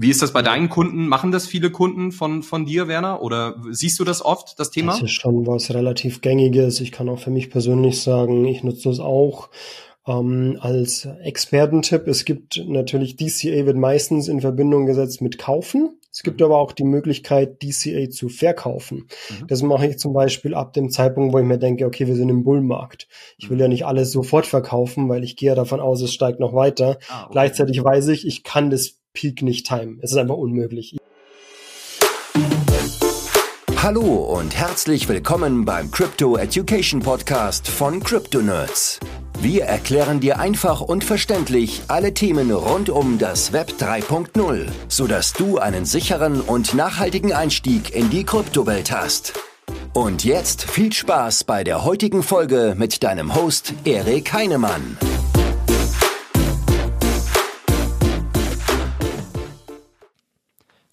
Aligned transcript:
Wie 0.00 0.08
ist 0.08 0.22
das 0.22 0.32
bei 0.32 0.40
deinen 0.40 0.70
Kunden? 0.70 1.08
Machen 1.08 1.30
das 1.30 1.46
viele 1.46 1.70
Kunden 1.70 2.10
von, 2.10 2.42
von 2.42 2.64
dir, 2.64 2.88
Werner? 2.88 3.20
Oder 3.20 3.56
siehst 3.70 4.00
du 4.00 4.04
das 4.04 4.24
oft, 4.24 4.58
das 4.58 4.70
Thema? 4.70 4.92
Das 4.92 5.02
ist 5.02 5.10
schon 5.10 5.46
was 5.46 5.74
relativ 5.74 6.22
Gängiges. 6.22 6.80
Ich 6.80 6.90
kann 6.90 7.10
auch 7.10 7.18
für 7.18 7.28
mich 7.28 7.50
persönlich 7.50 8.00
sagen, 8.00 8.46
ich 8.46 8.64
nutze 8.64 8.88
das 8.88 8.98
auch 8.98 9.50
ähm, 10.06 10.56
als 10.58 11.04
Expertentipp. 11.04 12.08
Es 12.08 12.24
gibt 12.24 12.64
natürlich, 12.66 13.16
DCA 13.16 13.66
wird 13.66 13.76
meistens 13.76 14.28
in 14.28 14.40
Verbindung 14.40 14.86
gesetzt 14.86 15.20
mit 15.20 15.36
Kaufen. 15.36 15.98
Es 16.10 16.22
gibt 16.22 16.40
aber 16.40 16.56
auch 16.56 16.72
die 16.72 16.84
Möglichkeit, 16.84 17.62
DCA 17.62 18.08
zu 18.08 18.30
verkaufen. 18.30 19.06
Mhm. 19.28 19.48
Das 19.48 19.62
mache 19.62 19.86
ich 19.86 19.98
zum 19.98 20.14
Beispiel 20.14 20.54
ab 20.54 20.72
dem 20.72 20.88
Zeitpunkt, 20.88 21.34
wo 21.34 21.38
ich 21.38 21.44
mir 21.44 21.58
denke, 21.58 21.84
okay, 21.84 22.06
wir 22.06 22.16
sind 22.16 22.30
im 22.30 22.42
Bullmarkt. 22.42 23.06
Ich 23.36 23.50
will 23.50 23.60
ja 23.60 23.68
nicht 23.68 23.84
alles 23.84 24.12
sofort 24.12 24.46
verkaufen, 24.46 25.10
weil 25.10 25.24
ich 25.24 25.36
gehe 25.36 25.50
ja 25.50 25.54
davon 25.54 25.78
aus, 25.78 26.00
es 26.00 26.14
steigt 26.14 26.40
noch 26.40 26.54
weiter. 26.54 26.98
Ah, 27.08 27.24
okay. 27.24 27.32
Gleichzeitig 27.32 27.84
weiß 27.84 28.08
ich, 28.08 28.26
ich 28.26 28.42
kann 28.42 28.70
das 28.70 28.99
Peak 29.12 29.42
nicht 29.42 29.66
timen. 29.66 29.98
Es 30.02 30.12
ist 30.12 30.16
einfach 30.16 30.36
unmöglich. 30.36 30.96
Hallo 33.82 34.02
und 34.02 34.54
herzlich 34.54 35.08
willkommen 35.08 35.64
beim 35.64 35.90
Crypto 35.90 36.36
Education 36.36 37.00
Podcast 37.00 37.66
von 37.66 38.00
Crypto 38.02 38.40
Nerds. 38.40 39.00
Wir 39.40 39.64
erklären 39.64 40.20
dir 40.20 40.38
einfach 40.38 40.82
und 40.82 41.02
verständlich 41.02 41.80
alle 41.88 42.12
Themen 42.12 42.50
rund 42.50 42.90
um 42.90 43.18
das 43.18 43.54
Web 43.54 43.72
3.0, 43.78 44.66
sodass 44.88 45.32
du 45.32 45.56
einen 45.56 45.86
sicheren 45.86 46.42
und 46.42 46.74
nachhaltigen 46.74 47.32
Einstieg 47.32 47.94
in 47.94 48.10
die 48.10 48.24
Kryptowelt 48.24 48.92
hast. 48.92 49.32
Und 49.94 50.24
jetzt 50.24 50.62
viel 50.62 50.92
Spaß 50.92 51.44
bei 51.44 51.64
der 51.64 51.84
heutigen 51.84 52.22
Folge 52.22 52.74
mit 52.76 53.02
deinem 53.02 53.34
Host 53.34 53.72
Erik 53.84 54.32
Heinemann. 54.32 54.98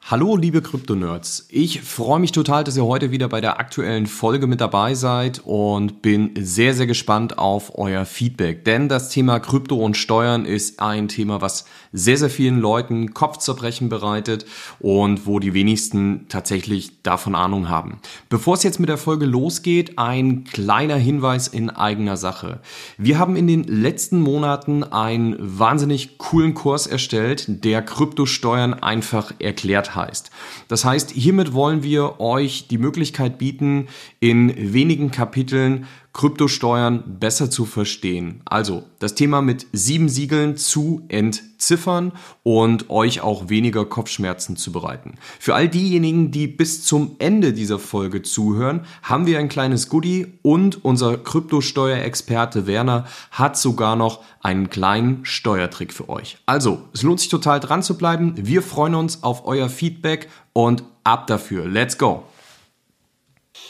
Hallo 0.10 0.38
liebe 0.38 0.62
Krypto-Nerds, 0.62 1.48
ich 1.50 1.82
freue 1.82 2.22
mich 2.22 2.32
total, 2.32 2.64
dass 2.64 2.78
ihr 2.78 2.86
heute 2.86 3.12
wieder 3.12 3.27
bei 3.27 3.41
der 3.41 3.60
aktuellen 3.60 4.08
Folge 4.08 4.48
mit 4.48 4.62
dabei 4.62 4.94
seid 4.94 5.41
und 5.44 6.02
bin 6.02 6.32
sehr, 6.40 6.74
sehr 6.74 6.88
gespannt 6.88 7.38
auf 7.38 7.77
euer 7.77 8.05
Feedback. 8.05 8.64
Denn 8.64 8.88
das 8.88 9.10
Thema 9.10 9.41
Krypto 9.41 9.76
und 9.76 9.98
Steuern 9.98 10.46
ist 10.46 10.80
ein 10.80 11.10
Thema, 11.10 11.41
was 11.41 11.66
sehr, 11.91 12.16
sehr 12.16 12.30
vielen 12.30 12.62
Leuten 12.62 13.14
Kopfzerbrechen 13.14 13.90
bereitet 13.90 14.46
und 14.80 15.26
wo 15.26 15.40
die 15.40 15.54
wenigsten 15.54 16.27
tatsächlich 16.30 17.04
davon 17.04 17.36
Ahnung 17.36 17.68
haben. 17.68 17.99
Bevor 18.30 18.54
es 18.54 18.64
jetzt 18.64 18.80
mit 18.80 18.88
der 18.88 18.98
Folge 18.98 19.26
losgeht, 19.26 19.99
ein 19.99 20.46
kleiner 20.46 20.96
Hinweis 20.96 21.49
in 21.49 21.70
eigener 21.70 22.16
Sache. 22.16 22.62
Wir 22.98 23.20
haben 23.20 23.36
in 23.36 23.48
den 23.48 23.66
letzten 23.66 24.21
Monaten 24.21 24.86
einen 24.86 25.36
wahnsinnig 25.38 26.18
coolen 26.18 26.54
Kurs 26.54 26.88
erstellt, 26.88 27.66
der 27.66 27.82
Kryptosteuern 27.82 28.74
einfach 28.74 29.34
erklärt 29.40 29.96
hat 29.96 29.96
heißt. 29.98 30.31
Das 30.70 30.85
heißt, 30.85 31.12
hiermit 31.12 31.53
wollen 31.53 31.84
wir 31.84 32.21
euch 32.21 32.70
die 32.70 32.77
Möglichkeit 32.77 33.37
bieten, 33.37 33.87
in 34.21 34.53
wenigen 34.73 35.12
Kapiteln 35.12 35.85
Kryptosteuern 36.13 37.20
besser 37.20 37.50
zu 37.50 37.66
verstehen. 37.66 38.41
Also 38.46 38.84
das 39.00 39.13
Thema 39.13 39.41
mit 39.41 39.68
sieben 39.72 40.10
Siegeln 40.10 40.58
zu 40.58 41.04
entziffern 41.10 42.12
und 42.41 42.90
euch 42.90 43.22
auch 43.22 43.49
weniger 43.49 43.86
Kopfschmerzen 43.86 44.58
zu 44.58 44.72
bereiten. 44.72 45.16
Für 45.40 45.54
all 45.54 45.70
diejenigen, 45.70 46.32
die 46.32 46.48
bis 46.48 46.84
zum 46.84 47.16
Ende 47.20 47.54
dieser 47.54 47.77
Folge 47.77 48.24
zuhören, 48.24 48.82
haben 49.04 49.27
wir 49.27 49.38
ein 49.38 49.49
kleines 49.49 49.90
Goodie 49.90 50.40
und 50.41 50.84
unser 50.84 51.18
Kryptosteuerexperte 51.18 52.66
Werner 52.66 53.05
hat 53.30 53.58
sogar 53.58 53.96
noch 53.96 54.24
einen 54.42 54.70
kleinen 54.70 55.24
Steuertrick 55.24 55.94
für 55.94 56.10
euch. 56.10 56.38
Also, 56.46 56.84
es 56.94 57.04
lohnt 57.04 57.20
sich 57.20 57.30
total 57.30 57.60
dran 57.60 57.84
zu 57.84 57.98
bleiben. 57.98 58.34
Wir 58.38 58.64
freuen 58.64 58.96
uns 58.96 59.21
auf 59.21 59.46
euer 59.46 59.70
Feedback 59.70 60.30
und 60.54 60.84
ab 61.04 61.27
dafür. 61.27 61.68
Let's 61.68 61.98
go! 61.98 62.24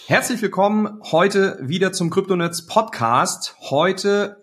Herzlich 0.10 0.42
willkommen 0.42 1.02
heute 1.12 1.60
wieder 1.62 1.92
zum 1.92 2.10
Kryptonetz 2.10 2.66
Podcast. 2.66 3.58
Heute 3.60 4.42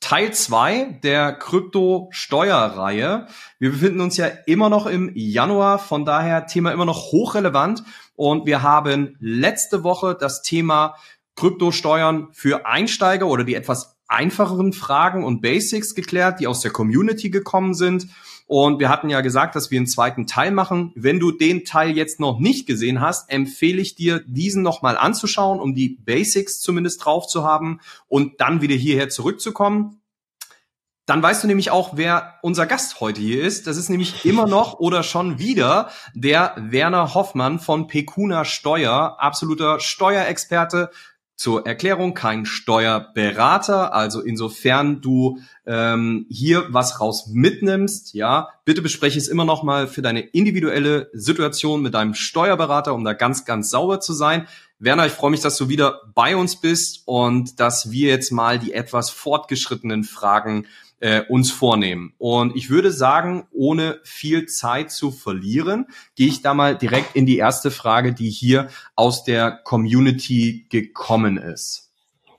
Teil 0.00 0.32
zwei 0.32 0.98
der 1.02 1.34
Krypto-Steuerreihe. 1.34 3.26
Wir 3.58 3.70
befinden 3.72 4.00
uns 4.00 4.16
ja 4.16 4.28
immer 4.46 4.70
noch 4.70 4.86
im 4.86 5.12
Januar, 5.14 5.78
von 5.78 6.06
daher 6.06 6.46
Thema 6.46 6.72
immer 6.72 6.86
noch 6.86 7.12
hochrelevant. 7.12 7.84
Und 8.16 8.46
wir 8.46 8.62
haben 8.62 9.18
letzte 9.20 9.84
Woche 9.84 10.16
das 10.18 10.40
Thema 10.40 10.96
Kryptosteuern 11.36 12.28
für 12.32 12.64
Einsteiger 12.64 13.26
oder 13.26 13.44
die 13.44 13.54
etwas 13.54 13.98
einfacheren 14.08 14.72
Fragen 14.72 15.24
und 15.24 15.42
Basics 15.42 15.94
geklärt, 15.94 16.40
die 16.40 16.46
aus 16.46 16.62
der 16.62 16.70
Community 16.70 17.28
gekommen 17.28 17.74
sind. 17.74 18.06
Und 18.52 18.80
wir 18.80 18.90
hatten 18.90 19.08
ja 19.08 19.22
gesagt, 19.22 19.56
dass 19.56 19.70
wir 19.70 19.78
einen 19.78 19.86
zweiten 19.86 20.26
Teil 20.26 20.50
machen. 20.50 20.92
Wenn 20.94 21.18
du 21.18 21.32
den 21.32 21.64
Teil 21.64 21.96
jetzt 21.96 22.20
noch 22.20 22.38
nicht 22.38 22.66
gesehen 22.66 23.00
hast, 23.00 23.30
empfehle 23.30 23.80
ich 23.80 23.94
dir, 23.94 24.22
diesen 24.26 24.62
nochmal 24.62 24.98
anzuschauen, 24.98 25.58
um 25.58 25.74
die 25.74 25.96
Basics 26.04 26.60
zumindest 26.60 27.02
drauf 27.02 27.26
zu 27.26 27.44
haben 27.44 27.80
und 28.08 28.42
dann 28.42 28.60
wieder 28.60 28.74
hierher 28.74 29.08
zurückzukommen. 29.08 30.02
Dann 31.06 31.22
weißt 31.22 31.42
du 31.42 31.48
nämlich 31.48 31.70
auch, 31.70 31.96
wer 31.96 32.34
unser 32.42 32.66
Gast 32.66 33.00
heute 33.00 33.22
hier 33.22 33.42
ist. 33.42 33.66
Das 33.66 33.78
ist 33.78 33.88
nämlich 33.88 34.26
immer 34.26 34.46
noch 34.46 34.78
oder 34.78 35.02
schon 35.02 35.38
wieder 35.38 35.88
der 36.12 36.54
Werner 36.58 37.14
Hoffmann 37.14 37.58
von 37.58 37.86
Pekuna 37.86 38.44
Steuer, 38.44 39.16
absoluter 39.18 39.80
Steuerexperte, 39.80 40.90
zur 41.42 41.66
Erklärung 41.66 42.14
kein 42.14 42.46
Steuerberater, 42.46 43.92
also 43.92 44.20
insofern 44.20 45.00
du 45.00 45.40
ähm, 45.66 46.24
hier 46.30 46.66
was 46.68 47.00
raus 47.00 47.30
mitnimmst, 47.32 48.14
ja, 48.14 48.50
bitte 48.64 48.80
bespreche 48.80 49.18
es 49.18 49.26
immer 49.26 49.44
noch 49.44 49.64
mal 49.64 49.88
für 49.88 50.02
deine 50.02 50.20
individuelle 50.20 51.10
Situation 51.12 51.82
mit 51.82 51.94
deinem 51.94 52.14
Steuerberater, 52.14 52.94
um 52.94 53.02
da 53.02 53.12
ganz, 53.12 53.44
ganz 53.44 53.70
sauber 53.70 53.98
zu 53.98 54.12
sein. 54.12 54.46
Werner, 54.78 55.06
ich 55.06 55.12
freue 55.14 55.32
mich, 55.32 55.40
dass 55.40 55.56
du 55.56 55.68
wieder 55.68 56.02
bei 56.14 56.36
uns 56.36 56.60
bist 56.60 57.02
und 57.06 57.58
dass 57.58 57.90
wir 57.90 58.10
jetzt 58.10 58.30
mal 58.30 58.60
die 58.60 58.72
etwas 58.72 59.10
fortgeschrittenen 59.10 60.04
Fragen 60.04 60.68
äh, 61.02 61.24
uns 61.28 61.50
vornehmen. 61.50 62.14
Und 62.16 62.56
ich 62.56 62.70
würde 62.70 62.92
sagen, 62.92 63.48
ohne 63.50 63.98
viel 64.04 64.46
Zeit 64.46 64.92
zu 64.92 65.10
verlieren, 65.10 65.86
gehe 66.14 66.28
ich 66.28 66.42
da 66.42 66.54
mal 66.54 66.78
direkt 66.78 67.16
in 67.16 67.26
die 67.26 67.38
erste 67.38 67.72
Frage, 67.72 68.14
die 68.14 68.30
hier 68.30 68.68
aus 68.94 69.24
der 69.24 69.50
Community 69.50 70.66
gekommen 70.70 71.38
ist. 71.38 71.90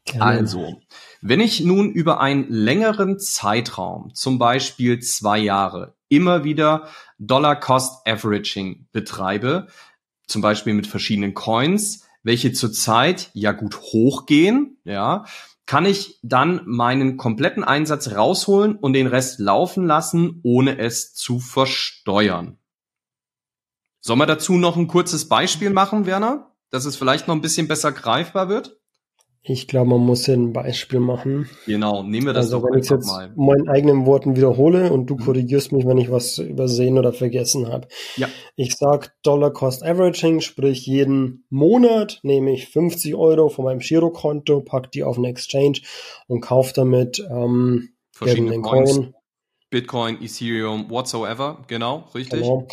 Gerne. 0.06 0.24
Also, 0.24 0.81
wenn 1.22 1.41
ich 1.41 1.62
nun 1.62 1.91
über 1.91 2.22
einen 2.22 2.50
längeren 2.50 3.19
Zeitraum, 3.19 4.13
zum 4.13 4.40
Beispiel 4.40 5.00
zwei 5.00 5.40
Jahre, 5.40 5.95
immer 6.07 6.45
wieder 6.45 6.88
Dollar 7.19 7.59
Cost 7.59 8.07
Averaging 8.07 8.88
betreibe, 8.94 9.68
zum 10.25 10.41
Beispiel 10.41 10.74
mit 10.74 10.88
verschiedenen 10.88 11.34
Coins, 11.34 12.07
welche 12.24 12.53
zurzeit 12.53 13.30
ja 13.34 13.51
gut 13.51 13.81
hochgehen, 13.81 14.78
ja, 14.85 15.25
kann 15.66 15.85
ich 15.85 16.19
dann 16.22 16.62
meinen 16.66 17.18
kompletten 17.18 17.63
Einsatz 17.63 18.12
rausholen 18.12 18.75
und 18.75 18.94
den 18.94 19.07
Rest 19.07 19.40
laufen 19.40 19.85
lassen, 19.85 20.40
ohne 20.44 20.78
es 20.78 21.13
zu 21.13 21.40
versteuern. 21.40 22.57
Sollen 24.01 24.19
wir 24.19 24.25
dazu 24.25 24.53
noch 24.53 24.75
ein 24.75 24.88
kurzes 24.88 25.29
Beispiel 25.29 25.69
machen, 25.69 26.06
Werner, 26.06 26.53
dass 26.69 26.85
es 26.85 26.97
vielleicht 26.97 27.28
noch 27.28 27.35
ein 27.35 27.41
bisschen 27.41 27.69
besser 27.69 27.94
greifbar 27.94 28.50
wird? 28.50 28.78
Ich 29.45 29.67
glaube, 29.67 29.89
man 29.89 29.99
muss 29.99 30.25
hier 30.25 30.35
ein 30.35 30.53
Beispiel 30.53 31.01
machen. 31.01 31.49
Genau, 31.65 32.01
nehmen 32.01 32.27
wir 32.27 32.33
das 32.33 32.45
also, 32.45 32.59
doch 32.61 32.71
wenn 32.71 32.79
ich 32.79 32.89
jetzt 32.89 33.07
mal. 33.07 33.33
meinen 33.35 33.67
eigenen 33.67 34.05
Worten 34.05 34.37
wiederhole 34.37 34.91
und 34.91 35.07
du 35.07 35.15
mhm. 35.15 35.19
korrigierst 35.19 35.73
mich, 35.73 35.85
wenn 35.85 35.97
ich 35.97 36.09
was 36.09 36.37
übersehen 36.37 36.97
oder 36.97 37.11
vergessen 37.11 37.67
habe. 37.67 37.89
Ja. 38.15 38.29
Ich 38.55 38.77
sag 38.77 39.13
Dollar 39.21 39.51
Cost 39.51 39.83
Averaging, 39.83 40.39
sprich 40.39 40.87
jeden 40.87 41.45
Monat 41.49 42.21
nehme 42.23 42.53
ich 42.53 42.69
50 42.69 43.15
Euro 43.15 43.49
von 43.49 43.65
meinem 43.65 43.79
Girokonto, 43.79 44.61
pack 44.61 44.93
die 44.93 45.03
auf 45.03 45.17
eine 45.17 45.27
Exchange 45.27 45.79
und 46.27 46.39
kaufe 46.39 46.71
damit 46.73 47.19
ähm, 47.29 47.89
verschiedene 48.13 48.61
Coins. 48.61 48.95
Coin. 48.95 49.13
Bitcoin, 49.69 50.21
Ethereum, 50.21 50.89
whatsoever, 50.89 51.63
genau, 51.67 52.07
richtig. 52.13 52.41
Genau 52.41 52.67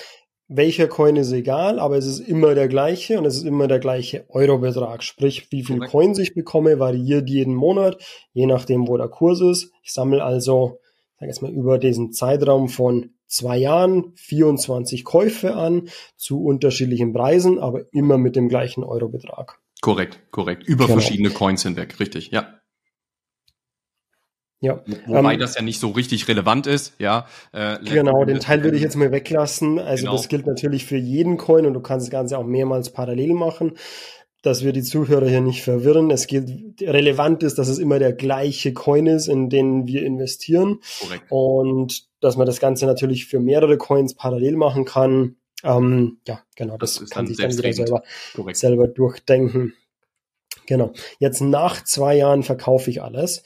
welcher 0.52 0.88
Coin 0.88 1.14
ist 1.14 1.30
egal, 1.30 1.78
aber 1.78 1.96
es 1.96 2.06
ist 2.06 2.18
immer 2.18 2.56
der 2.56 2.66
gleiche 2.66 3.18
und 3.18 3.24
es 3.24 3.36
ist 3.36 3.44
immer 3.44 3.68
der 3.68 3.78
gleiche 3.78 4.24
Eurobetrag. 4.28 5.04
Sprich, 5.04 5.46
wie 5.50 5.62
viel 5.62 5.76
Correct. 5.76 5.92
Coins 5.92 6.18
ich 6.18 6.34
bekomme, 6.34 6.80
variiert 6.80 7.30
jeden 7.30 7.54
Monat, 7.54 8.02
je 8.32 8.46
nachdem, 8.46 8.88
wo 8.88 8.96
der 8.96 9.08
Kurs 9.08 9.40
ist. 9.40 9.70
Ich 9.82 9.92
sammle 9.92 10.24
also, 10.24 10.80
sag 11.20 11.28
jetzt 11.28 11.40
mal, 11.40 11.52
über 11.52 11.78
diesen 11.78 12.12
Zeitraum 12.12 12.68
von 12.68 13.10
zwei 13.28 13.58
Jahren 13.58 14.12
24 14.16 15.04
Käufe 15.04 15.54
an 15.54 15.88
zu 16.16 16.42
unterschiedlichen 16.42 17.12
Preisen, 17.12 17.60
aber 17.60 17.84
immer 17.92 18.18
mit 18.18 18.34
dem 18.34 18.48
gleichen 18.48 18.82
Eurobetrag. 18.82 19.60
Korrekt, 19.80 20.20
korrekt. 20.32 20.66
Über 20.66 20.86
genau. 20.86 20.98
verschiedene 20.98 21.30
Coins 21.30 21.62
hinweg, 21.62 22.00
richtig, 22.00 22.32
ja. 22.32 22.59
Ja. 24.62 24.82
Wobei 25.06 25.34
ähm, 25.34 25.40
das 25.40 25.54
ja 25.54 25.62
nicht 25.62 25.80
so 25.80 25.88
richtig 25.88 26.28
relevant 26.28 26.66
ist, 26.66 26.94
ja. 26.98 27.26
Äh, 27.52 27.78
genau, 27.82 28.24
den 28.26 28.40
Teil 28.40 28.62
würde 28.62 28.76
ich 28.76 28.82
jetzt 28.82 28.94
mal 28.94 29.10
weglassen. 29.10 29.78
Also 29.78 30.04
genau. 30.04 30.16
das 30.16 30.28
gilt 30.28 30.46
natürlich 30.46 30.84
für 30.84 30.98
jeden 30.98 31.38
Coin 31.38 31.64
und 31.64 31.72
du 31.72 31.80
kannst 31.80 32.06
das 32.06 32.10
Ganze 32.10 32.36
auch 32.36 32.44
mehrmals 32.44 32.90
parallel 32.90 33.32
machen. 33.32 33.72
dass 34.42 34.64
wir 34.64 34.72
die 34.72 34.82
Zuhörer 34.82 35.28
hier 35.28 35.40
nicht 35.40 35.62
verwirren. 35.62 36.10
Es 36.10 36.26
geht, 36.26 36.80
relevant 36.80 37.42
ist, 37.42 37.58
dass 37.58 37.68
es 37.68 37.78
immer 37.78 37.98
der 37.98 38.12
gleiche 38.12 38.72
Coin 38.72 39.06
ist, 39.06 39.28
in 39.28 39.50
den 39.50 39.86
wir 39.86 40.02
investieren. 40.04 40.80
Korrekt. 41.00 41.24
Und 41.28 42.04
dass 42.20 42.36
man 42.36 42.46
das 42.46 42.60
Ganze 42.60 42.86
natürlich 42.86 43.26
für 43.26 43.40
mehrere 43.40 43.76
Coins 43.76 44.14
parallel 44.14 44.56
machen 44.56 44.84
kann. 44.84 45.36
Ähm, 45.62 46.18
ja, 46.26 46.40
genau, 46.56 46.78
das, 46.78 46.94
das 46.94 47.10
kann 47.10 47.26
sich 47.26 47.36
dann 47.36 47.50
jeder 47.50 47.72
selber, 47.72 48.02
selber 48.52 48.88
durchdenken. 48.88 49.74
Genau. 50.66 50.92
Jetzt 51.18 51.40
nach 51.42 51.84
zwei 51.84 52.16
Jahren 52.16 52.42
verkaufe 52.42 52.90
ich 52.90 53.02
alles. 53.02 53.42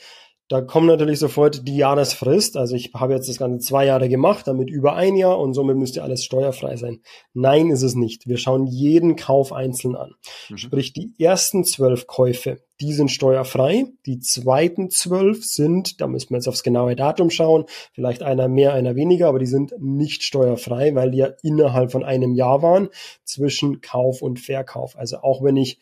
Da 0.49 0.61
kommt 0.61 0.89
natürlich 0.89 1.21
sofort 1.21 1.67
die 1.67 1.77
Jahresfrist. 1.77 2.59
Also 2.59 2.77
ich 2.77 2.93
habe 2.95 3.15
jetzt 3.15 3.29
das 3.31 3.39
Ganze 3.39 3.67
zwei 3.67 3.87
Jahre 3.87 4.11
gemacht, 4.11 4.47
damit 4.47 4.69
über 4.69 4.95
ein 4.95 5.17
Jahr 5.17 5.39
und 5.39 5.55
somit 5.55 5.77
müsste 5.77 6.03
alles 6.03 6.23
steuerfrei 6.23 6.77
sein. 6.77 7.01
Nein, 7.33 7.71
ist 7.71 7.83
es 7.83 7.95
nicht. 7.95 8.29
Wir 8.29 8.37
schauen 8.37 8.67
jeden 8.67 9.17
Kauf 9.17 9.55
einzeln 9.55 9.97
an. 9.97 10.15
Mhm. 10.51 10.59
Sprich, 10.59 10.93
die 10.93 11.15
ersten 11.19 11.65
zwölf 11.65 12.07
Käufe, 12.07 12.59
die 12.79 12.93
sind 12.93 13.11
steuerfrei. 13.11 13.87
Die 14.05 14.19
zweiten 14.19 14.91
zwölf 14.91 15.47
sind, 15.47 16.03
da 16.03 16.07
müssen 16.07 16.31
wir 16.31 16.37
jetzt 16.37 16.49
aufs 16.49 16.63
genaue 16.63 16.95
Datum 16.95 17.31
schauen, 17.31 17.65
vielleicht 17.93 18.23
einer 18.23 18.49
mehr, 18.49 18.75
einer 18.75 18.97
weniger, 18.97 19.29
aber 19.29 19.39
die 19.39 19.47
sind 19.47 19.73
nicht 19.81 20.25
steuerfrei, 20.25 20.95
weil 20.95 21.11
die 21.11 21.19
ja 21.19 21.31
innerhalb 21.43 21.91
von 21.91 22.05
einem 22.05 22.35
Jahr 22.35 22.61
waren 22.61 22.91
zwischen 23.25 23.81
Kauf 23.81 24.21
und 24.21 24.41
Verkauf. 24.41 24.99
Also 24.99 25.19
auch 25.19 25.43
wenn 25.43 25.57
ich 25.57 25.79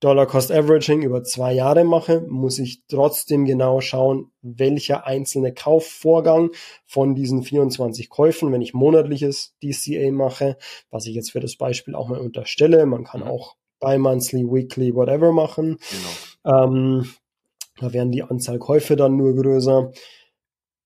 Dollar 0.00 0.26
Cost 0.26 0.52
Averaging 0.52 1.02
über 1.02 1.24
zwei 1.24 1.52
Jahre 1.52 1.84
mache, 1.84 2.20
muss 2.28 2.58
ich 2.60 2.84
trotzdem 2.86 3.44
genau 3.46 3.80
schauen, 3.80 4.30
welcher 4.42 5.06
einzelne 5.06 5.52
Kaufvorgang 5.52 6.50
von 6.86 7.16
diesen 7.16 7.42
24 7.42 8.08
Käufen, 8.08 8.52
wenn 8.52 8.62
ich 8.62 8.74
monatliches 8.74 9.56
DCA 9.62 10.12
mache, 10.12 10.56
was 10.90 11.06
ich 11.06 11.14
jetzt 11.14 11.32
für 11.32 11.40
das 11.40 11.56
Beispiel 11.56 11.96
auch 11.96 12.08
mal 12.08 12.20
unterstelle, 12.20 12.86
man 12.86 13.04
kann 13.04 13.22
mhm. 13.22 13.26
auch 13.26 13.56
bi-monthly, 13.80 14.44
weekly, 14.44 14.94
whatever 14.94 15.32
machen. 15.32 15.78
Genau. 16.44 16.64
Ähm, 16.64 17.10
da 17.80 17.92
werden 17.92 18.12
die 18.12 18.22
Anzahl 18.22 18.58
Käufe 18.58 18.94
dann 18.94 19.16
nur 19.16 19.34
größer. 19.34 19.92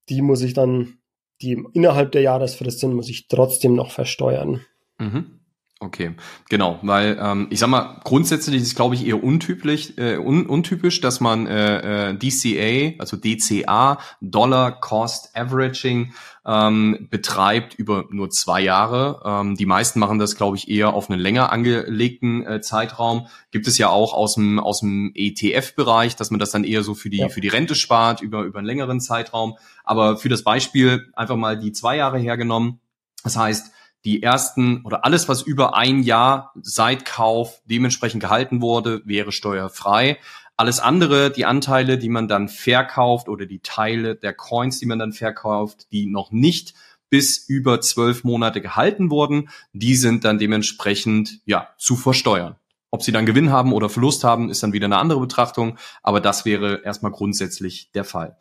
Die 0.09 0.23
muss 0.23 0.43
ich 0.43 0.55
dann, 0.55 0.99
die 1.43 1.63
innerhalb 1.75 2.13
der 2.13 2.23
Jahresfrist 2.23 2.81
sind, 2.81 2.95
muss 2.95 3.11
ich 3.11 3.29
trotzdem 3.29 3.75
noch 3.75 3.91
versteuern. 3.91 4.65
Mhm. 4.99 5.42
Okay, 5.83 6.15
genau, 6.49 6.79
weil 6.83 7.19
ähm, 7.21 7.49
ich 7.51 7.59
sag 7.59 7.69
mal, 7.69 8.01
grundsätzlich 8.05 8.55
ist 8.55 8.69
es, 8.69 8.75
glaube 8.77 8.95
ich, 8.95 9.05
eher 9.05 9.21
untypisch, 9.21 9.95
äh, 9.97 10.17
un 10.17 10.47
untypisch, 10.47 11.01
dass 11.01 11.19
man 11.19 11.49
äh, 11.49 12.11
äh, 12.11 12.15
DCA, 12.15 13.01
also 13.01 13.17
DCA, 13.17 13.99
Dollar 14.21 14.79
Cost 14.79 15.37
Averaging, 15.37 16.13
ähm, 16.47 17.09
betreibt 17.11 17.75
über 17.75 18.05
nur 18.11 18.31
zwei 18.31 18.61
Jahre. 18.61 19.23
Ähm, 19.25 19.57
die 19.57 19.67
meisten 19.67 19.99
machen 19.99 20.21
das, 20.21 20.37
glaube 20.37 20.57
ich, 20.57 20.71
eher 20.71 20.95
auf 20.95 21.11
einen 21.11 21.19
länger 21.19 21.51
angelegten 21.51 22.47
äh, 22.47 22.61
Zeitraum. 22.61 23.27
Gibt 23.51 23.67
es 23.67 23.77
ja 23.77 23.89
auch 23.89 24.15
aus 24.15 24.37
dem 24.37 24.61
aus 24.61 24.81
dem 24.81 25.11
ETF-Bereich, 25.17 26.15
dass 26.15 26.31
man 26.31 26.39
das 26.39 26.53
dann 26.53 26.63
eher 26.63 26.85
so 26.85 26.95
für 26.95 27.11
die 27.11 27.19
ja. 27.19 27.29
für 27.29 27.41
die 27.41 27.49
Rente 27.49 27.75
spart 27.75 28.21
über 28.21 28.43
über 28.43 28.61
einen 28.61 28.69
längeren 28.69 29.01
Zeitraum. 29.01 29.57
Aber 29.83 30.17
für 30.17 30.29
das 30.29 30.45
Beispiel 30.45 31.11
einfach 31.15 31.37
mal 31.37 31.59
die 31.59 31.73
zwei 31.73 31.97
Jahre 31.97 32.21
hergenommen. 32.21 32.79
Das 33.25 33.37
heißt 33.37 33.73
die 34.05 34.23
ersten 34.23 34.83
oder 34.85 35.05
alles, 35.05 35.29
was 35.29 35.43
über 35.43 35.77
ein 35.77 36.03
Jahr 36.03 36.53
seit 36.61 37.05
Kauf 37.05 37.63
dementsprechend 37.65 38.23
gehalten 38.23 38.61
wurde, 38.61 39.03
wäre 39.05 39.33
steuerfrei. 39.33 40.19
Alles 40.57 40.81
andere, 40.81 41.31
die 41.31 41.45
Anteile, 41.45 41.99
die 41.99 42.09
man 42.09 42.29
dann 42.29 42.49
verkauft 42.49 43.29
oder 43.29 43.47
die 43.47 43.61
Teile 43.61 44.15
der 44.17 44.35
Coins, 44.35 44.79
die 44.79 44.87
man 44.87 44.99
dann 44.99 45.13
verkauft, 45.13 45.87
die 45.93 46.07
noch 46.07 46.31
nicht 46.31 46.75
bis 47.11 47.37
über 47.49 47.81
zwölf 47.81 48.25
Monate 48.25 48.61
gehalten 48.61 49.11
wurden, 49.11 49.51
die 49.73 49.97
sind 49.97 50.25
dann 50.25 50.39
dementsprechend 50.39 51.41
ja 51.45 51.69
zu 51.79 51.97
versteuern. 51.97 52.57
Ob 52.91 53.03
sie 53.03 53.13
dann 53.13 53.27
Gewinn 53.27 53.51
haben 53.51 53.73
oder 53.73 53.89
Verlust 53.89 54.23
haben, 54.23 54.51
ist 54.51 54.63
dann 54.63 54.75
wieder 54.75 54.85
eine 54.85 54.99
andere 54.99 55.21
Betrachtung, 55.21 55.79
aber 56.03 56.21
das 56.21 56.45
wäre 56.45 56.83
erstmal 56.85 57.13
grundsätzlich 57.13 57.91
der 57.93 58.05
Fall. 58.05 58.37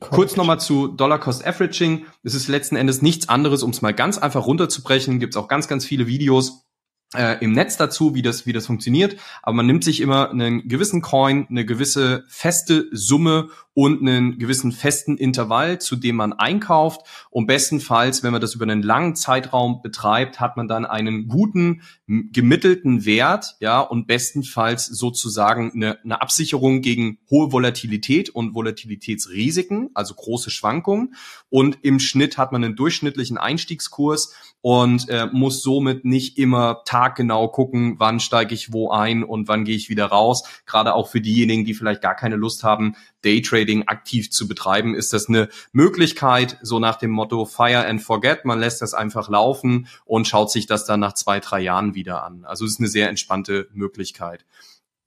Correct. 0.00 0.14
Kurz 0.14 0.36
nochmal 0.36 0.60
zu 0.60 0.88
Dollar 0.88 1.18
Cost 1.18 1.44
Averaging. 1.44 2.06
Es 2.22 2.34
ist 2.34 2.46
letzten 2.48 2.76
Endes 2.76 3.02
nichts 3.02 3.28
anderes, 3.28 3.62
um 3.62 3.70
es 3.70 3.82
mal 3.82 3.92
ganz 3.92 4.18
einfach 4.18 4.46
runterzubrechen. 4.46 5.18
Gibt 5.18 5.34
es 5.34 5.36
auch 5.36 5.48
ganz, 5.48 5.66
ganz 5.66 5.84
viele 5.84 6.06
Videos 6.06 6.68
äh, 7.14 7.42
im 7.42 7.52
Netz 7.52 7.76
dazu, 7.76 8.14
wie 8.14 8.22
das, 8.22 8.46
wie 8.46 8.52
das 8.52 8.66
funktioniert. 8.66 9.16
Aber 9.42 9.56
man 9.56 9.66
nimmt 9.66 9.82
sich 9.82 10.00
immer 10.00 10.30
einen 10.30 10.68
gewissen 10.68 11.00
Coin, 11.00 11.46
eine 11.48 11.64
gewisse 11.64 12.24
feste 12.28 12.86
Summe 12.92 13.48
und 13.74 14.00
einen 14.00 14.38
gewissen 14.38 14.72
festen 14.72 15.16
Intervall, 15.16 15.80
zu 15.80 15.96
dem 15.96 16.16
man 16.16 16.32
einkauft. 16.32 17.00
Und 17.30 17.46
bestenfalls, 17.46 18.22
wenn 18.22 18.32
man 18.32 18.40
das 18.40 18.54
über 18.54 18.64
einen 18.64 18.82
langen 18.82 19.16
Zeitraum 19.16 19.80
betreibt, 19.82 20.38
hat 20.38 20.56
man 20.56 20.68
dann 20.68 20.84
einen 20.84 21.28
guten, 21.28 21.82
gemittelten 22.08 23.04
Wert, 23.04 23.56
ja, 23.60 23.80
und 23.80 24.06
bestenfalls 24.06 24.86
sozusagen 24.86 25.72
eine, 25.74 26.02
eine 26.02 26.22
Absicherung 26.22 26.80
gegen 26.80 27.18
hohe 27.30 27.52
Volatilität 27.52 28.30
und 28.30 28.54
Volatilitätsrisiken, 28.54 29.90
also 29.92 30.14
große 30.14 30.50
Schwankungen. 30.50 31.14
Und 31.50 31.78
im 31.82 32.00
Schnitt 32.00 32.38
hat 32.38 32.50
man 32.50 32.64
einen 32.64 32.76
durchschnittlichen 32.76 33.36
Einstiegskurs 33.36 34.34
und 34.62 35.08
äh, 35.10 35.26
muss 35.30 35.62
somit 35.62 36.06
nicht 36.06 36.38
immer 36.38 36.82
taggenau 36.86 37.48
gucken, 37.48 37.96
wann 37.98 38.20
steige 38.20 38.54
ich 38.54 38.72
wo 38.72 38.90
ein 38.90 39.22
und 39.22 39.46
wann 39.46 39.64
gehe 39.64 39.76
ich 39.76 39.90
wieder 39.90 40.06
raus. 40.06 40.44
Gerade 40.64 40.94
auch 40.94 41.08
für 41.08 41.20
diejenigen, 41.20 41.66
die 41.66 41.74
vielleicht 41.74 42.00
gar 42.00 42.16
keine 42.16 42.36
Lust 42.36 42.64
haben, 42.64 42.96
Daytrading 43.22 43.86
aktiv 43.86 44.30
zu 44.30 44.48
betreiben, 44.48 44.94
ist 44.94 45.12
das 45.12 45.28
eine 45.28 45.48
Möglichkeit, 45.72 46.56
so 46.62 46.78
nach 46.78 46.96
dem 46.96 47.10
Motto 47.10 47.44
Fire 47.44 47.86
and 47.86 48.00
Forget. 48.00 48.44
Man 48.44 48.60
lässt 48.60 48.80
das 48.80 48.94
einfach 48.94 49.28
laufen 49.28 49.88
und 50.06 50.26
schaut 50.26 50.50
sich 50.50 50.66
das 50.66 50.86
dann 50.86 51.00
nach 51.00 51.12
zwei, 51.12 51.38
drei 51.40 51.60
Jahren 51.60 51.94
wieder 51.94 51.97
an. 52.06 52.44
Also 52.44 52.64
es 52.64 52.72
ist 52.72 52.80
eine 52.80 52.88
sehr 52.88 53.08
entspannte 53.08 53.68
Möglichkeit. 53.72 54.44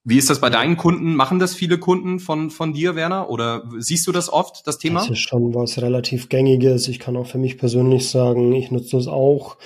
Wie 0.03 0.17
ist 0.17 0.31
das 0.31 0.41
bei 0.41 0.49
deinen 0.49 0.77
Kunden? 0.77 1.15
Machen 1.15 1.37
das 1.37 1.53
viele 1.53 1.77
Kunden 1.77 2.19
von, 2.19 2.49
von 2.49 2.73
dir, 2.73 2.95
Werner? 2.95 3.29
Oder 3.29 3.69
siehst 3.77 4.07
du 4.07 4.11
das 4.11 4.33
oft, 4.33 4.65
das 4.65 4.79
Thema? 4.79 5.01
Das 5.01 5.11
ist 5.11 5.19
schon 5.19 5.53
was 5.53 5.79
relativ 5.79 6.27
Gängiges. 6.27 6.87
Ich 6.87 6.97
kann 6.97 7.15
auch 7.15 7.27
für 7.27 7.37
mich 7.37 7.59
persönlich 7.59 8.09
sagen, 8.09 8.51
ich 8.53 8.71
nutze 8.71 8.97
das 8.97 9.07
auch 9.07 9.57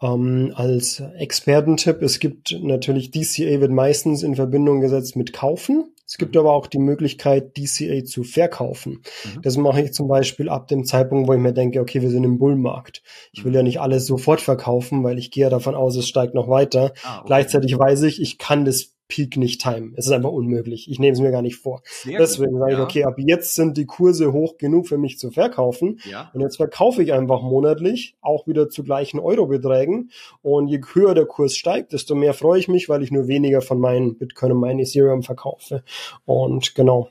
ähm, 0.00 0.52
als 0.54 1.00
Expertentipp. 1.00 2.02
Es 2.02 2.18
gibt 2.18 2.56
natürlich 2.60 3.10
DCA 3.10 3.60
wird 3.60 3.72
meistens 3.72 4.22
in 4.22 4.36
Verbindung 4.36 4.80
gesetzt 4.80 5.16
mit 5.16 5.32
Kaufen. 5.32 5.92
Es 6.06 6.16
gibt 6.16 6.34
mhm. 6.34 6.40
aber 6.40 6.52
auch 6.54 6.66
die 6.66 6.78
Möglichkeit, 6.78 7.56
DCA 7.58 8.04
zu 8.04 8.22
verkaufen. 8.24 9.02
Mhm. 9.24 9.42
Das 9.42 9.56
mache 9.56 9.82
ich 9.82 9.92
zum 9.92 10.08
Beispiel 10.08 10.48
ab 10.48 10.68
dem 10.68 10.84
Zeitpunkt, 10.84 11.28
wo 11.28 11.34
ich 11.34 11.40
mir 11.40 11.52
denke, 11.52 11.80
okay, 11.80 12.00
wir 12.00 12.10
sind 12.10 12.24
im 12.24 12.38
Bullmarkt. 12.38 13.02
Ich 13.32 13.44
will 13.44 13.50
mhm. 13.50 13.56
ja 13.56 13.62
nicht 13.62 13.80
alles 13.80 14.06
sofort 14.06 14.40
verkaufen, 14.40 15.04
weil 15.04 15.18
ich 15.18 15.30
gehe 15.30 15.42
ja 15.42 15.50
davon 15.50 15.74
aus, 15.74 15.96
es 15.96 16.08
steigt 16.08 16.34
noch 16.34 16.48
weiter. 16.48 16.92
Ah, 17.02 17.18
okay. 17.18 17.26
Gleichzeitig 17.26 17.78
weiß 17.78 18.02
ich, 18.02 18.22
ich 18.22 18.38
kann 18.38 18.64
das 18.64 18.94
Peak 19.08 19.38
nicht 19.38 19.62
timen. 19.62 19.94
Es 19.96 20.06
ist 20.06 20.12
einfach 20.12 20.30
unmöglich. 20.30 20.90
Ich 20.90 20.98
nehme 20.98 21.14
es 21.14 21.20
mir 21.20 21.30
gar 21.30 21.40
nicht 21.40 21.56
vor. 21.56 21.82
Sehr 21.84 22.18
Deswegen 22.18 22.58
sage 22.58 22.74
ich, 22.74 22.78
okay, 22.78 23.04
ab 23.04 23.14
jetzt 23.16 23.54
sind 23.54 23.78
die 23.78 23.86
Kurse 23.86 24.32
hoch 24.34 24.58
genug 24.58 24.86
für 24.86 24.98
mich 24.98 25.18
zu 25.18 25.30
verkaufen. 25.30 25.98
Ja. 26.04 26.30
Und 26.34 26.42
jetzt 26.42 26.56
verkaufe 26.56 27.02
ich 27.02 27.14
einfach 27.14 27.42
monatlich, 27.42 28.16
auch 28.20 28.46
wieder 28.46 28.68
zu 28.68 28.84
gleichen 28.84 29.18
Eurobeträgen. 29.18 30.10
Und 30.42 30.68
je 30.68 30.80
höher 30.92 31.14
der 31.14 31.24
Kurs 31.24 31.56
steigt, 31.56 31.94
desto 31.94 32.14
mehr 32.14 32.34
freue 32.34 32.60
ich 32.60 32.68
mich, 32.68 32.90
weil 32.90 33.02
ich 33.02 33.10
nur 33.10 33.28
weniger 33.28 33.62
von 33.62 33.80
meinen 33.80 34.18
Bitcoin 34.18 34.52
und 34.52 34.60
meinen 34.60 34.78
Ethereum 34.78 35.22
verkaufe. 35.22 35.82
Und 36.26 36.74
genau. 36.74 37.08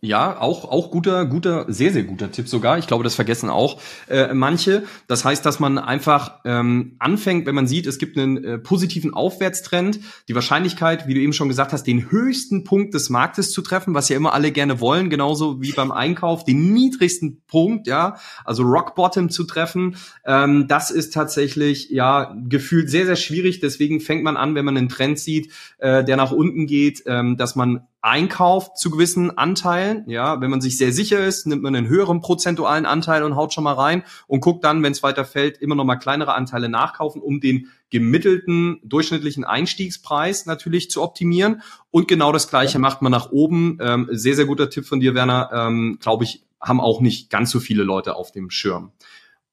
Ja, 0.00 0.40
auch, 0.40 0.70
auch 0.70 0.90
guter, 0.90 1.26
guter, 1.26 1.66
sehr, 1.68 1.92
sehr 1.92 2.04
guter 2.04 2.30
Tipp 2.30 2.48
sogar. 2.48 2.78
Ich 2.78 2.86
glaube, 2.86 3.04
das 3.04 3.14
vergessen 3.14 3.50
auch 3.50 3.80
äh, 4.08 4.32
manche. 4.32 4.84
Das 5.08 5.24
heißt, 5.24 5.44
dass 5.44 5.60
man 5.60 5.78
einfach 5.78 6.40
ähm, 6.44 6.96
anfängt, 6.98 7.46
wenn 7.46 7.54
man 7.54 7.66
sieht, 7.66 7.86
es 7.86 7.98
gibt 7.98 8.16
einen 8.16 8.44
äh, 8.44 8.58
positiven 8.58 9.12
Aufwärtstrend, 9.12 10.00
die 10.28 10.34
Wahrscheinlichkeit, 10.34 11.06
wie 11.06 11.14
du 11.14 11.20
eben 11.20 11.32
schon 11.38 11.48
gesagt 11.48 11.72
hast, 11.72 11.84
den 11.84 12.10
höchsten 12.10 12.64
Punkt 12.64 12.92
des 12.92 13.08
Marktes 13.08 13.50
zu 13.52 13.62
treffen, 13.62 13.94
was 13.94 14.10
ja 14.10 14.16
immer 14.16 14.34
alle 14.34 14.52
gerne 14.52 14.80
wollen, 14.80 15.08
genauso 15.08 15.62
wie 15.62 15.72
beim 15.72 15.90
Einkauf, 15.90 16.44
den 16.44 16.74
niedrigsten 16.74 17.40
Punkt, 17.46 17.86
ja, 17.86 18.16
also 18.44 18.62
Rock 18.64 18.94
Bottom 18.94 19.30
zu 19.30 19.44
treffen, 19.44 19.96
ähm, 20.26 20.68
das 20.68 20.90
ist 20.90 21.14
tatsächlich 21.14 21.88
ja 21.88 22.36
gefühlt 22.48 22.90
sehr, 22.90 23.06
sehr 23.06 23.16
schwierig. 23.16 23.60
Deswegen 23.60 24.00
fängt 24.00 24.22
man 24.22 24.36
an, 24.36 24.54
wenn 24.54 24.66
man 24.66 24.76
einen 24.76 24.90
Trend 24.90 25.18
sieht, 25.18 25.50
äh, 25.78 26.04
der 26.04 26.16
nach 26.16 26.32
unten 26.32 26.66
geht, 26.66 27.02
ähm, 27.06 27.36
dass 27.38 27.56
man 27.56 27.86
einkauft 28.00 28.78
zu 28.78 28.90
gewissen 28.90 29.36
Anteilen. 29.36 30.04
Ja, 30.08 30.40
wenn 30.40 30.50
man 30.50 30.60
sich 30.60 30.78
sehr 30.78 30.92
sicher 30.92 31.24
ist, 31.24 31.46
nimmt 31.46 31.62
man 31.62 31.74
einen 31.74 31.88
höheren 31.88 32.20
prozentualen 32.20 32.86
Anteil 32.86 33.24
und 33.24 33.34
haut 33.34 33.52
schon 33.52 33.64
mal 33.64 33.74
rein 33.74 34.04
und 34.26 34.40
guckt 34.40 34.64
dann, 34.64 34.82
wenn 34.82 34.92
es 34.92 35.02
weiter 35.02 35.24
fällt, 35.24 35.58
immer 35.58 35.74
noch 35.74 35.84
mal 35.84 35.96
kleinere 35.96 36.34
Anteile 36.34 36.68
nachkaufen, 36.68 37.20
um 37.20 37.40
den 37.40 37.68
gemittelten 37.90 38.80
durchschnittlichen 38.84 39.44
Einstiegspreis 39.44 40.46
natürlich 40.46 40.90
zu 40.90 41.02
optimieren. 41.02 41.62
Und 41.90 42.06
genau 42.06 42.32
das 42.32 42.48
Gleiche 42.48 42.78
macht 42.78 43.02
man 43.02 43.12
nach 43.12 43.30
oben. 43.30 43.78
Ähm, 43.80 44.08
sehr, 44.12 44.36
sehr 44.36 44.46
guter 44.46 44.70
Tipp 44.70 44.84
von 44.84 45.00
dir, 45.00 45.14
Werner. 45.14 45.50
Ähm, 45.52 45.98
Glaube 46.00 46.24
ich, 46.24 46.44
haben 46.60 46.80
auch 46.80 47.00
nicht 47.00 47.30
ganz 47.30 47.50
so 47.50 47.60
viele 47.60 47.82
Leute 47.82 48.16
auf 48.16 48.30
dem 48.30 48.50
Schirm. 48.50 48.92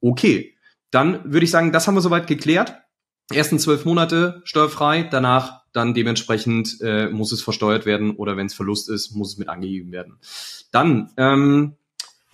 Okay, 0.01 0.55
dann 0.91 1.21
würde 1.25 1.45
ich 1.45 1.51
sagen, 1.51 1.71
das 1.71 1.87
haben 1.87 1.95
wir 1.95 2.01
soweit 2.01 2.27
geklärt. 2.27 2.75
Ersten 3.33 3.57
zwölf 3.57 3.85
Monate 3.85 4.41
steuerfrei, 4.43 5.03
danach 5.03 5.64
dann 5.75 5.93
dementsprechend 5.93 6.77
äh, 6.81 7.09
muss 7.09 7.31
es 7.31 7.41
versteuert 7.41 7.85
werden 7.85 8.15
oder 8.15 8.37
wenn 8.37 8.47
es 8.47 8.53
Verlust 8.53 8.89
ist, 8.89 9.11
muss 9.11 9.33
es 9.33 9.37
mit 9.37 9.49
angegeben 9.49 9.91
werden. 9.91 10.17
Dann, 10.71 11.11
ähm, 11.17 11.73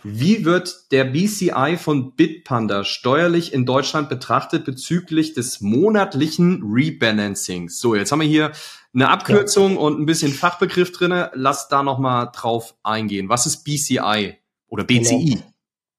wie 0.04 0.46
wird 0.46 0.92
der 0.92 1.04
BCI 1.04 1.78
von 1.78 2.16
Bitpanda 2.16 2.84
steuerlich 2.84 3.54
in 3.54 3.66
Deutschland 3.68 4.10
betrachtet 4.10 4.66
bezüglich 4.66 5.34
des 5.34 5.62
monatlichen 5.62 6.64
Rebalancings? 6.64 7.80
So, 7.80 7.94
jetzt 7.94 8.12
haben 8.12 8.22
wir 8.22 8.28
hier 8.28 8.52
eine 8.94 9.10
Abkürzung 9.10 9.74
ja. 9.74 9.80
und 9.80 10.00
ein 10.00 10.08
bisschen 10.08 10.32
Fachbegriff 10.32 10.92
drinne. 10.92 11.32
Lass 11.36 11.68
da 11.68 11.84
noch 11.84 12.00
mal 12.00 12.26
drauf 12.28 12.76
eingehen. 12.82 13.30
Was 13.30 13.46
ist 13.46 13.64
BCI 13.64 14.38
oder 14.70 14.84
BCI? 14.84 15.36
Genau. 15.36 15.52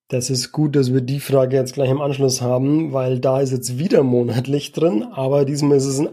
Das 0.08 0.28
ist 0.28 0.52
gut, 0.52 0.76
dass 0.76 0.92
wir 0.92 1.00
die 1.00 1.20
Frage 1.20 1.56
jetzt 1.56 1.72
gleich 1.72 1.88
im 1.88 2.02
Anschluss 2.02 2.42
haben, 2.42 2.92
weil 2.92 3.18
da 3.18 3.40
ist 3.40 3.50
jetzt 3.50 3.78
wieder 3.78 4.02
monatlich 4.02 4.72
drin, 4.72 5.04
aber 5.04 5.46
diesmal 5.46 5.78
ist 5.78 5.86
es 5.86 6.00
ein, 6.00 6.10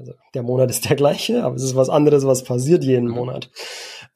also 0.00 0.14
der 0.34 0.42
Monat 0.42 0.70
ist 0.70 0.88
der 0.88 0.96
gleiche, 0.96 1.44
aber 1.44 1.54
es 1.56 1.62
ist 1.62 1.76
was 1.76 1.90
anderes, 1.90 2.26
was 2.26 2.42
passiert 2.42 2.84
jeden 2.84 3.08
Monat. 3.08 3.50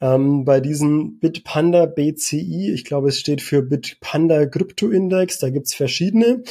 Ähm, 0.01 0.45
bei 0.45 0.61
diesem 0.61 1.19
Bitpanda 1.19 1.87
BCI, 1.87 2.73
ich 2.73 2.85
glaube, 2.85 3.09
es 3.09 3.19
steht 3.19 3.41
für 3.41 3.63
Bitpanda 3.63 4.47
Crypto 4.47 4.89
Index, 4.91 5.39
da 5.39 5.51
gibt's 5.51 5.75
verschiedene. 5.75 6.43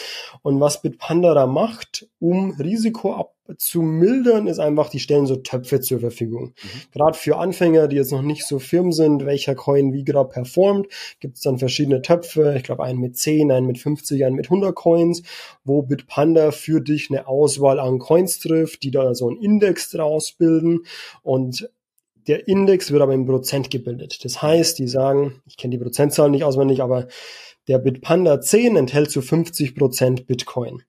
Und 0.42 0.60
was 0.60 0.82
Bitpanda 0.82 1.34
da 1.34 1.46
macht, 1.46 2.08
um 2.20 2.52
Risiko 2.52 3.14
ab 3.14 3.34
zu 3.58 3.82
mildern, 3.82 4.48
ist 4.48 4.60
einfach, 4.60 4.90
die 4.90 5.00
stellen 5.00 5.26
so 5.26 5.36
Töpfe 5.36 5.82
zur 5.82 6.00
Verfügung. 6.00 6.54
Mhm. 6.64 6.92
Gerade 6.94 7.18
für 7.18 7.38
Anfänger, 7.38 7.88
die 7.88 7.98
jetzt 7.98 8.12
noch 8.12 8.22
nicht 8.22 8.46
so 8.46 8.60
firm 8.60 8.94
sind, 8.94 9.26
welcher 9.26 9.56
Coin 9.56 9.92
wie 9.92 10.06
gerade 10.06 10.30
performt, 10.30 10.88
gibt 11.20 11.36
es 11.36 11.42
dann 11.44 11.58
verschiedene 11.58 12.02
Töpfe. 12.02 12.54
Ich 12.56 12.64
glaube, 12.64 12.84
einen 12.84 13.00
mit 13.00 13.18
10, 13.18 13.52
einen 13.52 13.68
mit 13.68 13.80
50, 13.80 14.24
einen 14.24 14.36
mit 14.36 14.46
100 14.46 14.74
Coins, 14.74 15.24
wo 15.66 15.82
Bitpanda 15.82 16.52
für 16.52 16.80
dich 16.80 17.10
eine 17.10 17.28
Auswahl 17.28 17.80
an 17.80 18.00
Coins 18.00 18.40
trifft, 18.40 18.84
die 18.84 18.92
da 18.92 19.14
so 19.14 19.28
einen 19.28 19.42
Index 19.42 19.90
draus 19.90 20.32
bilden 20.32 20.86
und 21.22 21.70
der 22.28 22.48
Index 22.48 22.92
wird 22.92 23.02
aber 23.02 23.14
in 23.14 23.26
Prozent 23.26 23.70
gebildet. 23.70 24.24
Das 24.24 24.42
heißt, 24.42 24.80
die 24.80 24.88
sagen, 24.88 25.42
ich 25.46 25.58
kenne 25.58 25.78
die 25.78 25.84
Prozentzahlen 25.84 26.32
nicht 26.32 26.44
auswendig, 26.44 26.82
aber 26.82 27.08
der 27.68 27.80
Bitpanda 27.80 28.42
10 28.42 28.76
enthält 28.76 29.12
zu 29.12 29.22
50 29.22 29.76
Prozent 29.76 30.28
Bitcoin. 30.28 30.84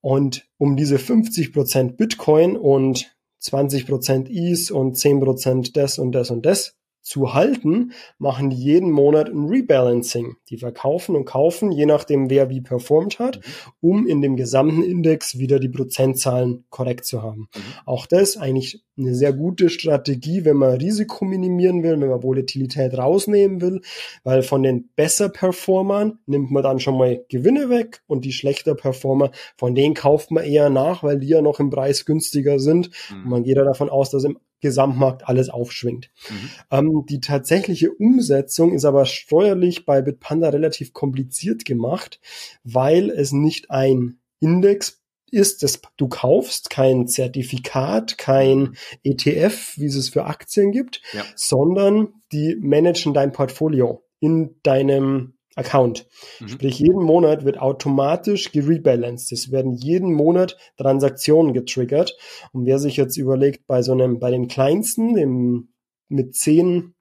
Und 0.00 0.46
um 0.56 0.76
diese 0.76 0.98
50 0.98 1.52
Prozent 1.52 1.96
Bitcoin 1.96 2.56
und 2.56 3.14
20 3.40 3.86
Prozent 3.86 4.28
ETH 4.30 4.70
und 4.70 4.96
10 4.96 5.20
Prozent 5.20 5.76
des 5.76 5.98
und 5.98 6.12
des 6.12 6.30
und 6.30 6.46
des 6.46 6.77
zu 7.08 7.32
halten, 7.32 7.92
machen 8.18 8.50
die 8.50 8.56
jeden 8.56 8.90
Monat 8.90 9.28
ein 9.28 9.48
Rebalancing. 9.48 10.36
Die 10.50 10.58
verkaufen 10.58 11.16
und 11.16 11.24
kaufen, 11.24 11.72
je 11.72 11.86
nachdem, 11.86 12.28
wer 12.28 12.50
wie 12.50 12.60
performt 12.60 13.18
hat, 13.18 13.40
um 13.80 14.06
in 14.06 14.20
dem 14.20 14.36
gesamten 14.36 14.82
Index 14.82 15.38
wieder 15.38 15.58
die 15.58 15.70
Prozentzahlen 15.70 16.66
korrekt 16.68 17.06
zu 17.06 17.22
haben. 17.22 17.48
Mhm. 17.54 17.60
Auch 17.86 18.06
das 18.06 18.36
eigentlich 18.36 18.84
eine 18.98 19.14
sehr 19.14 19.32
gute 19.32 19.70
Strategie, 19.70 20.44
wenn 20.44 20.56
man 20.56 20.76
Risiko 20.76 21.24
minimieren 21.24 21.82
will, 21.82 21.98
wenn 22.00 22.08
man 22.08 22.22
Volatilität 22.22 22.98
rausnehmen 22.98 23.60
will, 23.60 23.80
weil 24.24 24.42
von 24.42 24.62
den 24.62 24.90
besser 24.94 25.28
Performern 25.28 26.18
nimmt 26.26 26.50
man 26.50 26.62
dann 26.62 26.80
schon 26.80 26.98
mal 26.98 27.24
Gewinne 27.28 27.70
weg 27.70 28.02
und 28.06 28.24
die 28.24 28.32
schlechter 28.32 28.74
Performer, 28.74 29.30
von 29.56 29.74
denen 29.74 29.94
kauft 29.94 30.30
man 30.30 30.44
eher 30.44 30.68
nach, 30.68 31.02
weil 31.02 31.20
die 31.20 31.28
ja 31.28 31.40
noch 31.40 31.60
im 31.60 31.70
Preis 31.70 32.04
günstiger 32.04 32.58
sind. 32.58 32.90
Mhm. 33.10 33.22
Und 33.22 33.30
man 33.30 33.42
geht 33.44 33.56
ja 33.56 33.64
davon 33.64 33.88
aus, 33.88 34.10
dass 34.10 34.24
im 34.24 34.38
Gesamtmarkt 34.60 35.28
alles 35.28 35.48
aufschwingt. 35.48 36.10
Mhm. 36.28 36.50
Ähm, 36.70 37.06
die 37.08 37.20
tatsächliche 37.20 37.92
Umsetzung 37.92 38.72
ist 38.72 38.84
aber 38.84 39.06
steuerlich 39.06 39.86
bei 39.86 40.02
Bitpanda 40.02 40.48
relativ 40.48 40.92
kompliziert 40.92 41.64
gemacht, 41.64 42.20
weil 42.64 43.10
es 43.10 43.32
nicht 43.32 43.70
ein 43.70 44.18
Index 44.40 45.00
ist, 45.30 45.62
das 45.62 45.80
du 45.96 46.08
kaufst, 46.08 46.70
kein 46.70 47.06
Zertifikat, 47.06 48.18
kein 48.18 48.76
ETF, 49.02 49.74
wie 49.76 49.86
es 49.86 49.94
es 49.94 50.08
für 50.08 50.24
Aktien 50.24 50.72
gibt, 50.72 51.02
ja. 51.12 51.24
sondern 51.34 52.14
die 52.32 52.56
managen 52.60 53.14
dein 53.14 53.32
Portfolio 53.32 54.04
in 54.20 54.56
deinem 54.62 55.37
Account. 55.58 56.06
Mhm. 56.40 56.48
Sprich, 56.48 56.78
jeden 56.78 57.02
Monat 57.02 57.44
wird 57.44 57.58
automatisch 57.58 58.52
gerebalanced. 58.52 59.32
Es 59.32 59.50
werden 59.50 59.74
jeden 59.74 60.12
Monat 60.12 60.56
Transaktionen 60.76 61.52
getriggert. 61.52 62.16
Und 62.52 62.64
wer 62.66 62.78
sich 62.78 62.96
jetzt 62.96 63.16
überlegt, 63.16 63.66
bei 63.66 63.82
so 63.82 63.92
einem, 63.92 64.18
bei 64.18 64.30
den 64.30 64.48
kleinsten, 64.48 65.14
dem, 65.14 65.68
mit 66.08 66.34
zehn 66.34 66.94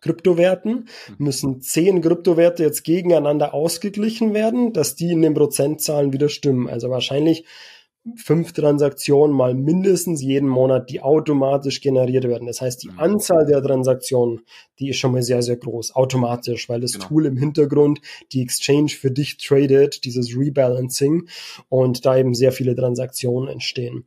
Kryptowerten 0.00 0.88
mhm. 1.08 1.14
müssen 1.18 1.60
zehn 1.62 2.02
Kryptowerte 2.02 2.62
jetzt 2.62 2.84
gegeneinander 2.84 3.54
ausgeglichen 3.54 4.34
werden, 4.34 4.74
dass 4.74 4.96
die 4.96 5.12
in 5.12 5.22
den 5.22 5.32
Prozentzahlen 5.32 6.12
wieder 6.12 6.28
stimmen. 6.28 6.68
Also 6.68 6.90
wahrscheinlich 6.90 7.46
fünf 8.16 8.52
Transaktionen 8.52 9.34
mal 9.34 9.54
mindestens 9.54 10.22
jeden 10.22 10.48
Monat, 10.48 10.90
die 10.90 11.00
automatisch 11.00 11.80
generiert 11.80 12.24
werden. 12.24 12.46
Das 12.46 12.60
heißt, 12.60 12.82
die 12.82 12.90
mhm. 12.90 12.98
Anzahl 12.98 13.46
der 13.46 13.62
Transaktionen, 13.62 14.42
die 14.78 14.90
ist 14.90 14.98
schon 14.98 15.12
mal 15.12 15.22
sehr, 15.22 15.42
sehr 15.42 15.56
groß, 15.56 15.94
automatisch, 15.94 16.68
weil 16.68 16.80
das 16.80 16.92
genau. 16.92 17.06
Tool 17.06 17.26
im 17.26 17.36
Hintergrund 17.36 18.00
die 18.32 18.42
Exchange 18.42 18.90
für 18.90 19.10
dich 19.10 19.38
tradet, 19.38 20.04
dieses 20.04 20.36
Rebalancing 20.36 21.28
und 21.68 22.04
da 22.04 22.16
eben 22.16 22.34
sehr 22.34 22.52
viele 22.52 22.74
Transaktionen 22.76 23.48
entstehen. 23.48 24.04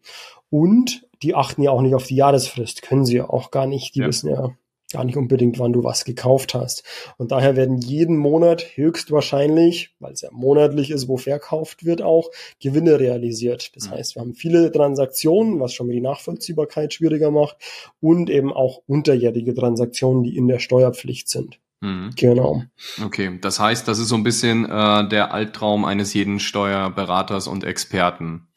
Und 0.49 1.07
die 1.23 1.33
achten 1.33 1.63
ja 1.63 1.71
auch 1.71 1.81
nicht 1.81 1.95
auf 1.95 2.05
die 2.05 2.15
Jahresfrist, 2.15 2.83
können 2.83 3.05
sie 3.05 3.17
ja 3.17 3.29
auch 3.29 3.51
gar 3.51 3.65
nicht. 3.65 3.95
Die 3.95 4.01
ja. 4.01 4.07
wissen 4.07 4.29
ja, 4.29 4.55
gar 4.91 5.03
nicht 5.03 5.17
unbedingt, 5.17 5.59
wann 5.59 5.73
du 5.73 5.83
was 5.83 6.05
gekauft 6.05 6.53
hast. 6.53 6.83
Und 7.17 7.31
daher 7.31 7.55
werden 7.55 7.77
jeden 7.77 8.17
Monat 8.17 8.63
höchstwahrscheinlich, 8.75 9.95
weil 9.99 10.13
es 10.13 10.21
ja 10.21 10.29
monatlich 10.31 10.91
ist, 10.91 11.07
wo 11.07 11.17
verkauft 11.17 11.85
wird, 11.85 12.01
auch 12.01 12.29
Gewinne 12.61 12.99
realisiert. 12.99 13.75
Das 13.75 13.87
mhm. 13.87 13.91
heißt, 13.91 14.15
wir 14.15 14.21
haben 14.21 14.33
viele 14.33 14.71
Transaktionen, 14.71 15.59
was 15.59 15.73
schon 15.73 15.87
mal 15.87 15.93
die 15.93 16.01
Nachvollziehbarkeit 16.01 16.93
schwieriger 16.93 17.31
macht 17.31 17.57
und 17.99 18.29
eben 18.29 18.53
auch 18.53 18.81
unterjährige 18.87 19.53
Transaktionen, 19.53 20.23
die 20.23 20.37
in 20.37 20.47
der 20.47 20.59
Steuerpflicht 20.59 21.27
sind. 21.29 21.59
Mhm. 21.81 22.11
Genau. 22.15 22.63
Okay, 23.03 23.37
das 23.41 23.59
heißt, 23.59 23.87
das 23.87 23.99
ist 23.99 24.07
so 24.07 24.15
ein 24.15 24.23
bisschen 24.23 24.65
äh, 24.65 25.07
der 25.09 25.33
Albtraum 25.33 25.85
eines 25.85 26.13
jeden 26.13 26.39
Steuerberaters 26.39 27.47
und 27.47 27.63
Experten. 27.63 28.47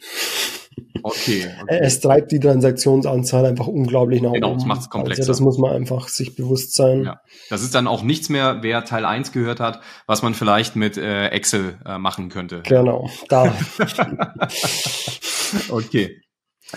Okay, 1.02 1.46
okay. 1.62 1.78
Es 1.80 2.00
treibt 2.00 2.30
die 2.32 2.40
Transaktionsanzahl 2.40 3.46
einfach 3.46 3.66
unglaublich 3.66 4.22
nach 4.22 4.32
genau, 4.32 4.48
oben. 4.48 4.58
Genau, 4.58 4.64
das 4.64 4.66
macht 4.66 4.80
es 4.82 4.90
komplexer. 4.90 5.22
Also 5.22 5.32
das 5.32 5.40
muss 5.40 5.58
man 5.58 5.72
einfach 5.72 6.08
sich 6.08 6.36
bewusst 6.36 6.74
sein. 6.74 7.04
Ja. 7.04 7.20
Das 7.48 7.62
ist 7.62 7.74
dann 7.74 7.86
auch 7.86 8.02
nichts 8.02 8.28
mehr, 8.28 8.58
wer 8.62 8.84
Teil 8.84 9.04
1 9.04 9.32
gehört 9.32 9.60
hat, 9.60 9.80
was 10.06 10.22
man 10.22 10.34
vielleicht 10.34 10.76
mit 10.76 10.96
äh, 10.96 11.28
Excel 11.28 11.78
äh, 11.84 11.98
machen 11.98 12.28
könnte. 12.28 12.62
Genau, 12.66 13.08
da. 13.28 13.54
okay. 15.70 16.20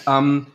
Ähm, 0.07 0.47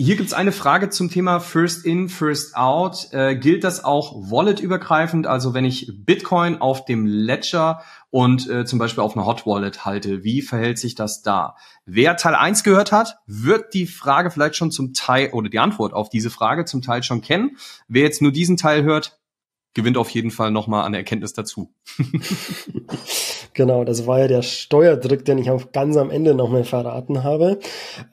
hier 0.00 0.14
gibt's 0.14 0.32
eine 0.32 0.52
Frage 0.52 0.90
zum 0.90 1.10
Thema 1.10 1.40
First 1.40 1.84
In, 1.84 2.08
First 2.08 2.54
Out. 2.54 3.08
Äh, 3.10 3.34
gilt 3.34 3.64
das 3.64 3.82
auch 3.82 4.30
wallet-übergreifend? 4.30 5.26
Also 5.26 5.54
wenn 5.54 5.64
ich 5.64 5.90
Bitcoin 5.92 6.60
auf 6.60 6.84
dem 6.84 7.04
Ledger 7.04 7.82
und 8.10 8.48
äh, 8.48 8.64
zum 8.64 8.78
Beispiel 8.78 9.02
auf 9.02 9.16
einer 9.16 9.26
Hot 9.26 9.44
Wallet 9.44 9.84
halte, 9.84 10.22
wie 10.22 10.40
verhält 10.40 10.78
sich 10.78 10.94
das 10.94 11.22
da? 11.22 11.56
Wer 11.84 12.16
Teil 12.16 12.36
1 12.36 12.62
gehört 12.62 12.92
hat, 12.92 13.18
wird 13.26 13.74
die 13.74 13.88
Frage 13.88 14.30
vielleicht 14.30 14.54
schon 14.54 14.70
zum 14.70 14.94
Teil 14.94 15.30
oder 15.32 15.48
die 15.48 15.58
Antwort 15.58 15.92
auf 15.92 16.10
diese 16.10 16.30
Frage 16.30 16.64
zum 16.64 16.80
Teil 16.80 17.02
schon 17.02 17.20
kennen. 17.20 17.56
Wer 17.88 18.02
jetzt 18.02 18.22
nur 18.22 18.30
diesen 18.30 18.56
Teil 18.56 18.84
hört, 18.84 19.18
gewinnt 19.74 19.96
auf 19.96 20.10
jeden 20.10 20.30
Fall 20.30 20.52
nochmal 20.52 20.84
an 20.84 20.94
Erkenntnis 20.94 21.32
dazu. 21.32 21.74
genau, 23.52 23.82
das 23.82 24.06
war 24.06 24.20
ja 24.20 24.28
der 24.28 24.42
Steuerdruck, 24.42 25.24
den 25.24 25.38
ich 25.38 25.50
auch 25.50 25.72
ganz 25.72 25.96
am 25.96 26.10
Ende 26.10 26.36
nochmal 26.36 26.62
verraten 26.62 27.24
habe. 27.24 27.58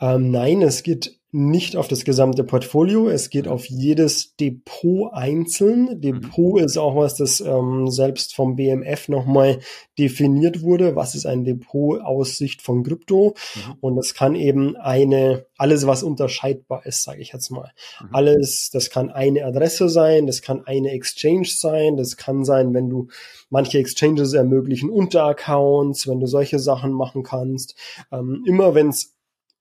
Ähm, 0.01 0.31
nein, 0.31 0.63
es 0.63 0.81
geht 0.81 1.19
nicht 1.35 1.75
auf 1.75 1.89
das 1.89 2.05
gesamte 2.05 2.45
Portfolio, 2.45 3.09
es 3.09 3.29
geht 3.29 3.49
auf 3.49 3.65
jedes 3.65 4.37
Depot 4.37 5.11
einzeln. 5.11 5.99
Depot 5.99 6.53
mhm. 6.53 6.65
ist 6.65 6.77
auch 6.77 6.95
was, 6.95 7.15
das 7.15 7.41
ähm, 7.41 7.89
selbst 7.89 8.33
vom 8.33 8.55
BMF 8.55 9.09
nochmal 9.09 9.59
definiert 9.99 10.61
wurde. 10.61 10.95
Was 10.95 11.13
ist 11.13 11.25
ein 11.25 11.43
Depot 11.43 11.99
aus 11.99 12.37
Sicht 12.37 12.61
von 12.61 12.83
Krypto? 12.83 13.35
Mhm. 13.55 13.73
Und 13.81 13.95
das 13.97 14.13
kann 14.13 14.35
eben 14.35 14.77
eine, 14.77 15.45
alles 15.57 15.85
was 15.85 16.03
unterscheidbar 16.03 16.85
ist, 16.85 17.03
sage 17.03 17.21
ich 17.21 17.33
jetzt 17.33 17.49
mal. 17.49 17.71
Mhm. 18.01 18.15
Alles, 18.15 18.69
das 18.71 18.89
kann 18.89 19.09
eine 19.09 19.43
Adresse 19.43 19.89
sein, 19.89 20.27
das 20.27 20.41
kann 20.41 20.65
eine 20.65 20.91
Exchange 20.91 21.49
sein, 21.49 21.97
das 21.97 22.15
kann 22.15 22.45
sein, 22.45 22.73
wenn 22.73 22.89
du 22.89 23.09
manche 23.49 23.77
Exchanges 23.77 24.31
ermöglichen 24.31 24.89
Unteraccounts, 24.89 26.07
wenn 26.07 26.21
du 26.21 26.27
solche 26.27 26.59
Sachen 26.59 26.93
machen 26.93 27.23
kannst. 27.23 27.75
Ähm, 28.09 28.41
immer 28.47 28.73
wenn 28.73 28.87
es 28.87 29.13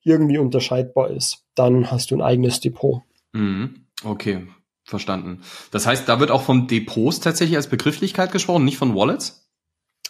irgendwie 0.04 0.38
unterscheidbar 0.38 1.10
ist, 1.10 1.43
dann 1.54 1.90
hast 1.90 2.10
du 2.10 2.16
ein 2.16 2.22
eigenes 2.22 2.60
Depot. 2.60 3.02
Mhm. 3.32 3.86
Okay, 4.02 4.46
verstanden. 4.84 5.42
Das 5.70 5.86
heißt, 5.86 6.08
da 6.08 6.20
wird 6.20 6.30
auch 6.30 6.42
von 6.42 6.66
Depots 6.66 7.20
tatsächlich 7.20 7.56
als 7.56 7.68
Begrifflichkeit 7.68 8.32
gesprochen, 8.32 8.64
nicht 8.64 8.78
von 8.78 8.94
Wallets? 8.94 9.43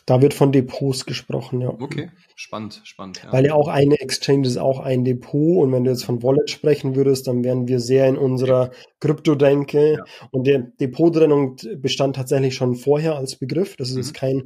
Da 0.06 0.20
wird 0.20 0.34
von 0.34 0.52
Depots 0.52 1.06
gesprochen, 1.06 1.62
ja. 1.62 1.70
Okay, 1.70 2.10
spannend, 2.36 2.82
spannend. 2.84 3.22
Ja. 3.24 3.32
Weil 3.32 3.46
ja 3.46 3.54
auch 3.54 3.68
eine 3.68 3.98
Exchange 4.00 4.46
ist 4.46 4.58
auch 4.58 4.80
ein 4.80 5.04
Depot 5.04 5.62
und 5.62 5.72
wenn 5.72 5.84
du 5.84 5.90
jetzt 5.90 6.04
von 6.04 6.22
Wallet 6.22 6.50
sprechen 6.50 6.94
würdest, 6.94 7.26
dann 7.26 7.42
wären 7.42 7.68
wir 7.68 7.80
sehr 7.80 8.06
in 8.08 8.18
unserer 8.18 8.70
Kryptodenke 9.00 9.92
ja. 9.94 10.04
und 10.30 10.46
der 10.46 10.58
Depottrennung 10.58 11.56
bestand 11.76 12.16
tatsächlich 12.16 12.54
schon 12.54 12.74
vorher 12.74 13.16
als 13.16 13.36
Begriff. 13.36 13.76
Das 13.76 13.88
ist 13.88 13.94
mhm. 13.94 14.00
jetzt 14.00 14.14
kein 14.14 14.42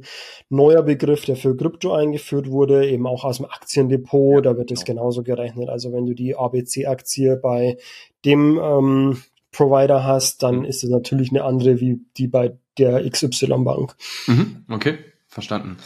neuer 0.47 0.81
Begriff, 0.81 1.25
der 1.25 1.35
für 1.35 1.57
Krypto 1.57 1.93
eingeführt 1.93 2.49
wurde, 2.49 2.89
eben 2.89 3.05
auch 3.05 3.25
aus 3.25 3.37
dem 3.37 3.45
Aktiendepot, 3.45 4.45
ja, 4.45 4.51
da 4.51 4.57
wird 4.57 4.71
es 4.71 4.85
genau. 4.85 5.01
genauso 5.01 5.23
gerechnet. 5.23 5.67
Also 5.67 5.91
wenn 5.91 6.05
du 6.05 6.13
die 6.13 6.37
ABC-Aktie 6.37 7.35
bei 7.35 7.77
dem 8.23 8.57
ähm, 8.63 9.21
Provider 9.51 10.05
hast, 10.05 10.41
dann 10.43 10.59
mhm. 10.59 10.65
ist 10.65 10.83
es 10.83 10.89
natürlich 10.89 11.31
eine 11.31 11.43
andere 11.43 11.81
wie 11.81 11.99
die 12.17 12.27
bei 12.27 12.57
der 12.77 13.09
XY-Bank. 13.09 13.95
Mhm. 14.27 14.65
Okay. 14.69 14.97
Verstanden. 15.39 15.77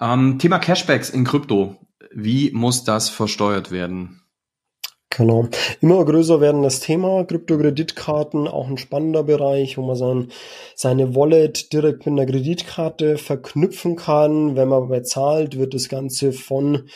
Ähm, 0.00 0.38
Thema 0.38 0.58
Cashbacks 0.58 1.10
in 1.10 1.24
Krypto. 1.24 1.76
Wie 2.12 2.50
muss 2.52 2.84
das 2.84 3.08
versteuert 3.08 3.70
werden? 3.70 4.22
Genau. 5.10 5.48
Immer 5.80 6.04
größer 6.04 6.40
werden 6.40 6.62
das 6.62 6.80
Thema 6.80 7.24
Kryptokreditkarten, 7.24 8.46
auch 8.46 8.68
ein 8.68 8.76
spannender 8.76 9.24
Bereich, 9.24 9.78
wo 9.78 9.82
man 9.82 9.96
sein, 9.96 10.28
seine 10.74 11.16
Wallet 11.16 11.72
direkt 11.72 12.06
mit 12.06 12.12
einer 12.12 12.30
Kreditkarte 12.30 13.16
verknüpfen 13.16 13.96
kann. 13.96 14.54
Wenn 14.54 14.68
man 14.68 14.88
bezahlt, 14.88 15.58
wird 15.58 15.74
das 15.74 15.88
Ganze 15.88 16.32
von 16.32 16.88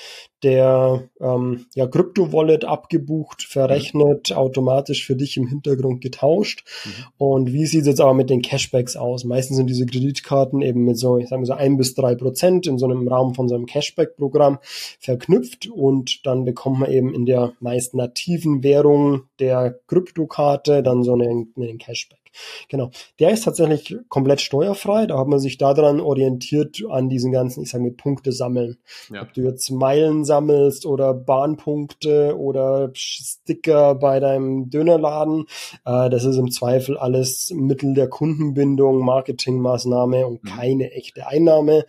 der 0.43 1.09
ähm, 1.21 1.67
ja, 1.75 1.87
Krypto-Wallet 1.87 2.65
abgebucht, 2.65 3.43
verrechnet, 3.43 4.31
mhm. 4.31 4.37
automatisch 4.37 5.07
für 5.07 5.17
dich 5.17 5.37
im 5.37 5.47
Hintergrund 5.47 6.01
getauscht. 6.01 6.65
Mhm. 6.85 6.91
Und 7.19 7.53
wie 7.53 7.67
sieht 7.67 7.83
es 7.83 7.87
jetzt 7.87 8.01
aber 8.01 8.15
mit 8.15 8.31
den 8.31 8.43
Cashbacks 8.43 8.97
aus? 8.97 9.25
Meistens 9.25 9.57
sind 9.57 9.69
diese 9.69 9.87
Kreditkarten 9.87 10.63
eben 10.63 10.85
mit 10.85 10.99
so, 10.99 11.19
ich 11.19 11.29
sage 11.29 11.41
mal 11.41 11.47
so 11.47 11.53
ein 11.55 11.77
bis 11.77 11.95
drei 11.95 12.15
Prozent 12.15 12.67
in 12.67 12.79
so 12.79 12.87
einem 12.87 13.07
Rahmen 13.07 13.35
von 13.35 13.49
so 13.49 13.55
einem 13.55 13.67
Cashback-Programm 13.67 14.59
verknüpft 14.99 15.69
und 15.69 16.27
dann 16.27 16.45
bekommt 16.45 16.81
man 16.81 16.91
eben 16.91 17.15
in 17.15 17.27
der 17.27 17.53
meist 17.61 17.95
nativen 17.95 18.63
Währung 18.63 19.23
der 19.39 19.79
Kryptokarte 19.87 20.83
dann 20.83 21.03
so 21.05 21.13
einen, 21.13 21.53
einen 21.57 21.79
Cashback. 21.79 22.22
Genau. 22.69 22.91
Der 23.19 23.31
ist 23.31 23.45
tatsächlich 23.45 23.97
komplett 24.09 24.41
steuerfrei. 24.41 25.07
Da 25.07 25.19
hat 25.19 25.29
man 25.29 25.39
sich 25.39 25.59
daran 25.59 26.01
orientiert 26.01 26.83
an 26.91 27.09
diesen 27.09 27.33
ganzen, 27.33 27.63
ich 27.63 27.71
sage 27.71 27.85
mal, 27.85 27.93
Punkte 27.93 28.33
sammeln. 28.33 28.79
Ja. 29.13 29.23
Ob 29.23 29.33
du 29.35 29.43
jetzt 29.43 29.71
Meilen 29.71 30.25
sammelst 30.25 30.87
oder 30.87 31.15
Bahnpunkte 31.15 32.37
oder 32.39 32.91
Sticker 32.95 33.95
bei 33.95 34.21
deinem 34.21 34.71
Dönerladen, 34.71 35.47
äh, 35.85 36.11
das 36.11 36.25
ist 36.25 36.37
im 36.37 36.51
Zweifel 36.51 36.97
alles 36.97 37.53
Mittel 37.55 37.95
der 37.95 38.09
Kundenbindung, 38.09 39.05
Marketingmaßnahme 39.05 40.27
und 40.27 40.45
mhm. 40.45 40.49
keine 40.49 40.93
echte 40.93 41.27
Einnahme 41.27 41.85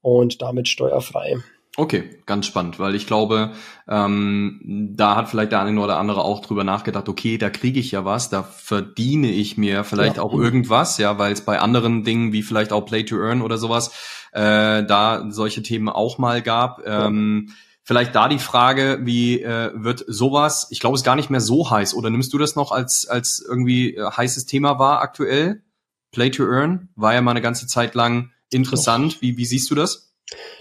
und 0.00 0.42
damit 0.42 0.68
steuerfrei. 0.68 1.36
Okay, 1.78 2.10
ganz 2.26 2.46
spannend, 2.46 2.80
weil 2.80 2.96
ich 2.96 3.06
glaube, 3.06 3.52
ähm, 3.86 4.90
da 4.96 5.14
hat 5.14 5.28
vielleicht 5.28 5.52
der 5.52 5.60
eine 5.60 5.80
oder 5.80 5.96
andere 5.96 6.24
auch 6.24 6.40
drüber 6.40 6.64
nachgedacht, 6.64 7.08
okay, 7.08 7.38
da 7.38 7.50
kriege 7.50 7.78
ich 7.78 7.92
ja 7.92 8.04
was, 8.04 8.30
da 8.30 8.42
verdiene 8.42 9.30
ich 9.30 9.56
mir 9.56 9.84
vielleicht 9.84 10.16
ja. 10.16 10.22
auch 10.24 10.34
irgendwas, 10.34 10.98
ja, 10.98 11.18
weil 11.18 11.32
es 11.32 11.42
bei 11.42 11.60
anderen 11.60 12.02
Dingen 12.02 12.32
wie 12.32 12.42
vielleicht 12.42 12.72
auch 12.72 12.80
Play 12.80 13.04
to 13.04 13.16
Earn 13.16 13.42
oder 13.42 13.58
sowas, 13.58 13.92
äh, 14.32 14.84
da 14.84 15.26
solche 15.28 15.62
Themen 15.62 15.88
auch 15.88 16.18
mal 16.18 16.42
gab. 16.42 16.84
Ähm, 16.84 17.50
Vielleicht 17.84 18.14
da 18.14 18.28
die 18.28 18.38
Frage, 18.38 18.98
wie 19.04 19.40
äh, 19.40 19.70
wird 19.74 20.04
sowas, 20.06 20.66
ich 20.70 20.78
glaube, 20.78 20.96
es 20.96 21.00
ist 21.00 21.06
gar 21.06 21.16
nicht 21.16 21.30
mehr 21.30 21.40
so 21.40 21.70
heiß, 21.70 21.94
oder 21.94 22.10
nimmst 22.10 22.34
du 22.34 22.36
das 22.36 22.54
noch 22.54 22.70
als, 22.70 23.08
als 23.08 23.40
irgendwie 23.40 23.94
äh, 23.94 24.10
heißes 24.10 24.44
Thema 24.44 24.78
wahr 24.78 25.00
aktuell? 25.00 25.62
Play 26.10 26.30
to 26.30 26.44
Earn 26.44 26.90
war 26.96 27.14
ja 27.14 27.22
mal 27.22 27.30
eine 27.30 27.40
ganze 27.40 27.66
Zeit 27.66 27.94
lang 27.94 28.30
interessant. 28.50 29.22
Wie, 29.22 29.38
wie 29.38 29.46
siehst 29.46 29.70
du 29.70 29.74
das? 29.74 30.07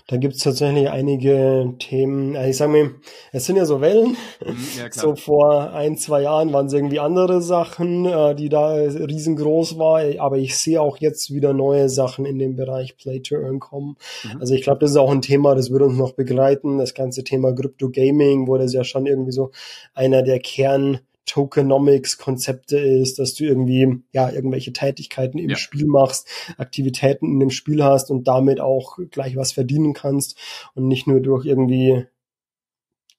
Da 0.08 0.16
gibt's 0.16 0.44
tatsächlich 0.44 0.90
einige 0.90 1.74
Themen. 1.80 2.38
Also 2.38 2.50
ich 2.50 2.58
sage 2.58 2.72
mir, 2.72 2.92
es 3.34 3.46
sind 3.46 3.58
ja 3.58 3.66
so 3.66 3.82
Wellen. 3.82 4.16
Mhm, 4.46 4.68
ja, 4.78 4.92
so 4.92 5.16
vor 5.16 5.74
ein, 5.74 5.98
zwei 5.98 6.22
Jahren 6.22 6.54
waren 6.54 6.68
es 6.68 6.74
irgendwie 6.74 7.00
andere 7.00 7.42
Sachen, 7.42 8.06
äh, 8.06 8.34
die 8.34 8.48
da 8.48 8.74
riesengroß 8.74 9.78
war. 9.78 10.02
Aber 10.20 10.38
ich 10.38 10.58
sehe 10.58 10.82
auch 10.82 10.98
jetzt 10.98 11.34
wieder 11.34 11.54
neue 11.54 11.90
Sachen 11.90 12.26
in 12.26 12.40
dem 12.40 12.56
Bereich 12.56 12.96
Play 12.96 13.20
to 13.20 13.36
Earn 13.36 13.60
kommen. 13.60 13.98
Mhm. 14.24 14.40
Also 14.40 14.54
ich 14.54 14.62
glaube, 14.62 14.80
das 14.80 14.92
ist 14.92 14.98
auch 14.98 15.12
ein 15.12 15.22
Thema, 15.22 15.56
das 15.56 15.72
wird 15.72 15.82
uns 15.82 15.98
noch 15.98 16.14
begleiten. 16.14 16.78
Das 16.78 16.94
ganze 16.94 17.26
Thema 17.26 17.54
Crypto 17.54 17.90
Gaming, 17.90 18.48
wo 18.48 18.58
das 18.58 18.72
ja 18.74 18.86
schon 18.86 19.06
irgendwie 19.06 19.34
so 19.34 19.52
einer 19.94 20.24
der 20.24 20.40
Kern 20.40 21.00
Tokenomics-Konzepte 21.28 22.80
ist, 22.80 23.20
dass 23.20 23.36
du 23.36 23.44
irgendwie 23.44 24.02
ja 24.12 24.32
irgendwelche 24.32 24.74
Tätigkeiten 24.74 25.38
im 25.38 25.52
ja. 25.52 25.56
Spiel 25.56 25.86
machst, 25.86 26.28
Aktivitäten 26.58 27.32
in 27.34 27.40
dem 27.40 27.50
Spiel 27.52 27.84
hast 27.84 28.10
und 28.10 28.28
damit 28.28 28.60
auch 28.60 28.98
gleich 29.12 29.36
was 29.36 29.52
verdienen 29.52 29.94
kannst 29.94 30.38
und 30.74 30.88
nicht 30.88 31.06
nur 31.06 31.20
durch 31.20 31.46
irgendwie 31.46 32.06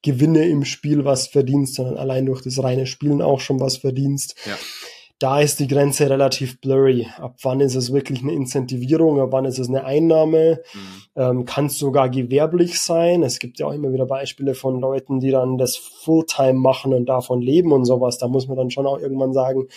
Gewinne 0.01 0.47
im 0.47 0.65
Spiel 0.65 1.05
was 1.05 1.27
verdienst, 1.27 1.75
sondern 1.75 1.97
allein 1.97 2.25
durch 2.25 2.41
das 2.41 2.61
reine 2.61 2.85
Spielen 2.85 3.21
auch 3.21 3.39
schon 3.39 3.59
was 3.59 3.77
verdienst. 3.77 4.35
Ja 4.45 4.57
da 5.19 5.41
ist 5.41 5.59
die 5.59 5.67
Grenze 5.67 6.09
relativ 6.09 6.61
blurry. 6.61 7.07
Ab 7.17 7.35
wann 7.41 7.59
ist 7.59 7.75
es 7.75 7.91
wirklich 7.91 8.21
eine 8.23 8.31
Incentivierung, 8.31 9.19
ab 9.19 9.29
wann 9.31 9.43
ist 9.43 9.59
es 9.59 9.67
eine 9.67 9.83
Einnahme, 9.83 10.61
mhm. 10.73 11.21
ähm, 11.21 11.45
kann 11.45 11.65
es 11.65 11.77
sogar 11.77 12.09
gewerblich 12.09 12.79
sein. 12.79 13.21
Es 13.23 13.39
gibt 13.39 13.59
ja 13.59 13.67
auch 13.67 13.73
immer 13.73 13.91
wieder 13.91 14.05
Beispiele 14.05 14.53
von 14.53 14.79
Leuten, 14.79 15.19
die 15.19 15.31
dann 15.31 15.57
das 15.57 15.75
Fulltime 15.75 16.53
machen 16.53 16.93
und 16.93 17.07
davon 17.07 17.41
leben 17.41 17.73
und 17.73 17.83
sowas. 17.83 18.17
Da 18.17 18.29
muss 18.29 18.47
man 18.47 18.55
dann 18.55 18.71
schon 18.71 18.87
auch 18.87 18.97
irgendwann 18.97 19.33
sagen, 19.33 19.67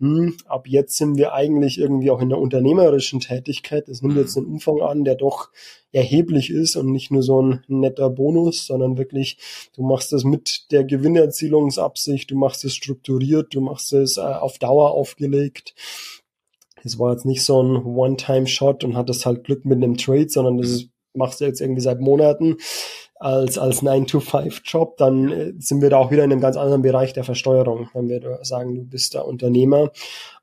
hm, 0.00 0.36
ab 0.46 0.68
jetzt 0.68 0.96
sind 0.96 1.16
wir 1.16 1.32
eigentlich 1.32 1.78
irgendwie 1.78 2.10
auch 2.10 2.20
in 2.20 2.28
der 2.28 2.38
unternehmerischen 2.38 3.18
Tätigkeit. 3.18 3.88
Es 3.88 4.00
nimmt 4.00 4.14
mhm. 4.14 4.20
jetzt 4.20 4.36
einen 4.36 4.46
Umfang 4.46 4.80
an, 4.80 5.04
der 5.04 5.16
doch 5.16 5.50
erheblich 5.90 6.50
ist 6.50 6.76
und 6.76 6.92
nicht 6.92 7.10
nur 7.10 7.22
so 7.22 7.42
ein 7.42 7.64
netter 7.66 8.08
Bonus, 8.08 8.66
sondern 8.66 8.96
wirklich, 8.96 9.38
du 9.74 9.82
machst 9.82 10.12
es 10.12 10.22
mit 10.22 10.70
der 10.70 10.84
Gewinnerzielungsabsicht, 10.84 12.30
du 12.30 12.36
machst 12.36 12.64
es 12.64 12.74
strukturiert, 12.74 13.54
du 13.54 13.60
machst 13.60 13.92
es 13.92 14.18
äh, 14.18 14.20
auf 14.20 14.58
Dauer 14.58 14.92
aufgelegt. 14.92 15.74
Es 16.84 16.98
war 17.00 17.12
jetzt 17.12 17.24
nicht 17.24 17.44
so 17.44 17.60
ein 17.60 17.84
One-Time-Shot 17.84 18.84
und 18.84 18.96
hattest 18.96 19.26
halt 19.26 19.42
Glück 19.42 19.64
mit 19.64 19.82
einem 19.82 19.96
Trade, 19.96 20.28
sondern 20.28 20.58
das 20.58 20.70
ist, 20.70 20.90
machst 21.12 21.40
du 21.40 21.44
jetzt 21.44 21.60
irgendwie 21.60 21.80
seit 21.80 22.00
Monaten 22.00 22.56
als, 23.18 23.58
als 23.58 23.82
9-to-5-Job, 23.82 24.96
dann 24.96 25.30
äh, 25.30 25.52
sind 25.58 25.82
wir 25.82 25.90
da 25.90 25.98
auch 25.98 26.10
wieder 26.10 26.24
in 26.24 26.32
einem 26.32 26.40
ganz 26.40 26.56
anderen 26.56 26.82
Bereich 26.82 27.12
der 27.12 27.24
Versteuerung, 27.24 27.88
wenn 27.94 28.08
wir 28.08 28.38
sagen, 28.42 28.74
du 28.74 28.84
bist 28.84 29.14
der 29.14 29.26
Unternehmer. 29.26 29.90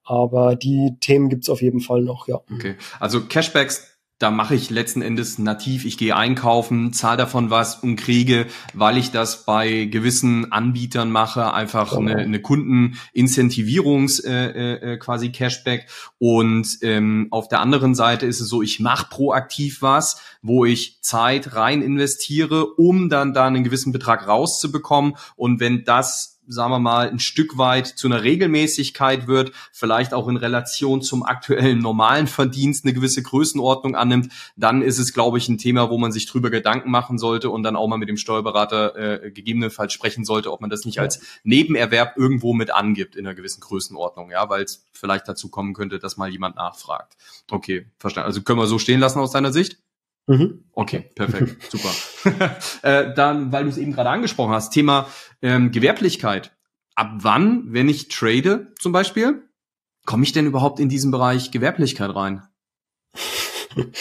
Aber 0.03 0.55
die 0.55 0.95
Themen 0.99 1.29
gibt's 1.29 1.49
auf 1.49 1.61
jeden 1.61 1.79
Fall 1.79 2.01
noch, 2.01 2.27
ja. 2.27 2.41
Okay, 2.53 2.75
also 2.99 3.25
Cashbacks 3.25 3.94
da 4.17 4.31
mache 4.31 4.55
ich 4.55 4.69
letzten 4.69 5.01
Endes 5.01 5.39
nativ, 5.39 5.83
ich 5.83 5.97
gehe 5.97 6.15
einkaufen, 6.15 6.93
zahle 6.93 7.17
davon 7.17 7.49
was 7.49 7.75
und 7.75 7.97
kriege, 7.97 8.45
weil 8.73 8.97
ich 8.97 9.11
das 9.11 9.43
bei 9.43 9.85
gewissen 9.85 10.53
Anbietern 10.53 11.11
mache, 11.11 11.53
einfach 11.53 11.93
oh. 11.93 11.99
eine, 11.99 12.15
eine 12.17 12.41
Kundenincentivierungs 12.41 14.19
äh, 14.19 14.31
äh, 14.31 14.93
äh, 14.93 14.97
quasi 14.97 15.31
Cashback. 15.31 15.87
Und 16.17 16.77
ähm, 16.81 17.27
auf 17.31 17.49
der 17.49 17.59
anderen 17.59 17.93
Seite 17.93 18.25
ist 18.25 18.39
es 18.39 18.47
so, 18.47 18.61
ich 18.61 18.79
mache 18.79 19.07
proaktiv 19.09 19.81
was, 19.81 20.21
wo 20.41 20.63
ich 20.63 21.01
Zeit 21.01 21.53
rein 21.53 21.81
investiere, 21.81 22.65
um 22.65 23.09
dann 23.09 23.33
da 23.33 23.45
einen 23.45 23.65
gewissen 23.65 23.91
Betrag 23.91 24.27
rauszubekommen. 24.27 25.15
Und 25.35 25.59
wenn 25.59 25.83
das 25.83 26.34
sagen 26.47 26.71
wir 26.71 26.79
mal, 26.79 27.09
ein 27.09 27.19
Stück 27.19 27.57
weit 27.57 27.87
zu 27.87 28.07
einer 28.07 28.23
Regelmäßigkeit 28.23 29.27
wird, 29.27 29.51
vielleicht 29.71 30.13
auch 30.13 30.27
in 30.27 30.37
Relation 30.37 31.01
zum 31.01 31.23
aktuellen 31.23 31.79
normalen 31.79 32.27
Verdienst 32.27 32.85
eine 32.85 32.93
gewisse 32.93 33.23
Größenordnung 33.23 33.95
annimmt, 33.95 34.31
dann 34.55 34.81
ist 34.81 34.99
es, 34.99 35.13
glaube 35.13 35.37
ich, 35.37 35.49
ein 35.49 35.57
Thema, 35.57 35.89
wo 35.89 35.97
man 35.97 36.11
sich 36.11 36.25
drüber 36.25 36.49
Gedanken 36.49 36.91
machen 36.91 37.17
sollte 37.17 37.49
und 37.49 37.63
dann 37.63 37.75
auch 37.75 37.87
mal 37.87 37.97
mit 37.97 38.09
dem 38.09 38.17
Steuerberater 38.17 39.23
äh, 39.23 39.31
gegebenenfalls 39.31 39.93
sprechen 39.93 40.25
sollte, 40.25 40.51
ob 40.51 40.61
man 40.61 40.69
das 40.69 40.85
nicht 40.85 40.99
als 40.99 41.21
Nebenerwerb 41.43 42.17
irgendwo 42.17 42.53
mit 42.53 42.73
angibt 42.73 43.15
in 43.15 43.25
einer 43.25 43.35
gewissen 43.35 43.61
Größenordnung, 43.61 44.31
ja, 44.31 44.49
weil 44.49 44.63
es 44.63 44.85
vielleicht 44.91 45.27
dazu 45.27 45.49
kommen 45.49 45.73
könnte, 45.73 45.99
dass 45.99 46.17
mal 46.17 46.29
jemand 46.29 46.55
nachfragt. 46.55 47.13
Okay, 47.49 47.87
verstanden. 47.99 48.27
Also 48.27 48.41
können 48.41 48.59
wir 48.59 48.67
so 48.67 48.79
stehen 48.79 48.99
lassen 48.99 49.19
aus 49.19 49.31
deiner 49.31 49.53
Sicht? 49.53 49.77
Mhm. 50.27 50.65
Okay, 50.73 51.11
perfekt, 51.15 51.57
super. 51.69 51.91
äh, 52.81 53.13
dann, 53.13 53.51
weil 53.51 53.63
du 53.63 53.69
es 53.69 53.77
eben 53.77 53.93
gerade 53.93 54.09
angesprochen 54.09 54.53
hast, 54.53 54.71
Thema 54.71 55.07
ähm, 55.41 55.71
Gewerblichkeit. 55.71 56.55
Ab 56.95 57.11
wann, 57.17 57.73
wenn 57.73 57.89
ich 57.89 58.07
trade 58.07 58.73
zum 58.79 58.91
Beispiel, 58.91 59.43
komme 60.05 60.23
ich 60.23 60.31
denn 60.31 60.45
überhaupt 60.45 60.79
in 60.79 60.89
diesen 60.89 61.11
Bereich 61.11 61.51
Gewerblichkeit 61.51 62.13
rein? 62.15 62.43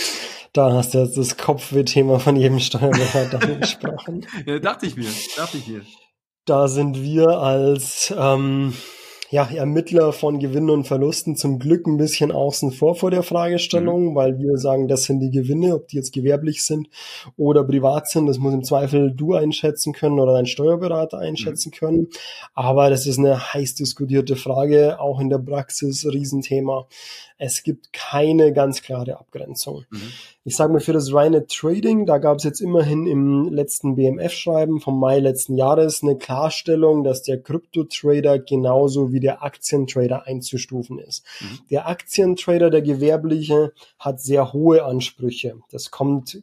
Da 0.52 0.72
hast 0.72 0.94
du 0.94 0.98
jetzt 0.98 1.16
das 1.16 1.36
Kopfweh-Thema 1.36 2.20
von 2.20 2.36
jedem 2.36 2.60
Steuerberater 2.60 3.42
angesprochen. 3.42 4.24
ja, 4.46 4.60
dachte 4.60 4.86
ich 4.86 4.94
mir, 4.94 5.10
dachte 5.34 5.58
ich 5.58 5.66
mir. 5.66 5.82
Da 6.44 6.68
sind 6.68 7.02
wir 7.02 7.40
als 7.40 8.14
ähm, 8.16 8.72
ja, 9.30 9.44
Ermittler 9.44 10.12
von 10.12 10.38
Gewinnen 10.38 10.70
und 10.70 10.86
Verlusten 10.86 11.36
zum 11.36 11.58
Glück 11.58 11.86
ein 11.86 11.96
bisschen 11.96 12.30
außen 12.30 12.72
vor 12.72 12.94
vor 12.94 13.10
der 13.10 13.22
Fragestellung, 13.22 14.10
mhm. 14.10 14.14
weil 14.14 14.38
wir 14.38 14.58
sagen, 14.58 14.88
das 14.88 15.04
sind 15.04 15.20
die 15.20 15.30
Gewinne, 15.30 15.74
ob 15.74 15.88
die 15.88 15.96
jetzt 15.96 16.12
gewerblich 16.12 16.64
sind 16.64 16.88
oder 17.36 17.64
privat 17.64 18.08
sind, 18.08 18.26
das 18.26 18.38
muss 18.38 18.54
im 18.54 18.64
Zweifel 18.64 19.12
du 19.12 19.34
einschätzen 19.34 19.92
können 19.92 20.20
oder 20.20 20.34
dein 20.34 20.46
Steuerberater 20.46 21.18
einschätzen 21.18 21.70
mhm. 21.74 21.78
können. 21.78 22.08
Aber 22.54 22.90
das 22.90 23.06
ist 23.06 23.18
eine 23.18 23.52
heiß 23.52 23.74
diskutierte 23.74 24.36
Frage, 24.36 25.00
auch 25.00 25.20
in 25.20 25.30
der 25.30 25.38
Praxis 25.38 26.06
Riesenthema. 26.06 26.86
Es 27.38 27.62
gibt 27.62 27.92
keine 27.92 28.52
ganz 28.52 28.82
klare 28.82 29.18
Abgrenzung. 29.18 29.84
Mhm. 29.90 30.12
Ich 30.46 30.56
sage 30.56 30.74
mal, 30.74 30.80
für 30.80 30.92
das 30.92 31.12
reine 31.14 31.46
Trading, 31.46 32.04
da 32.04 32.18
gab 32.18 32.36
es 32.36 32.44
jetzt 32.44 32.60
immerhin 32.60 33.06
im 33.06 33.48
letzten 33.50 33.96
BMF-Schreiben 33.96 34.78
vom 34.78 35.00
Mai 35.00 35.18
letzten 35.18 35.56
Jahres 35.56 36.02
eine 36.02 36.18
Klarstellung, 36.18 37.02
dass 37.02 37.22
der 37.22 37.40
Krypto-Trader 37.40 38.40
genauso 38.40 39.10
wie 39.10 39.20
der 39.20 39.42
Aktientrader 39.42 40.26
einzustufen 40.26 40.98
ist. 40.98 41.24
Mhm. 41.40 41.58
Der 41.70 41.88
Aktientrader, 41.88 42.68
der 42.68 42.82
gewerbliche, 42.82 43.72
hat 43.98 44.20
sehr 44.20 44.52
hohe 44.52 44.84
Ansprüche. 44.84 45.56
Das 45.70 45.90
kommt 45.90 46.42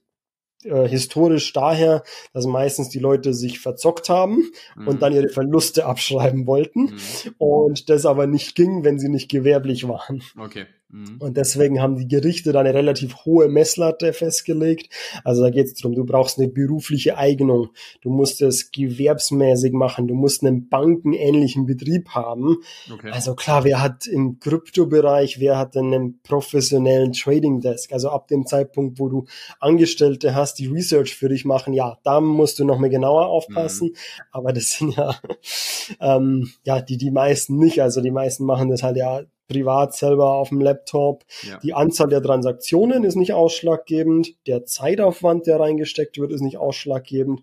äh, 0.63 0.87
historisch 0.87 1.53
daher, 1.53 2.03
dass 2.33 2.47
meistens 2.47 2.89
die 2.89 2.99
Leute 2.99 3.35
sich 3.35 3.59
verzockt 3.59 4.09
haben 4.09 4.51
mhm. 4.75 4.87
und 4.87 5.01
dann 5.03 5.13
ihre 5.13 5.29
Verluste 5.29 5.85
abschreiben 5.85 6.47
wollten 6.47 6.85
mhm. 6.85 7.35
und 7.37 7.89
das 7.89 8.07
aber 8.07 8.25
nicht 8.25 8.55
ging, 8.55 8.83
wenn 8.83 8.97
sie 8.97 9.09
nicht 9.09 9.29
gewerblich 9.29 9.87
waren. 9.87 10.23
Okay. 10.39 10.65
Mhm. 10.91 11.17
Und 11.19 11.37
deswegen 11.37 11.81
haben 11.81 11.95
die 11.95 12.07
Gerichte 12.07 12.51
da 12.51 12.59
eine 12.59 12.73
relativ 12.73 13.25
hohe 13.25 13.47
Messlatte 13.47 14.13
festgelegt. 14.13 14.93
Also 15.23 15.43
da 15.43 15.49
geht 15.49 15.67
es 15.67 15.73
darum, 15.75 15.95
du 15.95 16.05
brauchst 16.05 16.37
eine 16.37 16.49
berufliche 16.49 17.17
Eignung, 17.17 17.69
du 18.01 18.09
musst 18.09 18.41
es 18.41 18.71
gewerbsmäßig 18.71 19.73
machen, 19.73 20.07
du 20.07 20.15
musst 20.15 20.43
einen 20.43 20.69
bankenähnlichen 20.69 21.65
Betrieb 21.65 22.09
haben. 22.09 22.57
Okay. 22.91 23.11
Also 23.11 23.35
klar, 23.35 23.63
wer 23.63 23.81
hat 23.81 24.05
im 24.05 24.39
Kryptobereich, 24.39 25.39
wer 25.39 25.57
hat 25.57 25.77
einen 25.77 26.19
professionellen 26.21 27.13
Trading 27.13 27.61
Desk? 27.61 27.91
Also 27.93 28.09
ab 28.09 28.27
dem 28.27 28.45
Zeitpunkt, 28.45 28.99
wo 28.99 29.09
du 29.09 29.25
Angestellte 29.59 30.35
hast, 30.35 30.59
die 30.59 30.67
Research 30.67 31.15
für 31.15 31.29
dich 31.29 31.45
machen, 31.45 31.73
ja, 31.73 31.97
da 32.03 32.19
musst 32.19 32.59
du 32.59 32.65
noch 32.65 32.79
mal 32.79 32.89
genauer 32.89 33.27
aufpassen. 33.27 33.89
Mhm. 33.89 33.95
Aber 34.31 34.53
das 34.53 34.71
sind 34.71 34.95
ja, 34.95 35.15
ähm, 36.01 36.51
ja, 36.63 36.81
die, 36.81 36.97
die 36.97 37.11
meisten 37.11 37.57
nicht. 37.57 37.81
Also 37.81 38.01
die 38.01 38.11
meisten 38.11 38.45
machen 38.45 38.69
das 38.69 38.83
halt 38.83 38.97
ja 38.97 39.21
privat 39.51 39.93
selber 39.93 40.35
auf 40.35 40.49
dem 40.49 40.61
Laptop. 40.61 41.23
Ja. 41.43 41.59
Die 41.59 41.73
Anzahl 41.73 42.07
der 42.07 42.23
Transaktionen 42.23 43.03
ist 43.03 43.15
nicht 43.15 43.33
ausschlaggebend. 43.33 44.35
Der 44.47 44.65
Zeitaufwand, 44.65 45.47
der 45.47 45.59
reingesteckt 45.59 46.17
wird, 46.17 46.31
ist 46.31 46.41
nicht 46.41 46.57
ausschlaggebend. 46.57 47.41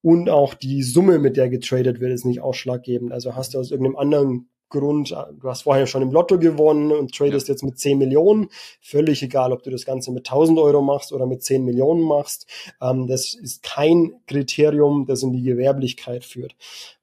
Und 0.00 0.30
auch 0.30 0.54
die 0.54 0.82
Summe, 0.82 1.18
mit 1.18 1.36
der 1.36 1.48
getradet 1.48 2.00
wird, 2.00 2.12
ist 2.12 2.24
nicht 2.24 2.40
ausschlaggebend. 2.40 3.12
Also 3.12 3.34
hast 3.34 3.54
du 3.54 3.58
aus 3.58 3.70
irgendeinem 3.70 3.96
anderen 3.96 4.48
Grund, 4.70 5.10
du 5.10 5.48
hast 5.48 5.62
vorher 5.62 5.86
schon 5.86 6.02
im 6.02 6.12
Lotto 6.12 6.38
gewonnen 6.38 6.92
und 6.92 7.14
tradest 7.14 7.48
ja. 7.48 7.54
jetzt 7.54 7.62
mit 7.62 7.78
10 7.78 7.98
Millionen. 7.98 8.50
Völlig 8.80 9.22
egal, 9.22 9.52
ob 9.52 9.62
du 9.62 9.70
das 9.70 9.86
Ganze 9.86 10.12
mit 10.12 10.28
1000 10.28 10.58
Euro 10.58 10.82
machst 10.82 11.12
oder 11.12 11.26
mit 11.26 11.42
10 11.42 11.64
Millionen 11.64 12.02
machst. 12.02 12.46
Ähm, 12.80 13.06
das 13.06 13.34
ist 13.34 13.62
kein 13.62 14.12
Kriterium, 14.26 15.06
das 15.06 15.22
in 15.22 15.32
die 15.32 15.42
Gewerblichkeit 15.42 16.24
führt. 16.24 16.54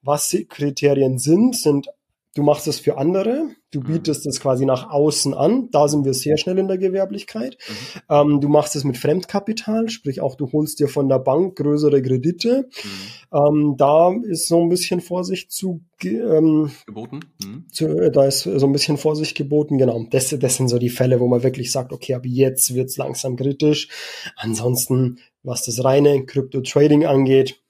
Was 0.03 0.35
Kriterien 0.47 1.17
sind, 1.17 1.55
sind 1.55 1.89
Du 2.35 2.43
machst 2.43 2.67
es 2.67 2.81
für 2.81 2.97
andere, 2.97 3.47
du 3.71 3.79
mhm. 3.79 3.85
bietest 3.85 4.27
es 4.27 4.41
quasi 4.41 4.65
nach 4.65 4.89
außen 4.89 5.33
an, 5.33 5.69
da 5.71 5.87
sind 5.87 6.03
wir 6.03 6.13
sehr 6.13 6.35
schnell 6.37 6.57
in 6.57 6.67
der 6.67 6.77
Gewerblichkeit. 6.77 7.57
Mhm. 7.67 8.01
Ähm, 8.09 8.41
du 8.41 8.49
machst 8.49 8.75
es 8.75 8.83
mit 8.83 8.97
Fremdkapital, 8.97 9.87
sprich 9.87 10.19
auch 10.19 10.35
du 10.35 10.51
holst 10.51 10.81
dir 10.81 10.89
von 10.89 11.07
der 11.07 11.19
Bank 11.19 11.55
größere 11.55 12.01
Kredite. 12.01 12.67
Mhm. 12.83 13.37
Ähm, 13.37 13.75
da 13.77 14.13
ist 14.27 14.49
so 14.49 14.61
ein 14.61 14.67
bisschen 14.67 14.99
Vorsicht 14.99 15.53
zu 15.53 15.85
ähm, 16.03 16.71
geboten. 16.85 17.21
Mhm. 17.41 17.67
Zu, 17.71 17.87
äh, 17.97 18.11
da 18.11 18.25
ist 18.25 18.43
so 18.43 18.65
ein 18.65 18.73
bisschen 18.73 18.97
Vorsicht 18.97 19.37
geboten, 19.37 19.77
genau. 19.77 20.05
Das, 20.11 20.35
das 20.37 20.57
sind 20.57 20.67
so 20.67 20.77
die 20.77 20.89
Fälle, 20.89 21.21
wo 21.21 21.27
man 21.27 21.41
wirklich 21.41 21.71
sagt, 21.71 21.93
okay, 21.93 22.15
ab 22.15 22.25
jetzt 22.25 22.75
wird's 22.75 22.97
langsam 22.97 23.37
kritisch. 23.37 23.87
Ansonsten, 24.35 25.19
was 25.41 25.63
das 25.63 25.85
reine 25.85 26.25
Crypto-Trading 26.25 27.05
angeht, 27.05 27.61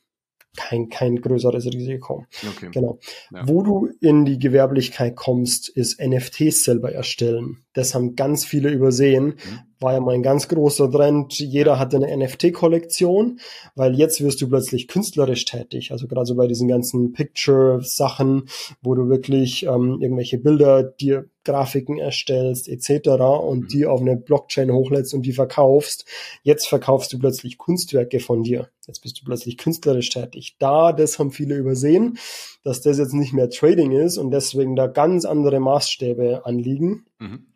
kein, 0.55 0.89
kein 0.89 1.17
größeres 1.17 1.65
Risiko. 1.65 2.25
Okay. 2.49 2.69
Genau. 2.71 2.99
Ja. 3.31 3.47
Wo 3.47 3.61
du 3.61 3.89
in 4.01 4.25
die 4.25 4.39
Gewerblichkeit 4.39 5.15
kommst, 5.15 5.69
ist 5.69 5.99
NFTs 5.99 6.63
selber 6.63 6.91
erstellen. 6.91 7.64
Das 7.75 7.93
haben 7.93 8.15
ganz 8.15 8.45
viele 8.45 8.69
übersehen. 8.71 9.25
Mhm. 9.25 9.59
War 9.79 9.93
ja 9.93 9.99
mal 9.99 10.15
ein 10.15 10.23
ganz 10.23 10.47
großer 10.47 10.89
Trend. 10.89 11.37
Jeder 11.37 11.77
hatte 11.77 11.97
eine 11.97 12.15
NFT-Kollektion, 12.17 13.39
weil 13.75 13.93
jetzt 13.95 14.21
wirst 14.21 14.41
du 14.41 14.47
plötzlich 14.47 14.87
künstlerisch 14.87 15.43
tätig. 15.43 15.91
Also 15.91 16.07
gerade 16.07 16.25
so 16.25 16.35
bei 16.35 16.47
diesen 16.47 16.69
ganzen 16.69 17.11
Picture-Sachen, 17.11 18.49
wo 18.81 18.95
du 18.95 19.09
wirklich 19.09 19.65
ähm, 19.65 19.99
irgendwelche 20.01 20.37
Bilder 20.37 20.83
dir 20.83 21.29
Grafiken 21.43 21.97
erstellst 21.97 22.69
etc. 22.69 23.09
und 23.43 23.63
mhm. 23.63 23.67
die 23.67 23.85
auf 23.85 23.99
eine 23.99 24.15
Blockchain 24.15 24.71
hochlädst 24.71 25.13
und 25.13 25.23
die 25.23 25.33
verkaufst. 25.33 26.05
Jetzt 26.41 26.67
verkaufst 26.67 27.11
du 27.11 27.19
plötzlich 27.19 27.57
Kunstwerke 27.57 28.21
von 28.21 28.43
dir. 28.43 28.69
Jetzt 28.87 29.01
bist 29.01 29.19
du 29.19 29.25
plötzlich 29.25 29.57
künstlerisch 29.57 30.09
tätig. 30.09 30.55
Da, 30.57 30.93
das 30.93 31.19
haben 31.19 31.31
viele 31.31 31.55
übersehen, 31.55 32.17
dass 32.63 32.81
das 32.81 32.97
jetzt 32.97 33.13
nicht 33.13 33.33
mehr 33.33 33.49
Trading 33.49 33.91
ist 33.91 34.17
und 34.17 34.31
deswegen 34.31 34.77
da 34.77 34.87
ganz 34.87 35.25
andere 35.25 35.59
Maßstäbe 35.59 36.45
anliegen. 36.45 37.05
Mhm. 37.19 37.47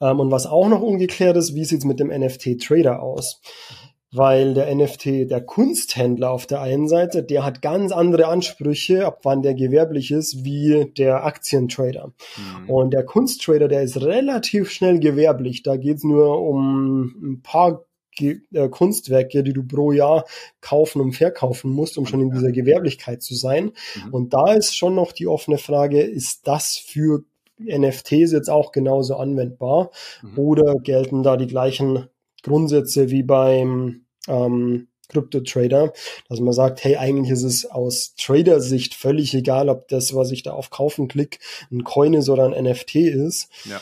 Ähm, 0.00 0.20
und 0.20 0.30
was 0.30 0.46
auch 0.46 0.68
noch 0.68 0.82
ungeklärt 0.82 1.36
ist, 1.36 1.54
wie 1.54 1.64
sieht 1.64 1.80
es 1.80 1.84
mit 1.84 2.00
dem 2.00 2.08
NFT-Trader 2.08 3.02
aus? 3.02 3.40
Weil 4.12 4.54
der 4.54 4.72
NFT, 4.72 5.28
der 5.28 5.40
Kunsthändler 5.40 6.30
auf 6.30 6.46
der 6.46 6.60
einen 6.60 6.86
Seite, 6.86 7.24
der 7.24 7.44
hat 7.44 7.62
ganz 7.62 7.90
andere 7.90 8.28
Ansprüche, 8.28 9.06
ab 9.06 9.20
wann 9.24 9.42
der 9.42 9.54
gewerblich 9.54 10.12
ist, 10.12 10.44
wie 10.44 10.92
der 10.96 11.24
Aktientrader. 11.24 12.12
Mhm. 12.36 12.70
Und 12.70 12.90
der 12.92 13.04
Kunsttrader, 13.04 13.66
der 13.66 13.82
ist 13.82 14.00
relativ 14.00 14.70
schnell 14.70 15.00
gewerblich. 15.00 15.64
Da 15.64 15.76
geht's 15.76 16.04
nur 16.04 16.40
um 16.40 17.12
ein 17.22 17.42
paar 17.42 17.86
äh, 18.20 18.68
Kunstwerke, 18.70 19.42
die 19.42 19.52
du 19.52 19.64
pro 19.64 19.92
Jahr 19.92 20.24
kaufen 20.60 21.00
und 21.00 21.12
verkaufen 21.12 21.70
musst, 21.70 21.98
um 21.98 22.06
schon 22.06 22.20
in 22.20 22.30
dieser 22.30 22.52
Gewerblichkeit 22.52 23.22
zu 23.22 23.34
sein. 23.34 23.72
Mhm. 24.04 24.14
Und 24.14 24.34
da 24.34 24.52
ist 24.52 24.76
schon 24.76 24.94
noch 24.94 25.12
die 25.12 25.26
offene 25.26 25.58
Frage, 25.58 26.00
ist 26.00 26.46
das 26.46 26.76
für 26.76 27.24
NFTs 27.58 28.32
jetzt 28.32 28.50
auch 28.50 28.72
genauso 28.72 29.16
anwendbar 29.16 29.90
mhm. 30.22 30.38
oder 30.38 30.74
gelten 30.76 31.22
da 31.22 31.36
die 31.36 31.46
gleichen 31.46 32.08
Grundsätze 32.42 33.10
wie 33.10 33.22
beim 33.22 34.06
ähm, 34.28 34.88
Krypto-Trader, 35.08 35.92
dass 36.28 36.40
man 36.40 36.52
sagt, 36.52 36.82
hey, 36.82 36.96
eigentlich 36.96 37.30
ist 37.30 37.42
es 37.42 37.66
aus 37.66 38.14
Trader-Sicht 38.16 38.94
völlig 38.94 39.34
egal, 39.34 39.68
ob 39.68 39.88
das, 39.88 40.14
was 40.14 40.30
ich 40.30 40.42
da 40.42 40.52
auf 40.52 40.70
Kaufen 40.70 41.08
klicke, 41.08 41.38
ein 41.70 41.84
Coin 41.84 42.14
ist 42.14 42.28
oder 42.28 42.44
ein 42.46 42.64
NFT 42.64 42.96
ist. 42.96 43.48
Ja. 43.64 43.80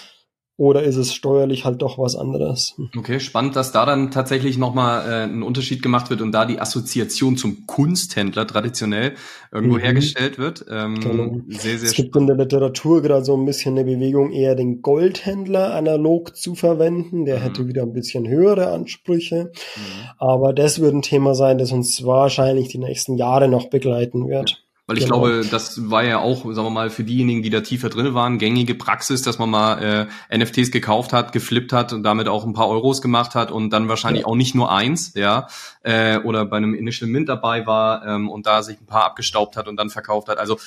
Oder 0.63 0.85
ist 0.85 0.95
es 0.95 1.13
steuerlich 1.13 1.65
halt 1.65 1.83
doch 1.83 1.99
was 1.99 2.15
anderes? 2.15 2.81
Okay, 2.97 3.19
spannend, 3.19 3.57
dass 3.57 3.73
da 3.73 3.85
dann 3.85 4.13
tatsächlich 4.13 4.59
nochmal 4.59 5.11
äh, 5.11 5.25
ein 5.25 5.43
Unterschied 5.43 5.83
gemacht 5.83 6.09
wird 6.09 6.21
und 6.21 6.31
da 6.31 6.45
die 6.45 6.61
Assoziation 6.61 7.37
zum 7.37 7.67
Kunsthändler 7.67 8.47
traditionell 8.47 9.15
irgendwo 9.51 9.79
mhm. 9.79 9.81
hergestellt 9.81 10.39
wird. 10.39 10.65
Ähm, 10.71 11.01
genau. 11.01 11.41
sehr, 11.49 11.79
sehr 11.79 11.89
es 11.89 11.95
gibt 11.95 12.15
in 12.15 12.29
der 12.29 12.37
Literatur 12.37 13.03
gerade 13.03 13.25
so 13.25 13.37
ein 13.37 13.45
bisschen 13.45 13.77
eine 13.77 13.85
Bewegung, 13.85 14.31
eher 14.31 14.55
den 14.55 14.83
Goldhändler 14.83 15.75
analog 15.75 16.37
zu 16.37 16.55
verwenden. 16.55 17.25
Der 17.25 17.39
mhm. 17.39 17.43
hätte 17.43 17.67
wieder 17.67 17.83
ein 17.83 17.93
bisschen 17.93 18.29
höhere 18.29 18.71
Ansprüche. 18.71 19.51
Mhm. 19.75 19.81
Aber 20.19 20.53
das 20.53 20.81
wird 20.81 20.95
ein 20.95 21.03
Thema 21.03 21.35
sein, 21.35 21.59
das 21.59 21.73
uns 21.73 22.07
wahrscheinlich 22.07 22.69
die 22.69 22.79
nächsten 22.79 23.17
Jahre 23.17 23.49
noch 23.49 23.69
begleiten 23.69 24.29
wird. 24.29 24.63
Weil 24.87 24.99
ich 24.99 25.05
genau. 25.05 25.21
glaube, 25.21 25.47
das 25.49 25.91
war 25.91 26.03
ja 26.03 26.19
auch, 26.19 26.43
sagen 26.53 26.67
wir 26.67 26.71
mal, 26.71 26.91
für 26.91 27.05
diejenigen, 27.05 27.43
die 27.43 27.51
da 27.51 27.61
tiefer 27.61 27.89
drin 27.89 28.15
waren, 28.15 28.39
gängige 28.39 28.75
Praxis, 28.75 29.23
dass 29.23 29.39
man 29.39 29.49
mal 29.49 30.09
äh, 30.31 30.37
NFTs 30.37 30.73
gekauft 30.73 31.13
hat, 31.13 31.33
geflippt 31.33 31.73
hat 31.73 31.93
und 31.93 32.03
damit 32.03 32.27
auch 32.27 32.45
ein 32.45 32.53
paar 32.53 32.69
Euros 32.69 33.01
gemacht 33.01 33.37
hat 33.37 33.53
und 33.53 33.71
dann 33.71 33.89
wahrscheinlich 33.89 34.23
ja. 34.23 34.27
auch 34.27 34.35
nicht 34.35 34.57
nur 34.57 34.73
eins, 34.73 35.15
ja, 35.15 35.47
äh, 35.83 36.19
oder 36.19 36.45
bei 36.47 36.57
einem 36.57 36.75
Initial 36.75 37.09
Mint 37.09 37.29
dabei 37.29 37.65
war 37.65 38.05
ähm, 38.05 38.29
und 38.29 38.47
da 38.47 38.65
sich 38.65 38.81
ein 38.81 38.87
paar 38.87 39.05
abgestaubt 39.05 39.57
hat 39.57 39.69
und 39.69 39.77
dann 39.77 39.89
verkauft 39.89 40.29
hat. 40.29 40.39
Also 40.39 40.59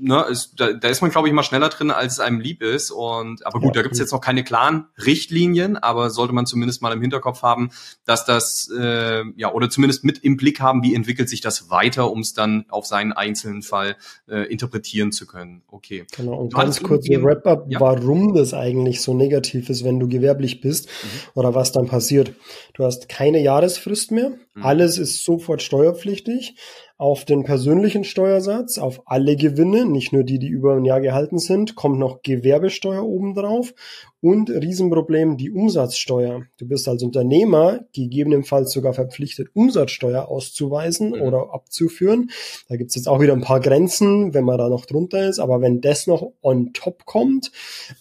ne, 0.00 0.24
ist, 0.30 0.54
da, 0.58 0.72
da 0.72 0.88
ist 0.88 1.02
man, 1.02 1.10
glaube 1.10 1.28
ich, 1.28 1.34
mal 1.34 1.42
schneller 1.42 1.68
drin, 1.68 1.90
als 1.90 2.14
es 2.14 2.20
einem 2.20 2.40
lieb 2.40 2.62
ist. 2.62 2.90
Und 2.90 3.46
aber 3.46 3.60
gut, 3.60 3.76
ja, 3.76 3.80
da 3.80 3.82
gibt's 3.82 3.98
jetzt 3.98 4.12
noch 4.12 4.20
keine 4.20 4.42
klaren 4.42 4.86
Richtlinien, 5.04 5.76
aber 5.76 6.10
sollte 6.10 6.32
man 6.32 6.46
zumindest 6.46 6.82
mal 6.82 6.92
im 6.92 7.00
Hinterkopf 7.00 7.42
haben, 7.42 7.70
dass 8.04 8.24
das 8.24 8.70
äh, 8.76 9.22
ja 9.36 9.52
oder 9.52 9.70
zumindest 9.70 10.04
mit 10.04 10.18
im 10.18 10.36
Blick 10.36 10.60
haben, 10.60 10.82
wie 10.82 10.94
entwickelt 10.94 11.28
sich 11.28 11.40
das 11.40 11.70
weiter, 11.70 12.10
um 12.10 12.20
es 12.20 12.32
dann 12.32 12.64
auf 12.68 12.86
seinen 12.86 13.12
einzelnen 13.12 13.62
Fall 13.62 13.96
äh, 14.28 14.50
interpretieren 14.50 15.12
zu 15.12 15.26
können. 15.26 15.62
Okay. 15.68 16.04
Genau, 16.16 16.34
und 16.34 16.52
du 16.52 16.56
ganz 16.56 16.82
kurz 16.82 17.08
ein 17.08 17.22
Wrap-up, 17.22 17.66
ja. 17.68 17.80
warum 17.80 18.34
das 18.34 18.54
eigentlich 18.54 19.02
so 19.02 19.14
negativ 19.14 19.68
ist, 19.68 19.84
wenn 19.84 20.00
du 20.00 20.08
gewerblich 20.08 20.60
bist 20.60 20.86
mhm. 20.86 21.08
oder 21.34 21.54
was 21.54 21.72
dann 21.72 21.86
passiert. 21.86 22.32
Du 22.74 22.84
hast 22.84 23.08
keine 23.08 23.42
Jahresfrist 23.42 24.10
mehr, 24.10 24.30
mhm. 24.54 24.64
alles 24.64 24.98
ist 24.98 25.24
sofort 25.24 25.62
steuerpflichtig 25.62 26.56
auf 27.00 27.24
den 27.24 27.44
persönlichen 27.44 28.04
Steuersatz, 28.04 28.76
auf 28.76 29.00
alle 29.06 29.34
Gewinne, 29.34 29.86
nicht 29.86 30.12
nur 30.12 30.22
die, 30.22 30.38
die 30.38 30.48
über 30.48 30.74
ein 30.74 30.84
Jahr 30.84 31.00
gehalten 31.00 31.38
sind, 31.38 31.74
kommt 31.74 31.98
noch 31.98 32.20
Gewerbesteuer 32.22 33.02
obendrauf 33.02 33.72
und 34.20 34.50
Riesenproblem 34.50 35.36
die 35.36 35.50
Umsatzsteuer. 35.50 36.42
Du 36.58 36.68
bist 36.68 36.86
als 36.88 37.02
Unternehmer 37.02 37.80
gegebenenfalls 37.94 38.72
sogar 38.72 38.92
verpflichtet, 38.92 39.48
Umsatzsteuer 39.54 40.28
auszuweisen 40.28 41.10
mhm. 41.10 41.22
oder 41.22 41.54
abzuführen. 41.54 42.30
Da 42.68 42.76
gibt's 42.76 42.94
jetzt 42.94 43.08
auch 43.08 43.20
wieder 43.20 43.32
ein 43.32 43.40
paar 43.40 43.60
Grenzen, 43.60 44.34
wenn 44.34 44.44
man 44.44 44.58
da 44.58 44.68
noch 44.68 44.84
drunter 44.84 45.28
ist. 45.28 45.38
Aber 45.38 45.60
wenn 45.60 45.80
das 45.80 46.06
noch 46.06 46.32
on 46.42 46.72
top 46.74 47.06
kommt, 47.06 47.50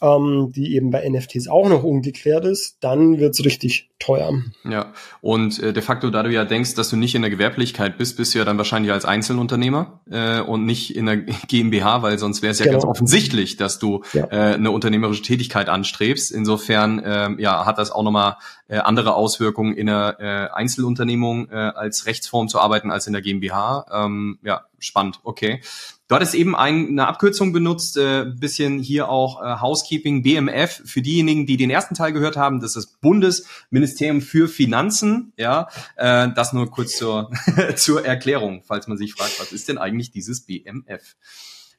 ähm, 0.01 0.51
die 0.53 0.75
eben 0.75 0.91
bei 0.91 1.07
NFTs 1.07 1.47
auch 1.47 1.69
noch 1.69 1.83
ungeklärt 1.83 2.45
ist, 2.45 2.77
dann 2.81 3.19
wird's 3.19 3.43
richtig 3.45 3.89
teuer. 3.99 4.31
Ja, 4.63 4.93
und 5.21 5.61
äh, 5.61 5.73
de 5.73 5.83
facto, 5.83 6.09
da 6.09 6.23
du 6.23 6.31
ja 6.31 6.45
denkst, 6.45 6.73
dass 6.75 6.89
du 6.89 6.95
nicht 6.95 7.15
in 7.15 7.21
der 7.21 7.29
Gewerblichkeit 7.29 7.97
bist, 7.97 8.15
bist 8.15 8.33
du 8.33 8.39
ja 8.39 8.45
dann 8.45 8.57
wahrscheinlich 8.57 8.93
als 8.93 9.03
Einzelunternehmer 9.03 9.99
äh, 10.09 10.39
und 10.39 10.65
nicht 10.65 10.95
in 10.95 11.05
der 11.05 11.17
GmbH, 11.17 12.01
weil 12.01 12.17
sonst 12.17 12.41
wäre 12.41 12.51
es 12.51 12.59
ja 12.59 12.65
genau. 12.65 12.79
ganz 12.79 12.85
offensichtlich, 12.85 13.57
dass 13.57 13.77
du 13.77 14.03
ja. 14.13 14.25
äh, 14.31 14.55
eine 14.55 14.71
unternehmerische 14.71 15.21
Tätigkeit 15.21 15.67
anstrebst 15.67 16.08
Krebs. 16.09 16.31
Insofern 16.31 17.01
ähm, 17.05 17.39
ja, 17.39 17.65
hat 17.65 17.77
das 17.77 17.91
auch 17.91 18.03
nochmal 18.03 18.37
äh, 18.67 18.77
andere 18.77 19.13
Auswirkungen 19.13 19.75
in 19.75 19.87
der 19.87 20.17
äh, 20.19 20.55
Einzelunternehmung 20.55 21.49
äh, 21.49 21.55
als 21.55 22.05
Rechtsform 22.05 22.47
zu 22.47 22.59
arbeiten 22.59 22.91
als 22.91 23.07
in 23.07 23.13
der 23.13 23.21
GmbH. 23.21 23.85
Ähm, 23.91 24.39
ja, 24.43 24.65
spannend, 24.79 25.19
okay. 25.23 25.61
Du 26.07 26.15
hattest 26.15 26.33
eben 26.33 26.55
ein, 26.55 26.87
eine 26.87 27.07
Abkürzung 27.07 27.53
benutzt, 27.53 27.95
äh, 27.97 28.25
bisschen 28.25 28.79
hier 28.79 29.09
auch 29.09 29.43
äh, 29.43 29.61
Housekeeping, 29.61 30.23
BMF. 30.23 30.81
Für 30.83 31.03
diejenigen, 31.03 31.45
die 31.45 31.57
den 31.57 31.69
ersten 31.69 31.93
Teil 31.93 32.13
gehört 32.13 32.35
haben, 32.35 32.59
das 32.59 32.75
ist 32.75 32.85
das 32.87 32.99
Bundesministerium 32.99 34.21
für 34.21 34.47
Finanzen. 34.47 35.33
Ja, 35.37 35.67
äh, 35.97 36.29
das 36.33 36.53
nur 36.53 36.71
kurz 36.71 36.97
zur, 36.97 37.29
zur 37.75 38.03
Erklärung, 38.03 38.63
falls 38.65 38.87
man 38.87 38.97
sich 38.97 39.13
fragt, 39.13 39.39
was 39.39 39.51
ist 39.51 39.69
denn 39.69 39.77
eigentlich 39.77 40.09
dieses 40.09 40.41
BMF? 40.41 41.15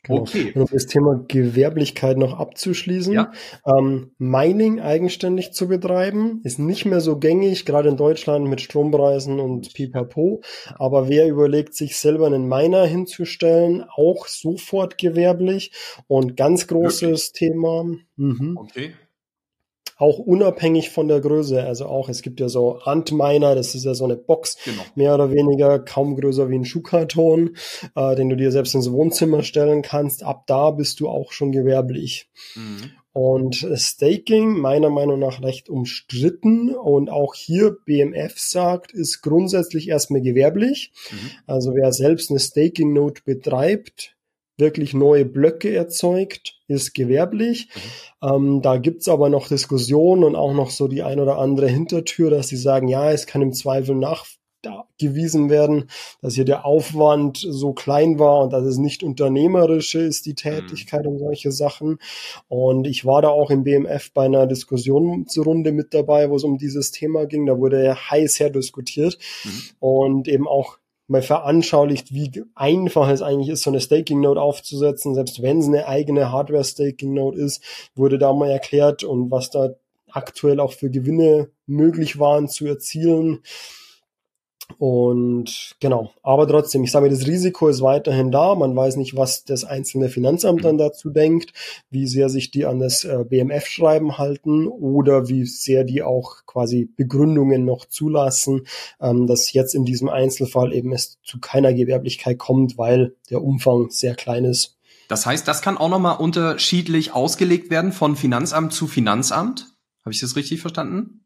Genau. 0.02 0.22
Okay. 0.22 0.52
Und 0.54 0.62
um 0.62 0.68
das 0.72 0.86
Thema 0.86 1.24
Gewerblichkeit 1.28 2.16
noch 2.16 2.38
abzuschließen, 2.38 3.12
ja. 3.12 3.32
ähm, 3.66 4.12
Mining 4.18 4.80
eigenständig 4.80 5.52
zu 5.52 5.68
betreiben, 5.68 6.40
ist 6.42 6.58
nicht 6.58 6.86
mehr 6.86 7.00
so 7.00 7.18
gängig, 7.18 7.66
gerade 7.66 7.90
in 7.90 7.98
Deutschland 7.98 8.46
mit 8.46 8.62
Strompreisen 8.62 9.40
und 9.40 9.74
pipapo. 9.74 10.40
Aber 10.76 11.08
wer 11.08 11.28
überlegt, 11.28 11.74
sich 11.74 11.98
selber 11.98 12.26
einen 12.26 12.48
Miner 12.48 12.86
hinzustellen, 12.86 13.84
auch 13.94 14.26
sofort 14.26 14.96
gewerblich 14.96 15.72
und 16.06 16.36
ganz 16.36 16.66
großes 16.66 17.02
Wirklich? 17.02 17.32
Thema. 17.32 17.84
Mhm. 18.16 18.56
Okay 18.56 18.94
auch 20.00 20.18
unabhängig 20.18 20.90
von 20.90 21.08
der 21.08 21.20
Größe. 21.20 21.62
Also 21.62 21.84
auch, 21.84 22.08
es 22.08 22.22
gibt 22.22 22.40
ja 22.40 22.48
so 22.48 22.78
Antminer, 22.78 23.54
das 23.54 23.74
ist 23.74 23.84
ja 23.84 23.94
so 23.94 24.04
eine 24.04 24.16
Box, 24.16 24.56
genau. 24.64 24.82
mehr 24.94 25.14
oder 25.14 25.30
weniger 25.30 25.78
kaum 25.78 26.16
größer 26.16 26.48
wie 26.48 26.56
ein 26.56 26.64
Schuhkarton, 26.64 27.56
äh, 27.94 28.16
den 28.16 28.30
du 28.30 28.36
dir 28.36 28.50
selbst 28.50 28.74
ins 28.74 28.90
Wohnzimmer 28.90 29.42
stellen 29.42 29.82
kannst. 29.82 30.22
Ab 30.22 30.44
da 30.46 30.70
bist 30.70 31.00
du 31.00 31.08
auch 31.08 31.32
schon 31.32 31.52
gewerblich. 31.52 32.30
Mhm. 32.54 32.92
Und 33.12 33.66
Staking, 33.74 34.56
meiner 34.58 34.88
Meinung 34.88 35.18
nach 35.18 35.42
recht 35.42 35.68
umstritten 35.68 36.74
und 36.74 37.10
auch 37.10 37.34
hier 37.34 37.76
BMF 37.84 38.38
sagt, 38.38 38.92
ist 38.92 39.20
grundsätzlich 39.20 39.88
erstmal 39.88 40.22
gewerblich. 40.22 40.92
Mhm. 41.10 41.30
Also 41.46 41.74
wer 41.74 41.92
selbst 41.92 42.30
eine 42.30 42.40
Staking 42.40 42.94
Node 42.94 43.20
betreibt, 43.24 44.16
wirklich 44.60 44.94
neue 44.94 45.24
Blöcke 45.24 45.74
erzeugt, 45.74 46.54
ist 46.68 46.94
gewerblich. 46.94 47.68
Mhm. 48.22 48.28
Ähm, 48.28 48.62
da 48.62 48.76
gibt's 48.76 49.08
aber 49.08 49.28
noch 49.28 49.48
Diskussionen 49.48 50.24
und 50.24 50.36
auch 50.36 50.52
noch 50.52 50.70
so 50.70 50.88
die 50.88 51.02
ein 51.02 51.20
oder 51.20 51.38
andere 51.38 51.68
Hintertür, 51.68 52.30
dass 52.30 52.48
sie 52.48 52.56
sagen, 52.56 52.88
ja, 52.88 53.10
es 53.10 53.26
kann 53.26 53.42
im 53.42 53.52
Zweifel 53.52 53.96
nachgewiesen 53.96 55.50
werden, 55.50 55.88
dass 56.20 56.34
hier 56.34 56.44
der 56.44 56.64
Aufwand 56.64 57.38
so 57.38 57.72
klein 57.72 58.18
war 58.18 58.44
und 58.44 58.52
dass 58.52 58.64
es 58.64 58.76
nicht 58.76 59.02
unternehmerische 59.02 60.00
ist, 60.00 60.26
die 60.26 60.34
Tätigkeit 60.34 61.04
mhm. 61.04 61.12
und 61.12 61.18
solche 61.18 61.50
Sachen. 61.50 61.98
Und 62.48 62.86
ich 62.86 63.04
war 63.04 63.22
da 63.22 63.28
auch 63.28 63.50
im 63.50 63.64
BMF 63.64 64.12
bei 64.12 64.26
einer 64.26 64.46
Diskussionsrunde 64.46 65.72
mit 65.72 65.94
dabei, 65.94 66.30
wo 66.30 66.36
es 66.36 66.44
um 66.44 66.58
dieses 66.58 66.90
Thema 66.90 67.26
ging. 67.26 67.46
Da 67.46 67.58
wurde 67.58 67.96
heiß 67.96 68.38
her 68.38 68.50
diskutiert 68.50 69.18
mhm. 69.44 69.62
und 69.80 70.28
eben 70.28 70.46
auch 70.46 70.79
mal 71.10 71.22
veranschaulicht, 71.22 72.14
wie 72.14 72.44
einfach 72.54 73.10
es 73.10 73.20
eigentlich 73.20 73.48
ist, 73.48 73.62
so 73.62 73.70
eine 73.70 73.80
Staking 73.80 74.20
Node 74.20 74.40
aufzusetzen, 74.40 75.16
selbst 75.16 75.42
wenn 75.42 75.58
es 75.58 75.66
eine 75.66 75.88
eigene 75.88 76.30
Hardware 76.30 76.62
Staking 76.62 77.14
Node 77.14 77.40
ist, 77.40 77.64
wurde 77.96 78.16
da 78.16 78.32
mal 78.32 78.48
erklärt 78.48 79.02
und 79.02 79.28
was 79.28 79.50
da 79.50 79.70
aktuell 80.08 80.60
auch 80.60 80.72
für 80.72 80.88
Gewinne 80.88 81.50
möglich 81.66 82.20
waren 82.20 82.48
zu 82.48 82.64
erzielen. 82.66 83.42
Und 84.78 85.74
genau, 85.80 86.12
aber 86.22 86.46
trotzdem, 86.46 86.84
ich 86.84 86.90
sage 86.90 87.04
mir, 87.04 87.10
das 87.10 87.26
Risiko 87.26 87.68
ist 87.68 87.82
weiterhin 87.82 88.30
da. 88.30 88.54
Man 88.54 88.74
weiß 88.74 88.96
nicht, 88.96 89.16
was 89.16 89.44
das 89.44 89.64
einzelne 89.64 90.08
Finanzamt 90.08 90.64
dann 90.64 90.78
dazu 90.78 91.10
denkt, 91.10 91.52
wie 91.90 92.06
sehr 92.06 92.28
sich 92.28 92.50
die 92.50 92.66
an 92.66 92.78
das 92.78 93.04
äh, 93.04 93.24
BMF-Schreiben 93.28 94.18
halten 94.18 94.66
oder 94.68 95.28
wie 95.28 95.44
sehr 95.44 95.84
die 95.84 96.02
auch 96.02 96.46
quasi 96.46 96.88
Begründungen 96.96 97.64
noch 97.64 97.86
zulassen, 97.86 98.66
ähm, 99.00 99.26
dass 99.26 99.52
jetzt 99.52 99.74
in 99.74 99.84
diesem 99.84 100.08
Einzelfall 100.08 100.72
eben 100.72 100.92
es 100.92 101.18
zu 101.22 101.40
keiner 101.40 101.72
Gewerblichkeit 101.72 102.38
kommt, 102.38 102.78
weil 102.78 103.14
der 103.30 103.42
Umfang 103.42 103.90
sehr 103.90 104.14
klein 104.14 104.44
ist. 104.44 104.76
Das 105.08 105.26
heißt, 105.26 105.48
das 105.48 105.60
kann 105.60 105.76
auch 105.76 105.88
nochmal 105.88 106.18
unterschiedlich 106.18 107.12
ausgelegt 107.12 107.70
werden 107.70 107.92
von 107.92 108.14
Finanzamt 108.14 108.72
zu 108.72 108.86
Finanzamt. 108.86 109.66
Habe 110.04 110.12
ich 110.12 110.20
das 110.20 110.36
richtig 110.36 110.60
verstanden? 110.60 111.24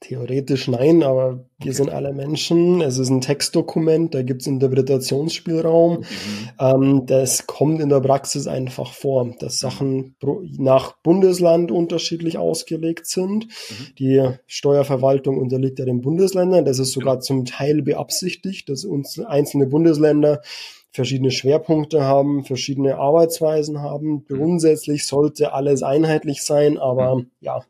Theoretisch 0.00 0.68
nein, 0.68 1.02
aber 1.02 1.44
wir 1.58 1.70
okay. 1.70 1.72
sind 1.72 1.90
alle 1.90 2.12
Menschen. 2.12 2.80
Es 2.80 2.98
ist 2.98 3.08
ein 3.08 3.20
Textdokument, 3.20 4.14
da 4.14 4.22
gibt 4.22 4.42
es 4.42 4.46
Interpretationsspielraum. 4.46 5.98
Mhm. 5.98 6.04
Ähm, 6.60 7.06
das 7.06 7.48
kommt 7.48 7.80
in 7.80 7.88
der 7.88 7.98
Praxis 7.98 8.46
einfach 8.46 8.92
vor, 8.92 9.34
dass 9.40 9.58
Sachen 9.58 10.14
nach 10.56 10.96
Bundesland 11.02 11.72
unterschiedlich 11.72 12.38
ausgelegt 12.38 13.06
sind. 13.06 13.46
Mhm. 13.46 13.94
Die 13.98 14.30
Steuerverwaltung 14.46 15.36
unterliegt 15.36 15.80
ja 15.80 15.84
den 15.84 16.00
Bundesländern. 16.00 16.64
Das 16.64 16.78
ist 16.78 16.92
sogar 16.92 17.18
zum 17.18 17.44
Teil 17.44 17.82
beabsichtigt, 17.82 18.68
dass 18.68 18.84
uns 18.84 19.18
einzelne 19.18 19.66
Bundesländer 19.66 20.42
verschiedene 20.92 21.32
Schwerpunkte 21.32 22.04
haben, 22.04 22.44
verschiedene 22.44 22.98
Arbeitsweisen 22.98 23.82
haben. 23.82 24.24
Mhm. 24.28 24.36
Grundsätzlich 24.36 25.06
sollte 25.06 25.52
alles 25.52 25.82
einheitlich 25.82 26.44
sein, 26.44 26.78
aber 26.78 27.16
mhm. 27.16 27.30
ja. 27.40 27.64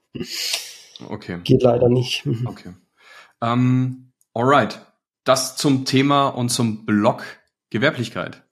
Okay. 1.06 1.40
Geht 1.44 1.62
leider 1.62 1.88
nicht. 1.88 2.26
Okay. 2.44 2.72
Ähm, 3.40 4.12
alright. 4.34 4.80
Das 5.24 5.56
zum 5.56 5.84
Thema 5.84 6.28
und 6.28 6.48
zum 6.48 6.86
Blog 6.86 7.22
Gewerblichkeit. 7.70 8.42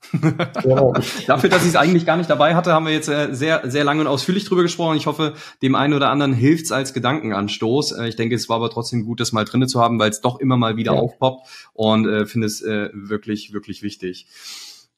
Genau. 0.62 0.92
Dafür, 1.26 1.48
dass 1.48 1.62
ich 1.62 1.70
es 1.70 1.76
eigentlich 1.76 2.04
gar 2.04 2.18
nicht 2.18 2.28
dabei 2.28 2.54
hatte, 2.54 2.74
haben 2.74 2.84
wir 2.84 2.92
jetzt 2.92 3.08
äh, 3.08 3.34
sehr, 3.34 3.62
sehr 3.70 3.82
lange 3.82 4.02
und 4.02 4.06
ausführlich 4.06 4.44
drüber 4.44 4.60
gesprochen. 4.60 4.98
Ich 4.98 5.06
hoffe, 5.06 5.34
dem 5.62 5.74
einen 5.74 5.94
oder 5.94 6.10
anderen 6.10 6.34
hilft's 6.34 6.70
als 6.70 6.92
Gedankenanstoß. 6.92 7.92
Äh, 7.92 8.08
ich 8.08 8.16
denke, 8.16 8.34
es 8.34 8.50
war 8.50 8.56
aber 8.56 8.68
trotzdem 8.68 9.06
gut, 9.06 9.20
das 9.20 9.32
mal 9.32 9.46
drinne 9.46 9.68
zu 9.68 9.80
haben, 9.80 9.98
weil 9.98 10.10
es 10.10 10.20
doch 10.20 10.38
immer 10.38 10.58
mal 10.58 10.76
wieder 10.76 10.92
ja. 10.92 11.00
aufpoppt 11.00 11.48
und 11.72 12.06
äh, 12.06 12.26
finde 12.26 12.46
es 12.46 12.60
äh, 12.60 12.90
wirklich, 12.92 13.54
wirklich 13.54 13.82
wichtig. 13.82 14.26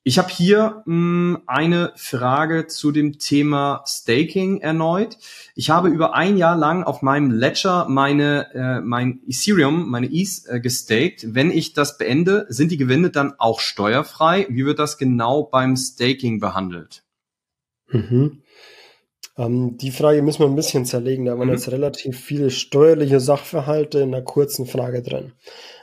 Ich 0.09 0.17
habe 0.17 0.31
hier 0.31 0.85
mh, 0.87 1.37
hm, 1.37 1.43
eine 1.47 1.93
Frage 1.95 2.67
zu 2.67 2.93
dem 2.93 3.19
Thema 3.19 3.85
Staking 3.87 4.63
erneut. 4.63 5.19
Ich 5.55 5.69
habe 5.69 5.91
über 5.91 6.15
ein 6.15 6.39
Jahr 6.39 6.57
lang 6.57 6.83
auf 6.83 7.03
meinem 7.03 7.31
Ledger 7.31 7.85
meine 7.91 8.47
äh, 8.55 8.81
mein 8.81 9.21
Ethereum, 9.29 9.91
meine 9.91 10.07
ETH 10.11 10.47
äh, 10.47 10.61
gestaked. 10.61 11.35
Wenn 11.35 11.51
ich 11.51 11.75
das 11.75 11.99
beende, 11.99 12.47
sind 12.49 12.73
die 12.73 12.79
Gewinne 12.79 13.11
dann 13.11 13.35
auch 13.37 13.61
steuerfrei? 13.61 14.47
Wie 14.49 14.65
wird 14.65 14.79
das 14.79 14.97
genau 14.97 15.43
beim 15.43 15.77
Staking 15.77 16.41
behandelt? 16.41 17.05
Mhm. 17.89 18.41
Ähm, 19.37 19.77
die 19.77 19.91
Frage 19.91 20.23
müssen 20.23 20.41
wir 20.41 20.47
ein 20.47 20.57
bisschen 20.57 20.87
zerlegen. 20.87 21.27
Da 21.27 21.39
waren 21.39 21.49
mhm. 21.49 21.53
jetzt 21.53 21.71
relativ 21.71 22.19
viele 22.19 22.51
steuerliche 22.51 23.21
Sachverhalte 23.21 23.99
in 23.99 24.15
einer 24.15 24.25
kurzen 24.25 24.65
Frage 24.65 25.03
drin. 25.03 25.33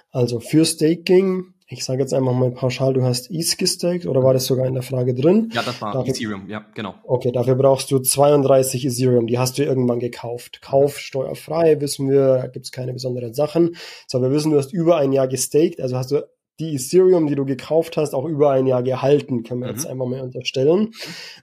Also 0.10 0.40
für 0.40 0.66
Staking 0.66 1.54
ich 1.68 1.84
sage 1.84 2.02
jetzt 2.02 2.14
einfach 2.14 2.34
mal 2.34 2.52
pauschal, 2.52 2.94
du 2.94 3.04
hast 3.04 3.32
ETH 3.32 3.58
gestaked 3.58 4.06
oder 4.06 4.24
war 4.24 4.34
das 4.34 4.46
sogar 4.46 4.68
in 4.68 4.76
der 4.76 4.84
Frage 4.84 5.16
drin? 5.16 5.50
Ja, 5.52 5.64
das 5.64 5.82
war 5.82 5.94
dafür, 5.94 6.14
Ethereum, 6.14 6.48
ja, 6.48 6.64
genau. 6.76 6.94
Okay, 7.04 7.32
dafür 7.32 7.56
brauchst 7.56 7.90
du 7.90 8.00
32 8.00 8.86
Ethereum, 8.86 9.26
die 9.26 9.40
hast 9.40 9.58
du 9.58 9.64
irgendwann 9.64 10.00
gekauft. 10.00 10.62
Kauf 10.62 11.00
steuerfrei, 11.00 11.82
wissen 11.82 12.10
wir, 12.10 12.38
da 12.38 12.48
gibt's 12.48 12.72
keine 12.72 12.94
besonderen 12.94 13.34
Sachen. 13.34 13.76
So, 14.08 14.22
wir 14.22 14.32
wissen, 14.32 14.52
du 14.52 14.58
hast 14.58 14.74
über 14.74 14.98
ein 14.98 15.12
Jahr 15.12 15.28
gestaked, 15.28 15.82
also 15.82 15.98
hast 15.98 16.12
du 16.12 16.24
die 16.60 16.76
Ethereum, 16.76 17.28
die 17.28 17.36
du 17.36 17.46
gekauft 17.46 17.98
hast, 17.98 18.14
auch 18.14 18.26
über 18.26 18.52
ein 18.52 18.68
Jahr 18.68 18.84
gehalten, 18.84 19.44
können 19.44 19.62
wir 19.62 19.68
mhm. 19.68 19.74
jetzt 19.74 19.88
einfach 19.88 20.06
mal 20.06 20.22
unterstellen. 20.22 20.94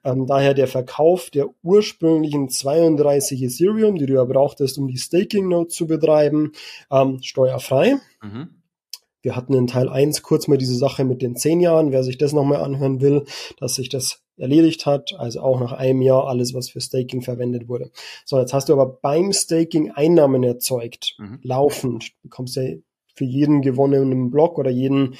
Ähm, 0.04 0.26
daher 0.26 0.54
der 0.54 0.68
Verkauf 0.68 1.30
der 1.30 1.48
ursprünglichen 1.62 2.48
32 2.48 3.42
Ethereum, 3.42 3.96
die 3.96 4.06
du 4.06 4.14
ja 4.14 4.24
brauchtest, 4.24 4.78
um 4.78 4.86
die 4.86 4.96
Staking 4.96 5.48
Node 5.48 5.68
zu 5.68 5.86
betreiben, 5.86 6.52
ähm, 6.90 7.18
steuerfrei. 7.22 7.96
Mhm. 8.22 8.61
Wir 9.22 9.36
hatten 9.36 9.54
in 9.54 9.66
Teil 9.66 9.88
1 9.88 10.22
kurz 10.22 10.48
mal 10.48 10.58
diese 10.58 10.76
Sache 10.76 11.04
mit 11.04 11.22
den 11.22 11.36
zehn 11.36 11.60
Jahren. 11.60 11.92
Wer 11.92 12.02
sich 12.02 12.18
das 12.18 12.32
nochmal 12.32 12.60
anhören 12.60 13.00
will, 13.00 13.24
dass 13.58 13.76
sich 13.76 13.88
das 13.88 14.20
erledigt 14.36 14.86
hat, 14.86 15.14
also 15.16 15.40
auch 15.40 15.60
nach 15.60 15.72
einem 15.72 16.02
Jahr 16.02 16.26
alles, 16.26 16.54
was 16.54 16.70
für 16.70 16.80
Staking 16.80 17.22
verwendet 17.22 17.68
wurde. 17.68 17.90
So, 18.24 18.38
jetzt 18.38 18.52
hast 18.52 18.68
du 18.68 18.72
aber 18.72 18.86
beim 18.86 19.32
Staking 19.32 19.92
Einnahmen 19.92 20.42
erzeugt, 20.42 21.14
mhm. 21.18 21.38
laufend. 21.42 22.12
Du 22.22 22.28
bekommst 22.28 22.56
ja 22.56 22.64
für 23.14 23.24
jeden 23.24 23.62
gewonnenen 23.62 24.30
Block 24.30 24.58
oder 24.58 24.70
jeden 24.70 25.14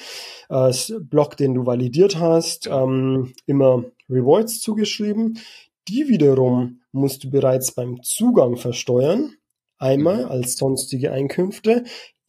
äh, 0.49 0.73
Block, 1.01 1.37
den 1.37 1.53
du 1.53 1.65
validiert 1.65 2.19
hast, 2.19 2.67
ähm, 2.67 3.33
immer 3.45 3.85
Rewards 4.09 4.59
zugeschrieben. 4.59 5.39
Die 5.87 6.07
wiederum 6.07 6.81
musst 6.91 7.23
du 7.23 7.29
bereits 7.29 7.73
beim 7.73 8.01
Zugang 8.01 8.57
versteuern. 8.57 9.33
Einmal 9.77 10.25
mhm. 10.25 10.31
als 10.31 10.57
sonstige 10.57 11.11
Einkünfte. 11.11 11.83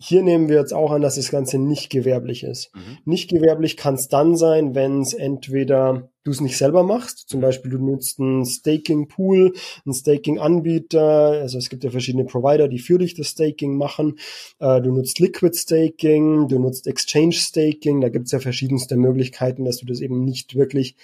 Hier 0.06 0.22
nehmen 0.22 0.50
wir 0.50 0.58
jetzt 0.58 0.74
auch 0.74 0.90
an, 0.90 1.00
dass 1.00 1.14
das 1.14 1.30
Ganze 1.30 1.58
nicht 1.58 1.88
gewerblich 1.88 2.42
ist. 2.42 2.70
Mhm. 2.74 2.98
Nicht 3.06 3.30
gewerblich 3.30 3.78
kann 3.78 3.94
es 3.94 4.08
dann 4.08 4.36
sein, 4.36 4.74
wenn 4.74 5.00
es 5.00 5.14
entweder 5.14 6.10
du 6.24 6.30
es 6.30 6.42
nicht 6.42 6.58
selber 6.58 6.82
machst, 6.82 7.28
zum 7.28 7.40
Beispiel 7.40 7.70
du 7.70 7.78
nutzt 7.78 8.20
einen 8.20 8.44
Staking-Pool, 8.44 9.54
einen 9.84 9.94
Staking-Anbieter, 9.94 11.02
also 11.02 11.56
es 11.56 11.70
gibt 11.70 11.84
ja 11.84 11.90
verschiedene 11.90 12.24
Provider, 12.24 12.68
die 12.68 12.78
für 12.80 12.98
dich 12.98 13.14
das 13.14 13.28
Staking 13.28 13.76
machen. 13.76 14.18
Äh, 14.58 14.82
du 14.82 14.92
nutzt 14.92 15.18
Liquid 15.20 15.56
Staking, 15.56 16.48
du 16.48 16.58
nutzt 16.58 16.86
Exchange 16.86 17.32
Staking, 17.32 18.02
da 18.02 18.10
gibt 18.10 18.26
es 18.26 18.32
ja 18.32 18.40
verschiedenste 18.40 18.96
Möglichkeiten, 18.96 19.64
dass 19.64 19.78
du 19.78 19.86
das 19.86 20.00
eben 20.00 20.24
nicht 20.24 20.54
wirklich 20.54 20.96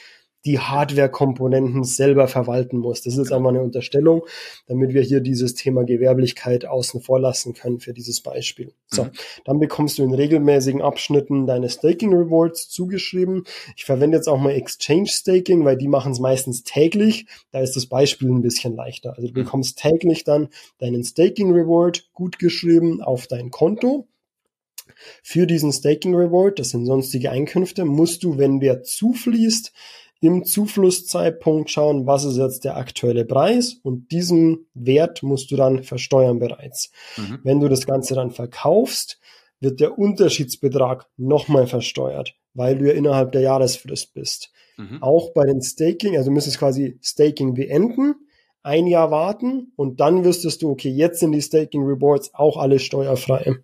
die 0.45 0.59
Hardware-Komponenten 0.59 1.85
selber 1.85 2.27
verwalten 2.27 2.79
muss. 2.79 3.03
Das 3.03 3.15
ist 3.15 3.19
jetzt 3.19 3.33
einmal 3.33 3.53
eine 3.55 3.63
Unterstellung, 3.63 4.25
damit 4.67 4.95
wir 4.95 5.03
hier 5.03 5.21
dieses 5.21 5.55
Thema 5.55 5.85
Gewerblichkeit 5.85 6.65
außen 6.65 7.03
vor 7.03 7.21
lassen 7.21 7.53
können 7.53 7.81
für 7.81 7.93
dieses 7.93 8.23
Beispiel. 8.23 8.73
So, 8.89 9.05
mhm. 9.05 9.11
dann 9.45 9.61
bekommst 9.61 9.99
du 9.99 10.03
in 10.03 10.15
regelmäßigen 10.15 10.81
Abschnitten 10.81 11.47
deine 11.47 11.69
Staking 11.69 12.15
Rewards 12.15 12.69
zugeschrieben. 12.69 13.45
Ich 13.77 13.85
verwende 13.85 14.17
jetzt 14.17 14.29
auch 14.29 14.39
mal 14.39 14.53
Exchange 14.53 15.09
Staking, 15.09 15.65
weil 15.65 15.77
die 15.77 15.89
machen 15.89 16.13
es 16.13 16.21
meistens 16.21 16.65
täglich. 16.65 17.27
Da 17.53 17.61
ist 17.61 17.77
das 17.77 17.87
Beispiel 17.87 18.31
ein 18.31 18.43
bisschen 18.43 18.75
leichter. 18.75 19.15
Also 19.17 19.29
du 19.29 19.39
mhm. 19.39 19.45
bekommst 19.45 19.79
täglich 19.79 20.25
dann 20.25 20.49
deinen 20.79 21.05
Staking 21.05 21.53
Reward 21.53 22.09
gut 22.15 22.39
geschrieben 22.39 23.03
auf 23.03 23.27
dein 23.27 23.51
Konto. 23.51 24.07
Für 25.23 25.47
diesen 25.47 25.73
Staking 25.73 26.15
Reward, 26.15 26.59
das 26.59 26.71
sind 26.71 26.87
sonstige 26.87 27.31
Einkünfte, 27.31 27.85
musst 27.85 28.25
du, 28.25 28.39
wenn 28.39 28.61
der 28.61 28.83
zufließt, 28.83 29.73
im 30.21 30.45
Zuflusszeitpunkt 30.45 31.71
schauen, 31.71 32.07
was 32.07 32.25
ist 32.25 32.37
jetzt 32.37 32.65
der 32.65 32.77
aktuelle 32.77 33.25
Preis 33.25 33.79
und 33.83 34.13
diesen 34.13 34.67
Wert 34.75 35.23
musst 35.23 35.51
du 35.51 35.57
dann 35.57 35.83
versteuern 35.83 36.39
bereits. 36.39 36.91
Mhm. 37.17 37.39
Wenn 37.43 37.61
du 37.61 37.69
das 37.69 37.87
Ganze 37.87 38.15
dann 38.15 38.31
verkaufst, 38.31 39.19
wird 39.61 39.81
der 39.81 39.99
Unterschiedsbetrag 39.99 41.07
nochmal 41.17 41.67
versteuert, 41.67 42.35
weil 42.55 42.79
du 42.79 42.87
ja 42.87 42.93
innerhalb 42.93 43.33
der 43.33 43.43
Jahresfrist 43.43 44.15
bist. 44.15 44.53
Mhm. 44.77 45.03
Auch 45.03 45.33
bei 45.33 45.47
den 45.47 45.63
Staking, 45.63 46.17
also 46.17 46.31
du 46.31 46.35
müsstest 46.35 46.59
quasi 46.59 46.99
Staking 47.03 47.55
beenden, 47.55 48.15
ein 48.63 48.87
Jahr 48.87 49.11
warten 49.11 49.73
und 49.77 50.01
dann 50.01 50.25
wüsstest 50.25 50.63
du, 50.63 50.71
okay, 50.71 50.91
jetzt 50.91 51.21
sind 51.21 51.33
die 51.33 51.41
Staking 51.41 51.83
Rewards 51.83 52.35
auch 52.35 52.59
alle 52.59 52.79
steuerfrei. 52.79 53.57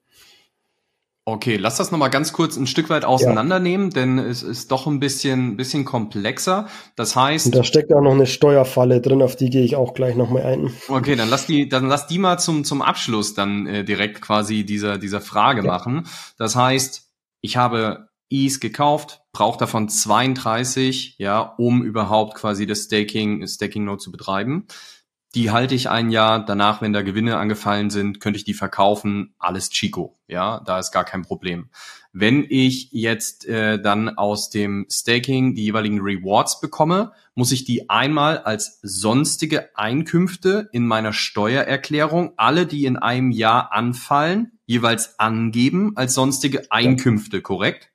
Okay, 1.29 1.57
lass 1.57 1.77
das 1.77 1.91
nochmal 1.91 2.11
ganz 2.11 2.33
kurz 2.33 2.57
ein 2.57 2.69
Stück 2.69 2.89
weit 2.89 3.05
auseinandernehmen, 3.05 3.91
ja. 3.91 3.95
denn 3.95 4.19
es 4.21 4.45
ist 4.45 4.71
doch 4.71 4.87
ein 4.87 5.01
bisschen, 5.01 5.57
bisschen 5.57 5.85
komplexer. 5.85 6.69
Das 6.95 7.17
heißt. 7.17 7.47
Und 7.47 7.57
da 7.57 7.65
steckt 7.65 7.93
auch 7.93 8.01
noch 8.01 8.13
eine 8.13 8.27
Steuerfalle 8.27 9.01
drin, 9.01 9.21
auf 9.23 9.35
die 9.35 9.51
gehe 9.51 9.65
ich 9.65 9.75
auch 9.75 9.93
gleich 9.93 10.15
nochmal 10.15 10.45
ein. 10.45 10.73
Okay, 10.87 11.17
dann 11.17 11.29
lass 11.29 11.47
die, 11.47 11.69
dann 11.69 11.89
lass 11.89 12.07
die 12.07 12.19
mal 12.19 12.39
zum, 12.39 12.63
zum 12.63 12.81
Abschluss 12.81 13.35
dann 13.35 13.67
äh, 13.67 13.83
direkt 13.83 14.21
quasi 14.21 14.65
dieser, 14.65 14.99
dieser 14.99 15.21
Frage 15.21 15.63
ja. 15.63 15.67
machen. 15.67 16.07
Das 16.39 16.55
heißt, 16.55 17.11
ich 17.41 17.57
habe 17.57 18.09
Is 18.29 18.61
gekauft, 18.61 19.23
brauche 19.33 19.59
davon 19.59 19.89
32, 19.89 21.17
ja, 21.19 21.41
um 21.59 21.83
überhaupt 21.83 22.37
quasi 22.37 22.67
das 22.67 22.85
Staking, 22.85 23.45
Staking 23.49 23.85
Node 23.85 23.99
zu 23.99 24.13
betreiben 24.13 24.69
die 25.37 25.51
halte 25.51 25.75
ich 25.75 25.91
ein 25.91 26.11
Jahr. 26.11 26.45
Danach, 26.45 26.81
wenn 26.81 26.95
da 26.95 27.03
Gewinne 27.03 27.37
angefallen 27.37 27.91
sind, 27.91 28.21
könnte 28.21 28.39
ich 28.39 28.45
die 28.45 28.55
verkaufen. 28.55 29.35
Alles 29.39 29.69
Chico. 29.69 30.17
Ja, 30.27 30.63
da 30.65 30.79
ist 30.79 30.93
gar 30.93 31.05
kein 31.05 31.23
Problem. 31.23 31.69
Wenn 32.13 32.47
ich 32.49 32.89
jetzt 32.93 33.47
äh, 33.47 33.79
dann 33.79 34.09
aus 34.09 34.49
dem 34.49 34.87
Staking 34.91 35.55
die 35.55 35.65
jeweiligen 35.65 36.01
Rewards 36.01 36.61
bekomme, 36.61 37.13
muss 37.35 37.53
ich 37.53 37.65
die 37.65 37.91
einmal 37.91 38.39
als 38.39 38.81
sonstige 38.81 39.77
Einkünfte 39.77 40.71
in 40.73 40.87
meiner 40.87 41.13
Steuererklärung, 41.13 42.33
alle, 42.39 42.65
die 42.65 42.87
in 42.87 42.97
einem 42.97 43.31
Jahr 43.31 43.73
anfallen, 43.73 44.53
jeweils 44.65 45.19
angeben 45.19 45.93
als 45.97 46.15
sonstige 46.15 46.73
Einkünfte, 46.73 47.43
korrekt? 47.43 47.91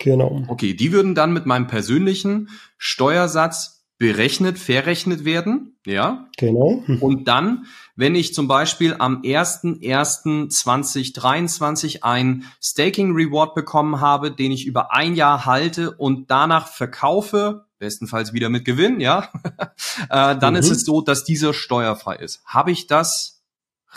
Genau. 0.00 0.44
Okay, 0.48 0.72
die 0.72 0.92
würden 0.92 1.14
dann 1.14 1.34
mit 1.34 1.44
meinem 1.44 1.66
persönlichen 1.66 2.48
Steuersatz 2.78 3.77
berechnet, 3.98 4.58
verrechnet 4.58 5.24
werden, 5.24 5.76
ja. 5.84 6.28
Genau. 6.36 6.84
Und 7.00 7.26
dann, 7.26 7.66
wenn 7.96 8.14
ich 8.14 8.32
zum 8.32 8.46
Beispiel 8.46 8.94
am 8.98 9.22
1.1.2023 9.22 12.02
ein 12.02 12.44
Staking 12.62 13.10
Reward 13.12 13.56
bekommen 13.56 14.00
habe, 14.00 14.30
den 14.30 14.52
ich 14.52 14.66
über 14.66 14.94
ein 14.94 15.16
Jahr 15.16 15.46
halte 15.46 15.90
und 15.90 16.30
danach 16.30 16.68
verkaufe, 16.68 17.64
bestenfalls 17.78 18.32
wieder 18.32 18.50
mit 18.50 18.64
Gewinn, 18.64 19.00
ja, 19.00 19.32
äh, 20.10 20.38
dann 20.38 20.54
mhm. 20.54 20.60
ist 20.60 20.70
es 20.70 20.84
so, 20.84 21.00
dass 21.00 21.24
dieser 21.24 21.52
steuerfrei 21.52 22.14
ist. 22.16 22.40
Habe 22.44 22.70
ich 22.70 22.86
das 22.86 23.42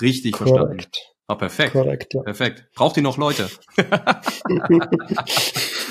richtig 0.01 0.31
Korrekt. 0.33 0.57
verstanden? 0.57 0.87
Ah, 1.31 1.35
perfekt. 1.35 1.71
Korrekt, 1.71 2.13
ja. 2.13 2.23
Perfekt. 2.23 2.65
Braucht 2.75 2.97
ihr 2.97 3.03
noch 3.03 3.15
Leute? 3.15 3.49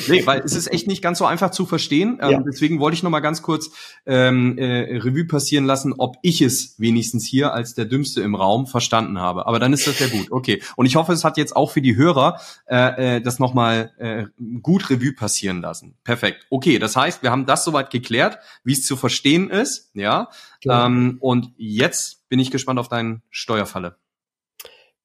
nee, 0.06 0.26
weil 0.26 0.40
es 0.40 0.54
ist 0.54 0.70
echt 0.70 0.86
nicht 0.86 1.00
ganz 1.00 1.16
so 1.16 1.24
einfach 1.24 1.50
zu 1.50 1.64
verstehen. 1.64 2.18
Ähm, 2.20 2.30
ja. 2.30 2.40
Deswegen 2.40 2.78
wollte 2.78 2.96
ich 2.96 3.02
noch 3.02 3.08
mal 3.08 3.20
ganz 3.20 3.40
kurz 3.40 3.70
ähm, 4.04 4.58
äh, 4.58 4.98
Revue 4.98 5.24
passieren 5.24 5.64
lassen, 5.64 5.94
ob 5.96 6.16
ich 6.20 6.42
es 6.42 6.78
wenigstens 6.78 7.26
hier 7.26 7.54
als 7.54 7.72
der 7.72 7.86
Dümmste 7.86 8.20
im 8.20 8.34
Raum 8.34 8.66
verstanden 8.66 9.18
habe. 9.18 9.46
Aber 9.46 9.58
dann 9.58 9.72
ist 9.72 9.86
das 9.86 9.98
ja 9.98 10.08
gut. 10.08 10.30
Okay. 10.30 10.62
Und 10.76 10.84
ich 10.84 10.96
hoffe, 10.96 11.14
es 11.14 11.24
hat 11.24 11.38
jetzt 11.38 11.56
auch 11.56 11.70
für 11.70 11.80
die 11.80 11.96
Hörer 11.96 12.38
äh, 12.66 13.16
äh, 13.16 13.20
das 13.22 13.38
noch 13.38 13.54
mal 13.54 13.92
äh, 13.96 14.26
gut 14.60 14.90
Revue 14.90 15.14
passieren 15.14 15.62
lassen. 15.62 15.96
Perfekt. 16.04 16.44
Okay, 16.50 16.78
das 16.78 16.96
heißt, 16.96 17.22
wir 17.22 17.30
haben 17.30 17.46
das 17.46 17.64
soweit 17.64 17.88
geklärt, 17.88 18.36
wie 18.62 18.74
es 18.74 18.84
zu 18.84 18.94
verstehen 18.94 19.48
ist. 19.48 19.90
Ja. 19.94 20.28
Genau. 20.60 20.84
Ähm, 20.84 21.16
und 21.20 21.52
jetzt 21.56 22.28
bin 22.28 22.38
ich 22.38 22.50
gespannt 22.50 22.78
auf 22.78 22.88
deinen 22.88 23.22
Steuerfalle. 23.30 23.96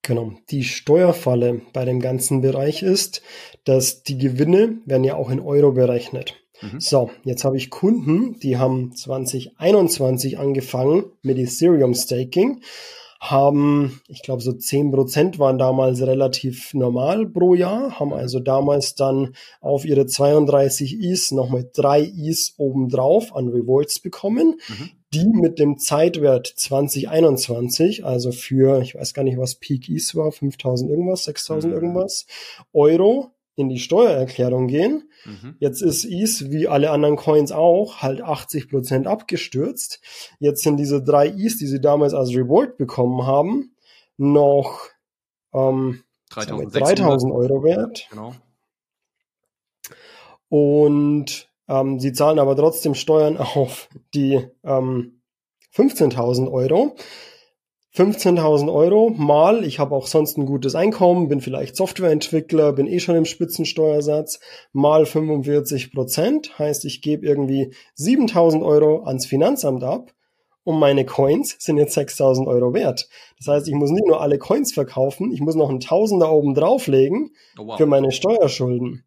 Genau. 0.05 0.33
Die 0.51 0.63
Steuerfalle 0.63 1.61
bei 1.73 1.83
dem 1.83 1.99
ganzen 1.99 2.41
Bereich 2.41 2.83
ist, 2.83 3.23
dass 3.63 4.03
die 4.03 4.19
Gewinne 4.19 4.77
werden 4.85 5.03
ja 5.03 5.15
auch 5.15 5.31
in 5.31 5.39
Euro 5.39 5.71
berechnet. 5.71 6.35
Mhm. 6.61 6.79
So, 6.79 7.09
jetzt 7.23 7.43
habe 7.43 7.57
ich 7.57 7.71
Kunden, 7.71 8.39
die 8.39 8.57
haben 8.57 8.95
2021 8.95 10.37
angefangen 10.37 11.05
mit 11.23 11.39
Ethereum 11.39 11.95
Staking, 11.95 12.61
haben, 13.19 13.99
ich 14.07 14.21
glaube, 14.21 14.43
so 14.43 14.51
10% 14.51 15.39
waren 15.39 15.57
damals 15.57 16.01
relativ 16.01 16.75
normal 16.75 17.25
pro 17.25 17.55
Jahr, 17.55 17.99
haben 17.99 18.13
also 18.13 18.39
damals 18.39 18.93
dann 18.93 19.33
auf 19.59 19.85
ihre 19.85 20.05
32 20.05 21.01
Is 21.01 21.31
nochmal 21.31 21.67
drei 21.73 22.01
Is 22.01 22.53
obendrauf 22.57 23.35
an 23.35 23.47
Rewards 23.47 23.99
bekommen. 23.99 24.59
Mhm 24.67 24.91
die 25.15 25.27
mit 25.27 25.59
dem 25.59 25.77
Zeitwert 25.77 26.47
2021, 26.47 28.05
also 28.05 28.31
für, 28.31 28.81
ich 28.81 28.95
weiß 28.95 29.13
gar 29.13 29.23
nicht, 29.23 29.37
was 29.37 29.55
Peak 29.55 29.89
East 29.89 30.15
war, 30.15 30.31
5000 30.31 30.89
irgendwas, 30.89 31.23
6000 31.23 31.71
mhm. 31.71 31.79
irgendwas, 31.79 32.27
Euro 32.73 33.31
in 33.55 33.69
die 33.69 33.79
Steuererklärung 33.79 34.67
gehen. 34.67 35.09
Mhm. 35.23 35.55
Jetzt 35.59 35.81
ist 35.81 36.05
ETH, 36.05 36.51
wie 36.51 36.67
alle 36.67 36.91
anderen 36.91 37.15
Coins 37.15 37.51
auch, 37.51 38.01
halt 38.01 38.21
80 38.21 38.69
Prozent 38.69 39.07
abgestürzt. 39.07 40.01
Jetzt 40.39 40.63
sind 40.63 40.77
diese 40.77 41.01
drei 41.01 41.27
ETH, 41.27 41.59
die 41.59 41.67
sie 41.67 41.79
damals 41.79 42.13
als 42.13 42.35
Reward 42.35 42.77
bekommen 42.77 43.25
haben, 43.25 43.75
noch 44.17 44.81
ähm, 45.53 46.03
3000 46.31 47.33
Euro 47.33 47.63
wert. 47.63 48.07
Genau. 48.09 48.35
Und 50.49 51.49
ähm, 51.67 51.99
sie 51.99 52.13
zahlen 52.13 52.39
aber 52.39 52.55
trotzdem 52.55 52.95
Steuern 52.95 53.37
auf 53.55 53.89
die 54.13 54.47
ähm, 54.63 55.21
15.000 55.75 56.51
Euro. 56.51 56.95
15.000 57.95 58.73
Euro 58.73 59.09
mal, 59.15 59.63
ich 59.63 59.79
habe 59.79 59.95
auch 59.95 60.07
sonst 60.07 60.37
ein 60.37 60.45
gutes 60.45 60.75
Einkommen, 60.75 61.29
bin 61.29 61.39
vielleicht 61.39 61.77
Softwareentwickler, 61.77 62.73
bin 62.73 62.87
eh 62.87 62.99
schon 62.99 63.15
im 63.15 63.23
Spitzensteuersatz, 63.23 64.41
mal 64.73 65.05
45 65.05 65.93
Prozent, 65.93 66.59
heißt 66.59 66.83
ich 66.83 67.01
gebe 67.01 67.25
irgendwie 67.25 67.73
7.000 67.97 68.65
Euro 68.65 69.03
ans 69.05 69.25
Finanzamt 69.25 69.85
ab 69.85 70.11
und 70.65 70.77
meine 70.77 71.05
Coins 71.05 71.55
sind 71.57 71.77
jetzt 71.77 71.97
6.000 71.97 72.47
Euro 72.47 72.73
wert. 72.73 73.07
Das 73.37 73.47
heißt, 73.47 73.67
ich 73.69 73.73
muss 73.73 73.91
nicht 73.91 74.07
nur 74.07 74.19
alle 74.19 74.39
Coins 74.39 74.73
verkaufen, 74.73 75.31
ich 75.31 75.39
muss 75.39 75.55
noch 75.55 75.69
einen 75.69 75.79
Tausender 75.79 76.33
oben 76.33 76.53
drauflegen 76.53 77.31
oh 77.57 77.67
wow. 77.67 77.77
für 77.77 77.85
meine 77.85 78.11
Steuerschulden. 78.11 79.05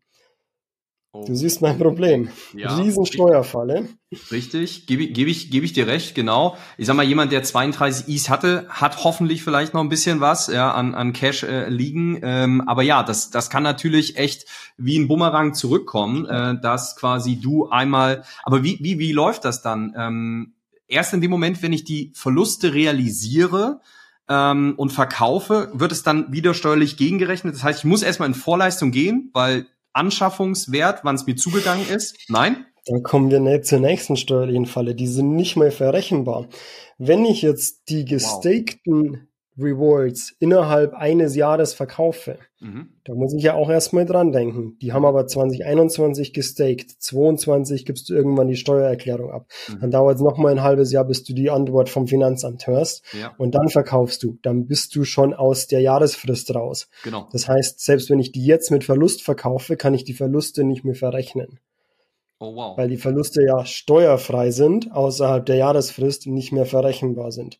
Oh. 1.12 1.24
Du 1.24 1.34
siehst 1.34 1.62
mein 1.62 1.78
Problem. 1.78 2.28
Ja, 2.54 2.76
Riesensteuerfalle. 2.76 3.88
Richtig, 4.30 4.86
gebe 4.86 5.06
geb 5.06 5.26
ich, 5.26 5.50
geb 5.50 5.64
ich 5.64 5.72
dir 5.72 5.86
recht, 5.86 6.14
genau. 6.14 6.58
Ich 6.76 6.86
sag 6.86 6.96
mal, 6.96 7.04
jemand, 7.04 7.32
der 7.32 7.42
32 7.42 8.14
Is 8.14 8.28
hatte, 8.28 8.66
hat 8.68 9.04
hoffentlich 9.04 9.42
vielleicht 9.42 9.72
noch 9.72 9.80
ein 9.80 9.88
bisschen 9.88 10.20
was 10.20 10.48
ja, 10.48 10.70
an, 10.70 10.94
an 10.94 11.14
Cash 11.14 11.44
äh, 11.44 11.70
liegen. 11.70 12.20
Ähm, 12.22 12.62
aber 12.66 12.82
ja, 12.82 13.02
das, 13.02 13.30
das 13.30 13.48
kann 13.48 13.62
natürlich 13.62 14.18
echt 14.18 14.44
wie 14.76 14.98
ein 14.98 15.08
Bumerang 15.08 15.54
zurückkommen, 15.54 16.26
äh, 16.26 16.60
dass 16.60 16.94
quasi 16.96 17.36
du 17.36 17.68
einmal. 17.70 18.22
Aber 18.42 18.62
wie, 18.62 18.78
wie, 18.82 18.98
wie 18.98 19.12
läuft 19.12 19.46
das 19.46 19.62
dann? 19.62 19.94
Ähm, 19.96 20.52
erst 20.88 21.14
in 21.14 21.22
dem 21.22 21.30
Moment, 21.30 21.62
wenn 21.62 21.72
ich 21.72 21.84
die 21.84 22.12
Verluste 22.14 22.74
realisiere, 22.74 23.80
ähm, 24.28 24.74
und 24.76 24.92
verkaufe, 24.92 25.70
wird 25.72 25.90
es 25.90 26.02
dann 26.02 26.30
wieder 26.30 26.52
steuerlich 26.52 26.98
gegengerechnet. 26.98 27.54
Das 27.54 27.64
heißt, 27.64 27.78
ich 27.78 27.84
muss 27.86 28.02
erstmal 28.02 28.28
in 28.28 28.34
Vorleistung 28.34 28.90
gehen, 28.90 29.30
weil 29.32 29.66
Anschaffungswert, 29.98 31.00
wann 31.02 31.16
es 31.16 31.26
mir 31.26 31.36
zugegangen 31.36 31.88
ist? 31.88 32.16
Nein? 32.28 32.64
Dann 32.86 33.02
kommen 33.02 33.30
wir 33.30 33.40
nicht 33.40 33.66
zur 33.66 33.80
nächsten 33.80 34.16
steuerlichen 34.16 34.66
Falle. 34.66 34.94
Die 34.94 35.06
sind 35.06 35.34
nicht 35.36 35.56
mehr 35.56 35.72
verrechenbar. 35.72 36.48
Wenn 36.96 37.24
ich 37.26 37.42
jetzt 37.42 37.90
die 37.90 38.04
gestakten 38.06 39.10
wow. 39.10 39.27
Rewards 39.58 40.34
innerhalb 40.38 40.94
eines 40.94 41.34
Jahres 41.34 41.74
verkaufe, 41.74 42.38
mhm. 42.60 42.88
da 43.04 43.14
muss 43.14 43.34
ich 43.34 43.42
ja 43.42 43.54
auch 43.54 43.68
erstmal 43.68 44.06
dran 44.06 44.32
denken. 44.32 44.78
Die 44.80 44.92
haben 44.92 45.04
aber 45.04 45.26
2021 45.26 46.32
gestaked, 46.32 46.90
22 46.90 47.84
gibst 47.84 48.08
du 48.08 48.14
irgendwann 48.14 48.48
die 48.48 48.56
Steuererklärung 48.56 49.30
ab. 49.30 49.46
Mhm. 49.68 49.80
Dann 49.80 49.90
dauert 49.90 50.16
es 50.16 50.22
nochmal 50.22 50.52
ein 50.52 50.62
halbes 50.62 50.92
Jahr, 50.92 51.04
bis 51.04 51.24
du 51.24 51.34
die 51.34 51.50
Antwort 51.50 51.88
vom 51.88 52.06
Finanzamt 52.06 52.66
hörst. 52.66 53.04
Ja. 53.18 53.34
Und 53.38 53.54
dann 53.54 53.68
verkaufst 53.68 54.22
du. 54.22 54.38
Dann 54.42 54.66
bist 54.66 54.94
du 54.94 55.04
schon 55.04 55.34
aus 55.34 55.66
der 55.66 55.80
Jahresfrist 55.80 56.54
raus. 56.54 56.88
Genau. 57.04 57.28
Das 57.32 57.48
heißt, 57.48 57.80
selbst 57.80 58.10
wenn 58.10 58.20
ich 58.20 58.32
die 58.32 58.44
jetzt 58.44 58.70
mit 58.70 58.84
Verlust 58.84 59.22
verkaufe, 59.22 59.76
kann 59.76 59.94
ich 59.94 60.04
die 60.04 60.14
Verluste 60.14 60.64
nicht 60.64 60.84
mehr 60.84 60.94
verrechnen. 60.94 61.58
Oh, 62.40 62.54
wow. 62.54 62.78
Weil 62.78 62.88
die 62.88 62.96
Verluste 62.96 63.42
ja 63.42 63.64
steuerfrei 63.64 64.52
sind, 64.52 64.92
außerhalb 64.92 65.44
der 65.44 65.56
Jahresfrist 65.56 66.26
nicht 66.28 66.52
mehr 66.52 66.66
verrechenbar 66.66 67.32
sind. 67.32 67.58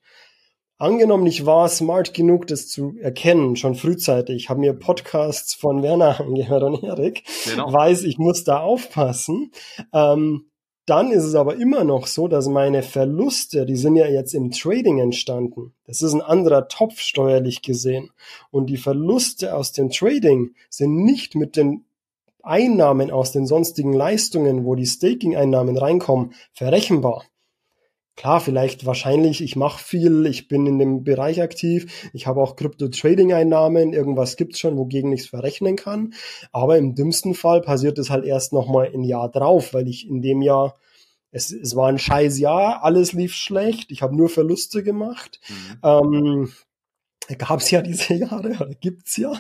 Angenommen, 0.80 1.26
ich 1.26 1.44
war 1.44 1.68
smart 1.68 2.14
genug, 2.14 2.46
das 2.46 2.68
zu 2.68 2.96
erkennen, 3.00 3.56
schon 3.56 3.74
frühzeitig, 3.74 4.48
habe 4.48 4.60
mir 4.60 4.74
Podcasts 4.74 5.52
von 5.54 5.82
Werner 5.82 6.20
angehört 6.26 6.62
und 6.62 6.84
Erik, 6.84 7.24
genau. 7.44 7.72
weiß, 7.72 8.04
ich 8.04 8.18
muss 8.18 8.44
da 8.44 8.60
aufpassen. 8.60 9.50
Ähm, 9.92 10.50
dann 10.86 11.10
ist 11.10 11.24
es 11.24 11.34
aber 11.34 11.56
immer 11.56 11.84
noch 11.84 12.06
so, 12.06 12.28
dass 12.28 12.46
meine 12.46 12.82
Verluste, 12.82 13.66
die 13.66 13.76
sind 13.76 13.96
ja 13.96 14.06
jetzt 14.06 14.32
im 14.34 14.52
Trading 14.52 15.00
entstanden. 15.00 15.74
Das 15.84 16.00
ist 16.00 16.14
ein 16.14 16.22
anderer 16.22 16.68
Topf 16.68 17.00
steuerlich 17.00 17.60
gesehen. 17.60 18.10
Und 18.50 18.70
die 18.70 18.78
Verluste 18.78 19.54
aus 19.54 19.72
dem 19.72 19.90
Trading 19.90 20.54
sind 20.70 21.04
nicht 21.04 21.34
mit 21.34 21.56
den 21.56 21.84
Einnahmen 22.42 23.10
aus 23.10 23.32
den 23.32 23.46
sonstigen 23.46 23.92
Leistungen, 23.92 24.64
wo 24.64 24.76
die 24.76 24.86
Staking-Einnahmen 24.86 25.76
reinkommen, 25.76 26.32
verrechenbar. 26.54 27.24
Klar, 28.18 28.40
vielleicht 28.40 28.84
wahrscheinlich, 28.84 29.40
ich 29.40 29.54
mache 29.54 29.80
viel, 29.80 30.26
ich 30.26 30.48
bin 30.48 30.66
in 30.66 30.80
dem 30.80 31.04
Bereich 31.04 31.40
aktiv, 31.40 32.10
ich 32.12 32.26
habe 32.26 32.40
auch 32.40 32.56
Krypto-Trading-Einnahmen, 32.56 33.92
irgendwas 33.92 34.34
gibt's 34.34 34.58
schon, 34.58 34.76
wogegen 34.76 35.12
ich 35.12 35.20
es 35.20 35.26
verrechnen 35.28 35.76
kann. 35.76 36.14
Aber 36.50 36.78
im 36.78 36.96
dümmsten 36.96 37.34
Fall 37.34 37.60
passiert 37.60 37.96
es 37.96 38.10
halt 38.10 38.24
erst 38.24 38.52
nochmal 38.52 38.90
ein 38.92 39.04
Jahr 39.04 39.30
drauf, 39.30 39.72
weil 39.72 39.86
ich 39.86 40.08
in 40.08 40.20
dem 40.20 40.42
Jahr, 40.42 40.74
es, 41.30 41.52
es 41.52 41.76
war 41.76 41.88
ein 41.88 42.00
scheiß 42.00 42.40
Jahr, 42.40 42.82
alles 42.82 43.12
lief 43.12 43.34
schlecht, 43.34 43.92
ich 43.92 44.02
habe 44.02 44.16
nur 44.16 44.28
Verluste 44.28 44.82
gemacht. 44.82 45.38
Mhm. 45.48 45.78
Ähm, 45.84 46.52
gab 47.34 47.60
es 47.60 47.70
ja 47.70 47.82
diese 47.82 48.14
Jahre, 48.14 48.50
oder 48.50 48.74
gibt's 48.80 49.16
ja. 49.16 49.32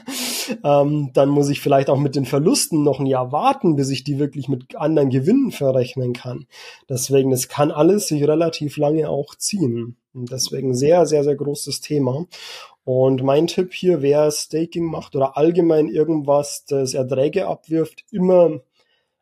Ähm, 0.62 1.10
dann 1.14 1.28
muss 1.28 1.48
ich 1.48 1.60
vielleicht 1.60 1.90
auch 1.90 1.98
mit 1.98 2.16
den 2.16 2.26
Verlusten 2.26 2.82
noch 2.82 3.00
ein 3.00 3.06
Jahr 3.06 3.32
warten, 3.32 3.76
bis 3.76 3.90
ich 3.90 4.04
die 4.04 4.18
wirklich 4.18 4.48
mit 4.48 4.76
anderen 4.76 5.10
Gewinnen 5.10 5.50
verrechnen 5.50 6.12
kann. 6.12 6.46
Deswegen, 6.88 7.32
es 7.32 7.48
kann 7.48 7.70
alles 7.70 8.08
sich 8.08 8.22
relativ 8.26 8.76
lange 8.76 9.08
auch 9.08 9.34
ziehen. 9.34 9.96
Und 10.14 10.32
deswegen 10.32 10.74
sehr, 10.74 11.06
sehr, 11.06 11.24
sehr 11.24 11.36
großes 11.36 11.80
Thema. 11.80 12.26
Und 12.84 13.22
mein 13.22 13.46
Tipp 13.46 13.72
hier, 13.74 14.02
wer 14.02 14.30
Staking 14.30 14.86
macht 14.86 15.14
oder 15.14 15.36
allgemein 15.36 15.88
irgendwas, 15.88 16.64
das 16.66 16.94
Erträge 16.94 17.46
abwirft, 17.46 18.04
immer 18.10 18.60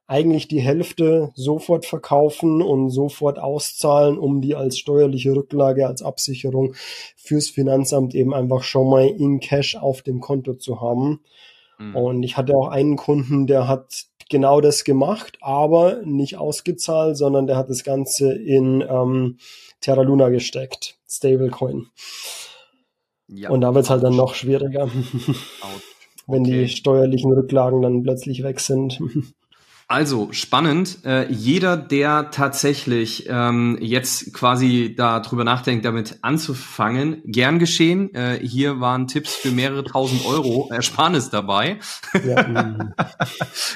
eigentlich 0.07 0.47
die 0.47 0.61
Hälfte 0.61 1.33
sofort 1.35 1.85
verkaufen 1.85 2.63
und 2.63 2.91
sofort 2.91 3.39
auszahlen, 3.39 4.19
um 4.19 4.41
die 4.41 4.55
als 4.55 4.79
steuerliche 4.79 5.35
Rücklage, 5.35 5.87
als 5.87 6.03
Absicherung 6.03 6.75
fürs 7.17 7.51
Finanzamt 7.51 8.15
eben 8.15 8.33
einfach 8.33 8.63
schon 8.63 8.89
mal 8.89 9.07
in 9.07 9.41
Cash 9.41 9.77
auf 9.77 10.03
dem 10.03 10.21
Konto 10.21 10.55
zu 10.55 10.81
haben. 10.81 11.21
Mhm. 11.79 11.97
Und 11.97 12.23
ich 12.23 12.37
hatte 12.37 12.55
auch 12.55 12.69
einen 12.69 12.97
Kunden, 12.97 13.47
der 13.47 13.67
hat 13.67 14.07
genau 14.29 14.61
das 14.61 14.85
gemacht, 14.85 15.39
aber 15.41 16.03
nicht 16.05 16.37
ausgezahlt, 16.37 17.17
sondern 17.17 17.47
der 17.47 17.57
hat 17.57 17.69
das 17.69 17.83
Ganze 17.83 18.33
in 18.33 18.85
ähm, 18.89 19.39
Terra 19.81 20.03
Luna 20.03 20.29
gesteckt, 20.29 20.99
Stablecoin. 21.09 21.87
Ja, 23.29 23.51
und 23.51 23.61
da 23.61 23.75
wird 23.75 23.85
es 23.85 23.91
halt 23.91 24.05
dann 24.05 24.15
noch 24.15 24.35
schwieriger, 24.35 24.89
wenn 26.29 26.43
okay. 26.43 26.63
die 26.63 26.69
steuerlichen 26.69 27.33
Rücklagen 27.33 27.83
dann 27.83 28.05
plötzlich 28.05 28.45
weg 28.45 28.61
sind. 28.61 29.01
Also 29.89 30.33
spannend. 30.33 31.05
Äh, 31.05 31.31
jeder, 31.33 31.77
der 31.77 32.33
tatsächlich 32.33 33.27
ähm, 33.29 33.79
jetzt 33.81 34.35
quasi 34.35 34.95
darüber 34.97 35.45
nachdenkt, 35.45 35.85
damit 35.85 36.19
anzufangen, 36.23 37.23
gern 37.25 37.61
geschehen. 37.61 38.13
Äh, 38.13 38.41
hier 38.45 38.81
waren 38.81 39.07
Tipps 39.07 39.37
für 39.37 39.53
mehrere 39.53 39.85
tausend 39.85 40.27
Euro 40.27 40.69
Ersparnis 40.73 41.31
dabei. 41.31 41.79
Ja. 42.27 42.45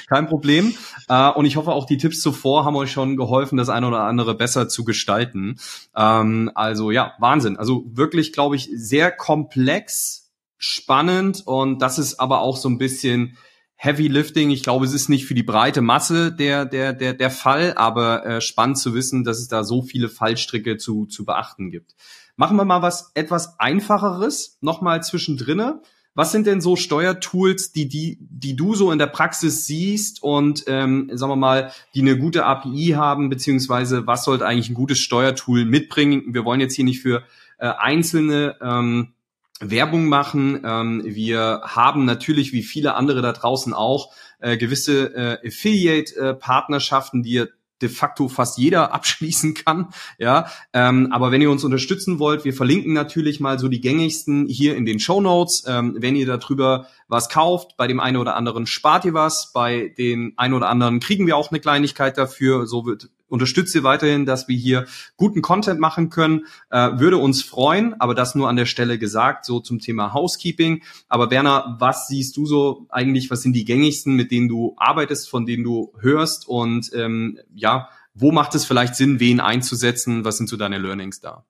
Kein 0.08 0.26
Problem. 0.26 0.74
Äh, 1.08 1.30
und 1.30 1.46
ich 1.46 1.56
hoffe 1.56 1.70
auch 1.70 1.86
die 1.86 1.98
Tipps 1.98 2.20
zuvor 2.20 2.64
haben 2.64 2.74
euch 2.74 2.90
schon 2.90 3.16
geholfen, 3.16 3.56
das 3.56 3.68
eine 3.68 3.86
oder 3.86 4.02
andere 4.02 4.34
besser 4.34 4.68
zu 4.68 4.82
gestalten. 4.84 5.60
Ähm, 5.96 6.50
also 6.56 6.90
ja, 6.90 7.12
Wahnsinn. 7.20 7.56
Also 7.56 7.84
wirklich, 7.86 8.32
glaube 8.32 8.56
ich, 8.56 8.68
sehr 8.74 9.12
komplex, 9.12 10.32
spannend 10.58 11.42
und 11.46 11.80
das 11.80 11.98
ist 11.98 12.20
aber 12.20 12.40
auch 12.40 12.56
so 12.56 12.68
ein 12.68 12.76
bisschen 12.78 13.38
Heavy 13.82 14.08
Lifting. 14.08 14.50
Ich 14.50 14.62
glaube, 14.62 14.84
es 14.84 14.92
ist 14.92 15.08
nicht 15.08 15.24
für 15.24 15.32
die 15.32 15.42
breite 15.42 15.80
Masse 15.80 16.32
der, 16.32 16.66
der, 16.66 16.92
der, 16.92 17.14
der 17.14 17.30
Fall, 17.30 17.72
aber 17.76 18.26
äh, 18.26 18.40
spannend 18.42 18.76
zu 18.76 18.92
wissen, 18.92 19.24
dass 19.24 19.38
es 19.38 19.48
da 19.48 19.64
so 19.64 19.80
viele 19.80 20.10
Fallstricke 20.10 20.76
zu, 20.76 21.06
zu 21.06 21.24
beachten 21.24 21.70
gibt. 21.70 21.94
Machen 22.36 22.58
wir 22.58 22.66
mal 22.66 22.82
was 22.82 23.10
etwas 23.14 23.58
einfacheres, 23.58 24.58
nochmal 24.60 25.02
zwischendrinne. 25.02 25.80
Was 26.14 26.30
sind 26.30 26.46
denn 26.46 26.60
so 26.60 26.76
Steuertools, 26.76 27.72
die, 27.72 27.88
die, 27.88 28.18
die 28.20 28.54
du 28.54 28.74
so 28.74 28.92
in 28.92 28.98
der 28.98 29.06
Praxis 29.06 29.64
siehst 29.64 30.22
und 30.22 30.64
ähm, 30.66 31.10
sagen 31.14 31.32
wir 31.32 31.36
mal, 31.36 31.72
die 31.94 32.02
eine 32.02 32.18
gute 32.18 32.44
API 32.44 32.92
haben, 32.96 33.30
beziehungsweise 33.30 34.06
was 34.06 34.24
sollte 34.24 34.46
eigentlich 34.46 34.68
ein 34.68 34.74
gutes 34.74 34.98
Steuertool 34.98 35.64
mitbringen? 35.64 36.34
Wir 36.34 36.44
wollen 36.44 36.60
jetzt 36.60 36.74
hier 36.74 36.84
nicht 36.84 37.00
für 37.00 37.22
äh, 37.56 37.68
einzelne 37.78 38.56
ähm, 38.60 39.14
Werbung 39.60 40.06
machen. 40.06 40.62
Ähm, 40.64 41.02
wir 41.04 41.62
haben 41.64 42.04
natürlich, 42.04 42.52
wie 42.52 42.62
viele 42.62 42.94
andere 42.94 43.22
da 43.22 43.32
draußen 43.32 43.74
auch, 43.74 44.12
äh, 44.40 44.56
gewisse 44.56 45.14
äh, 45.14 45.46
Affiliate-Partnerschaften, 45.46 47.22
die 47.22 47.46
de 47.82 47.88
facto 47.88 48.28
fast 48.28 48.58
jeder 48.58 48.92
abschließen 48.94 49.54
kann. 49.54 49.88
Ja, 50.18 50.46
ähm, 50.72 51.08
aber 51.12 51.30
wenn 51.30 51.42
ihr 51.42 51.50
uns 51.50 51.64
unterstützen 51.64 52.18
wollt, 52.18 52.44
wir 52.44 52.54
verlinken 52.54 52.92
natürlich 52.92 53.40
mal 53.40 53.58
so 53.58 53.68
die 53.68 53.80
gängigsten 53.80 54.46
hier 54.46 54.76
in 54.76 54.86
den 54.86 55.00
Show 55.00 55.20
Notes. 55.20 55.64
Ähm, 55.66 55.96
wenn 55.98 56.16
ihr 56.16 56.26
darüber 56.26 56.86
was 57.08 57.28
kauft, 57.28 57.76
bei 57.76 57.86
dem 57.86 58.00
einen 58.00 58.16
oder 58.16 58.36
anderen 58.36 58.66
spart 58.66 59.04
ihr 59.04 59.14
was, 59.14 59.52
bei 59.52 59.92
den 59.96 60.34
einen 60.36 60.54
oder 60.54 60.68
anderen 60.68 61.00
kriegen 61.00 61.26
wir 61.26 61.36
auch 61.36 61.50
eine 61.50 61.60
Kleinigkeit 61.60 62.18
dafür. 62.18 62.66
So 62.66 62.86
wird 62.86 63.10
unterstützt 63.30 63.74
ihr 63.74 63.82
weiterhin, 63.82 64.26
dass 64.26 64.48
wir 64.48 64.56
hier 64.56 64.86
guten 65.16 65.42
Content 65.42 65.80
machen 65.80 66.10
können. 66.10 66.46
Äh, 66.70 66.98
würde 66.98 67.16
uns 67.16 67.42
freuen, 67.42 67.98
aber 68.00 68.14
das 68.14 68.34
nur 68.34 68.48
an 68.48 68.56
der 68.56 68.66
Stelle 68.66 68.98
gesagt, 68.98 69.44
so 69.44 69.60
zum 69.60 69.78
Thema 69.78 70.12
Housekeeping. 70.12 70.82
Aber 71.08 71.30
Werner, 71.30 71.76
was 71.78 72.08
siehst 72.08 72.36
du 72.36 72.46
so 72.46 72.86
eigentlich, 72.90 73.30
was 73.30 73.42
sind 73.42 73.54
die 73.54 73.64
gängigsten, 73.64 74.14
mit 74.14 74.30
denen 74.30 74.48
du 74.48 74.74
arbeitest, 74.76 75.30
von 75.30 75.46
denen 75.46 75.64
du 75.64 75.92
hörst 76.00 76.48
und 76.48 76.90
ähm, 76.94 77.38
ja, 77.54 77.88
wo 78.14 78.32
macht 78.32 78.54
es 78.54 78.64
vielleicht 78.64 78.96
Sinn, 78.96 79.20
wen 79.20 79.40
einzusetzen? 79.40 80.24
Was 80.24 80.36
sind 80.36 80.48
so 80.48 80.56
deine 80.56 80.78
Learnings 80.78 81.20
da? 81.20 81.44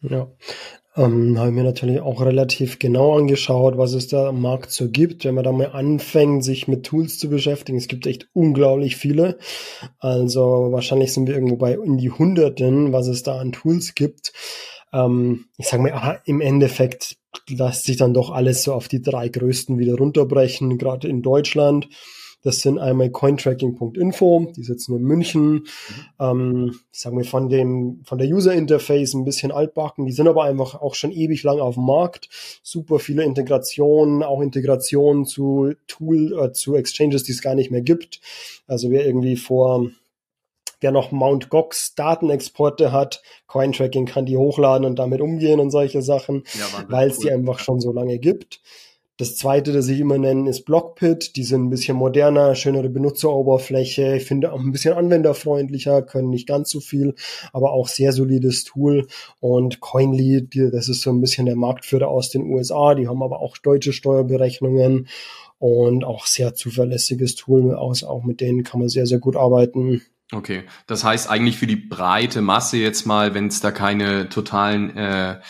Ja, 0.00 0.28
ähm, 0.96 1.38
habe 1.38 1.52
mir 1.52 1.62
natürlich 1.62 2.00
auch 2.00 2.20
relativ 2.20 2.78
genau 2.78 3.16
angeschaut, 3.16 3.78
was 3.78 3.94
es 3.94 4.08
da 4.08 4.28
am 4.28 4.40
Markt 4.40 4.72
so 4.72 4.90
gibt. 4.90 5.24
Wenn 5.24 5.36
man 5.36 5.44
da 5.44 5.52
mal 5.52 5.70
anfängt, 5.72 6.44
sich 6.44 6.66
mit 6.66 6.84
Tools 6.84 7.18
zu 7.18 7.28
beschäftigen, 7.30 7.78
es 7.78 7.86
gibt 7.86 8.06
echt 8.06 8.28
unglaublich 8.32 8.96
viele. 8.96 9.38
Also 9.98 10.40
wahrscheinlich 10.70 11.12
sind 11.12 11.28
wir 11.28 11.34
irgendwo 11.34 11.56
bei 11.56 11.74
in 11.74 11.96
die 11.96 12.10
Hunderten, 12.10 12.92
was 12.92 13.06
es 13.06 13.22
da 13.22 13.38
an 13.38 13.52
Tools 13.52 13.94
gibt. 13.94 14.32
Ähm, 14.92 15.46
ich 15.58 15.68
sage 15.68 15.82
mal, 15.84 16.20
im 16.24 16.40
Endeffekt 16.40 17.16
lässt 17.48 17.84
sich 17.84 17.96
dann 17.96 18.12
doch 18.12 18.30
alles 18.30 18.64
so 18.64 18.74
auf 18.74 18.88
die 18.88 19.00
drei 19.02 19.28
größten 19.28 19.78
wieder 19.78 19.94
runterbrechen, 19.94 20.76
gerade 20.76 21.06
in 21.06 21.22
Deutschland. 21.22 21.88
Das 22.42 22.60
sind 22.60 22.78
einmal 22.78 23.10
cointracking.info, 23.10 24.52
die 24.56 24.62
sitzen 24.62 24.96
in 24.96 25.02
München. 25.02 25.52
Mhm. 25.52 25.64
Ähm, 26.18 26.74
sagen 26.90 27.18
wir 27.18 27.24
von 27.24 27.48
dem, 27.48 28.00
von 28.04 28.18
der 28.18 28.28
User 28.28 28.54
Interface 28.54 29.14
ein 29.14 29.24
bisschen 29.24 29.52
altbacken. 29.52 30.06
Die 30.06 30.12
sind 30.12 30.26
aber 30.26 30.44
einfach 30.44 30.80
auch 30.80 30.94
schon 30.94 31.12
ewig 31.12 31.42
lang 31.42 31.60
auf 31.60 31.74
dem 31.74 31.84
Markt. 31.84 32.28
Super 32.62 32.98
viele 32.98 33.24
Integrationen, 33.24 34.22
auch 34.22 34.40
Integrationen 34.40 35.26
zu 35.26 35.72
Tool, 35.86 36.38
äh, 36.38 36.52
zu 36.52 36.76
Exchanges, 36.76 37.24
die 37.24 37.32
es 37.32 37.42
gar 37.42 37.54
nicht 37.54 37.70
mehr 37.70 37.82
gibt. 37.82 38.20
Also 38.66 38.90
wer 38.90 39.04
irgendwie 39.04 39.36
vor 39.36 39.90
wer 40.80 40.92
noch 40.92 41.12
Mount 41.12 41.50
Gox 41.50 41.94
Datenexporte 41.94 42.90
hat, 42.90 43.22
Cointracking 43.46 44.06
kann 44.06 44.26
die 44.26 44.36
hochladen 44.36 44.86
und 44.86 44.98
damit 44.98 45.20
umgehen 45.20 45.60
und 45.60 45.70
solche 45.70 46.02
Sachen, 46.02 46.44
ja, 46.58 46.86
weil 46.88 47.10
es 47.10 47.18
cool. 47.18 47.24
die 47.24 47.32
einfach 47.32 47.58
schon 47.58 47.80
so 47.80 47.92
lange 47.92 48.18
gibt. 48.18 48.60
Das 49.20 49.36
zweite, 49.36 49.74
das 49.74 49.86
ich 49.88 50.00
immer 50.00 50.16
nenne, 50.16 50.48
ist 50.48 50.64
Blockpit. 50.64 51.36
Die 51.36 51.44
sind 51.44 51.66
ein 51.66 51.68
bisschen 51.68 51.94
moderner, 51.94 52.54
schönere 52.54 52.88
Benutzeroberfläche. 52.88 54.16
Ich 54.16 54.24
finde 54.24 54.50
auch 54.50 54.60
ein 54.60 54.72
bisschen 54.72 54.94
anwenderfreundlicher, 54.94 56.00
können 56.00 56.30
nicht 56.30 56.48
ganz 56.48 56.70
so 56.70 56.80
viel, 56.80 57.14
aber 57.52 57.72
auch 57.72 57.86
sehr 57.86 58.14
solides 58.14 58.64
Tool. 58.64 59.08
Und 59.38 59.80
Coinly, 59.80 60.48
das 60.72 60.88
ist 60.88 61.02
so 61.02 61.10
ein 61.10 61.20
bisschen 61.20 61.44
der 61.44 61.56
Marktführer 61.56 62.08
aus 62.08 62.30
den 62.30 62.44
USA. 62.44 62.94
Die 62.94 63.08
haben 63.08 63.22
aber 63.22 63.40
auch 63.40 63.58
deutsche 63.58 63.92
Steuerberechnungen 63.92 65.06
und 65.58 66.02
auch 66.02 66.24
sehr 66.24 66.54
zuverlässiges 66.54 67.34
Tool 67.34 67.74
aus. 67.74 68.02
Auch 68.04 68.24
mit 68.24 68.40
denen 68.40 68.64
kann 68.64 68.80
man 68.80 68.88
sehr, 68.88 69.04
sehr 69.04 69.18
gut 69.18 69.36
arbeiten. 69.36 70.00
Okay, 70.32 70.62
das 70.86 71.04
heißt 71.04 71.28
eigentlich 71.28 71.58
für 71.58 71.66
die 71.66 71.76
breite 71.76 72.40
Masse 72.40 72.78
jetzt 72.78 73.04
mal, 73.04 73.34
wenn 73.34 73.48
es 73.48 73.60
da 73.60 73.70
keine 73.70 74.30
totalen 74.30 74.96
äh, 74.96 75.40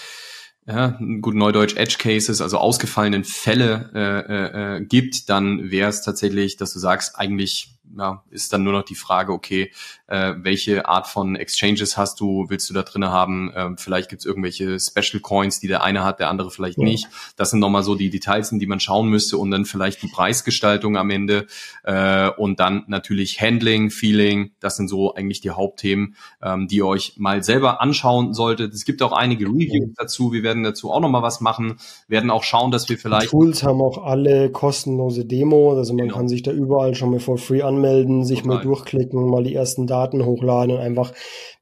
ja, 0.67 0.99
gut 1.21 1.35
Neudeutsch 1.35 1.77
Edge 1.77 1.97
Cases, 1.99 2.41
also 2.41 2.59
ausgefallenen 2.59 3.25
Fälle 3.25 3.91
äh, 3.95 4.77
äh, 4.77 4.85
gibt, 4.85 5.29
dann 5.29 5.71
wäre 5.71 5.89
es 5.89 6.03
tatsächlich, 6.03 6.57
dass 6.57 6.73
du 6.73 6.79
sagst, 6.79 7.19
eigentlich 7.19 7.75
ja, 7.97 8.25
ist 8.31 8.53
dann 8.53 8.63
nur 8.63 8.73
noch 8.73 8.85
die 8.85 8.95
Frage, 8.95 9.33
okay, 9.33 9.73
äh, 10.11 10.35
welche 10.43 10.89
Art 10.89 11.07
von 11.07 11.37
Exchanges 11.37 11.97
hast 11.97 12.19
du, 12.19 12.47
willst 12.49 12.69
du 12.69 12.75
da 12.75 12.83
drin 12.83 13.05
haben? 13.05 13.53
Ähm, 13.55 13.79
vielleicht 13.79 14.11
gibt 14.11 14.21
es 14.21 14.27
irgendwelche 14.27 14.79
Special 14.81 15.21
Coins, 15.23 15.61
die 15.61 15.69
der 15.69 15.85
eine 15.85 16.03
hat, 16.05 16.19
der 16.19 16.29
andere 16.29 16.51
vielleicht 16.51 16.79
ja. 16.79 16.85
nicht. 16.85 17.09
Das 17.37 17.51
sind 17.51 17.61
nochmal 17.61 17.85
so 17.85 17.95
die 17.95 18.11
Details, 18.11 18.51
in 18.51 18.59
die 18.59 18.67
man 18.67 18.81
schauen 18.81 19.09
müsste 19.09 19.39
und 19.39 19.53
dann 19.53 19.65
vielleicht 19.65 20.03
die 20.03 20.09
Preisgestaltung 20.09 20.97
am 20.97 21.11
Ende 21.11 21.47
äh, 21.85 22.29
und 22.29 22.59
dann 22.59 22.85
natürlich 22.89 23.41
Handling, 23.41 23.91
Feeling, 23.91 24.51
das 24.59 24.77
sind 24.77 24.89
so 24.89 25.15
eigentlich 25.15 25.41
die 25.41 25.51
Hauptthemen, 25.51 26.17
ähm, 26.43 26.67
die 26.67 26.79
ihr 26.79 26.87
euch 26.87 27.15
mal 27.17 27.45
selber 27.45 27.81
anschauen 27.81 28.35
solltet. 28.35 28.75
Es 28.75 28.85
gibt 28.85 29.03
auch 29.03 29.13
einige 29.13 29.47
Reviews 29.47 29.95
dazu, 29.97 30.33
wir 30.33 30.43
werden 30.43 30.65
dazu 30.65 30.91
auch 30.91 31.01
nochmal 31.01 31.23
was 31.23 31.41
machen, 31.41 31.77
werden 32.09 32.31
auch 32.31 32.43
schauen, 32.43 32.73
dass 32.73 32.89
wir 32.89 32.99
vielleicht... 32.99 33.27
Die 33.27 33.31
Tools 33.31 33.63
haben 33.63 33.81
auch 33.81 34.05
alle 34.05 34.51
kostenlose 34.51 35.25
Demos, 35.25 35.79
also 35.79 35.95
man 35.95 36.07
genau. 36.07 36.17
kann 36.17 36.29
sich 36.29 36.43
da 36.43 36.51
überall 36.51 36.97
schon 36.97 37.13
mal 37.13 37.21
for 37.21 37.39
free 37.39 37.63
anmelden 37.63 38.25
sich 38.25 38.43
Total. 38.43 38.57
mal 38.57 38.63
durchklicken, 38.63 39.31
mal 39.31 39.45
die 39.45 39.55
ersten 39.55 39.87
Daten 39.87 40.00
hochladen 40.27 40.77
und 40.77 40.81
einfach 40.81 41.13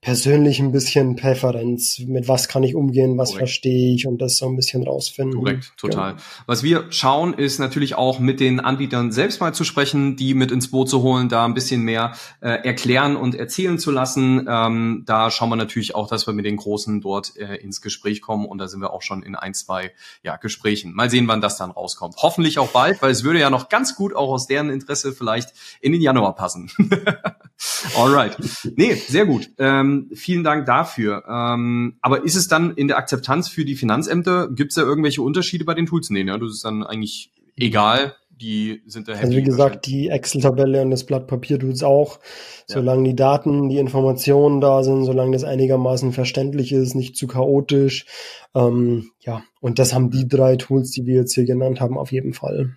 persönlich 0.00 0.60
ein 0.60 0.70
bisschen 0.70 1.16
Präferenz. 1.16 1.98
Mit 1.98 2.28
was 2.28 2.48
kann 2.48 2.62
ich 2.62 2.76
umgehen, 2.76 3.18
was 3.18 3.30
Korrekt. 3.30 3.48
verstehe 3.48 3.94
ich 3.94 4.06
und 4.06 4.22
das 4.22 4.36
so 4.36 4.46
ein 4.46 4.54
bisschen 4.54 4.84
rausfinden. 4.84 5.40
Korrekt, 5.40 5.72
total. 5.76 6.12
Ja. 6.12 6.16
Was 6.46 6.62
wir 6.62 6.86
schauen, 6.90 7.34
ist 7.34 7.58
natürlich 7.58 7.96
auch 7.96 8.20
mit 8.20 8.38
den 8.38 8.60
Anbietern 8.60 9.10
selbst 9.10 9.40
mal 9.40 9.52
zu 9.52 9.64
sprechen, 9.64 10.14
die 10.14 10.34
mit 10.34 10.52
ins 10.52 10.70
Boot 10.70 10.88
zu 10.88 11.02
holen, 11.02 11.28
da 11.28 11.44
ein 11.44 11.54
bisschen 11.54 11.82
mehr 11.82 12.12
äh, 12.40 12.50
erklären 12.50 13.16
und 13.16 13.34
erzählen 13.34 13.78
zu 13.78 13.90
lassen. 13.90 14.46
Ähm, 14.48 15.02
da 15.04 15.32
schauen 15.32 15.48
wir 15.48 15.56
natürlich 15.56 15.96
auch, 15.96 16.08
dass 16.08 16.26
wir 16.28 16.34
mit 16.34 16.44
den 16.44 16.56
Großen 16.56 17.00
dort 17.00 17.36
äh, 17.36 17.56
ins 17.56 17.80
Gespräch 17.80 18.22
kommen 18.22 18.46
und 18.46 18.58
da 18.58 18.68
sind 18.68 18.80
wir 18.80 18.92
auch 18.92 19.02
schon 19.02 19.24
in 19.24 19.34
ein, 19.34 19.52
zwei 19.52 19.92
ja, 20.22 20.36
Gesprächen. 20.36 20.94
Mal 20.94 21.10
sehen, 21.10 21.26
wann 21.26 21.40
das 21.40 21.58
dann 21.58 21.72
rauskommt. 21.72 22.14
Hoffentlich 22.18 22.60
auch 22.60 22.68
bald, 22.68 23.02
weil 23.02 23.10
es 23.10 23.24
würde 23.24 23.40
ja 23.40 23.50
noch 23.50 23.68
ganz 23.68 23.96
gut 23.96 24.14
auch 24.14 24.30
aus 24.30 24.46
deren 24.46 24.70
Interesse 24.70 25.12
vielleicht 25.12 25.52
in 25.80 25.90
den 25.90 26.00
Januar 26.00 26.36
passen. 26.36 26.70
Alright. 27.96 28.36
Nee, 28.76 28.94
sehr 28.94 29.26
gut. 29.26 29.50
Ähm, 29.58 29.87
vielen 30.14 30.44
Dank 30.44 30.66
dafür. 30.66 31.24
Ähm, 31.28 31.98
aber 32.00 32.24
ist 32.24 32.36
es 32.36 32.48
dann 32.48 32.74
in 32.74 32.88
der 32.88 32.98
Akzeptanz 32.98 33.48
für 33.48 33.64
die 33.64 33.76
Finanzämter, 33.76 34.48
gibt 34.48 34.72
es 34.72 34.76
da 34.76 34.82
irgendwelche 34.82 35.22
Unterschiede 35.22 35.64
bei 35.64 35.74
den 35.74 35.86
Tools? 35.86 36.10
Nee, 36.10 36.24
ne? 36.24 36.38
Das 36.38 36.50
ist 36.50 36.64
dann 36.64 36.82
eigentlich 36.82 37.32
egal. 37.56 38.14
Die 38.30 38.82
sind 38.86 39.08
da 39.08 39.14
happy. 39.14 39.24
Also 39.24 39.36
wie 39.36 39.42
gesagt, 39.42 39.86
die 39.86 40.08
Excel-Tabelle 40.08 40.82
und 40.82 40.90
das 40.90 41.04
Blatt 41.04 41.26
Papier 41.26 41.58
tut 41.58 41.72
es 41.72 41.82
auch. 41.82 42.20
Ja. 42.68 42.76
Solange 42.76 43.02
die 43.02 43.16
Daten, 43.16 43.68
die 43.68 43.78
Informationen 43.78 44.60
da 44.60 44.84
sind, 44.84 45.04
solange 45.04 45.32
das 45.32 45.42
einigermaßen 45.42 46.12
verständlich 46.12 46.72
ist, 46.72 46.94
nicht 46.94 47.16
zu 47.16 47.26
chaotisch. 47.26 48.06
Ähm, 48.54 49.10
ja, 49.20 49.42
und 49.60 49.80
das 49.80 49.92
haben 49.92 50.10
die 50.10 50.28
drei 50.28 50.54
Tools, 50.54 50.92
die 50.92 51.04
wir 51.04 51.16
jetzt 51.16 51.34
hier 51.34 51.46
genannt 51.46 51.80
haben, 51.80 51.98
auf 51.98 52.12
jeden 52.12 52.32
Fall. 52.32 52.76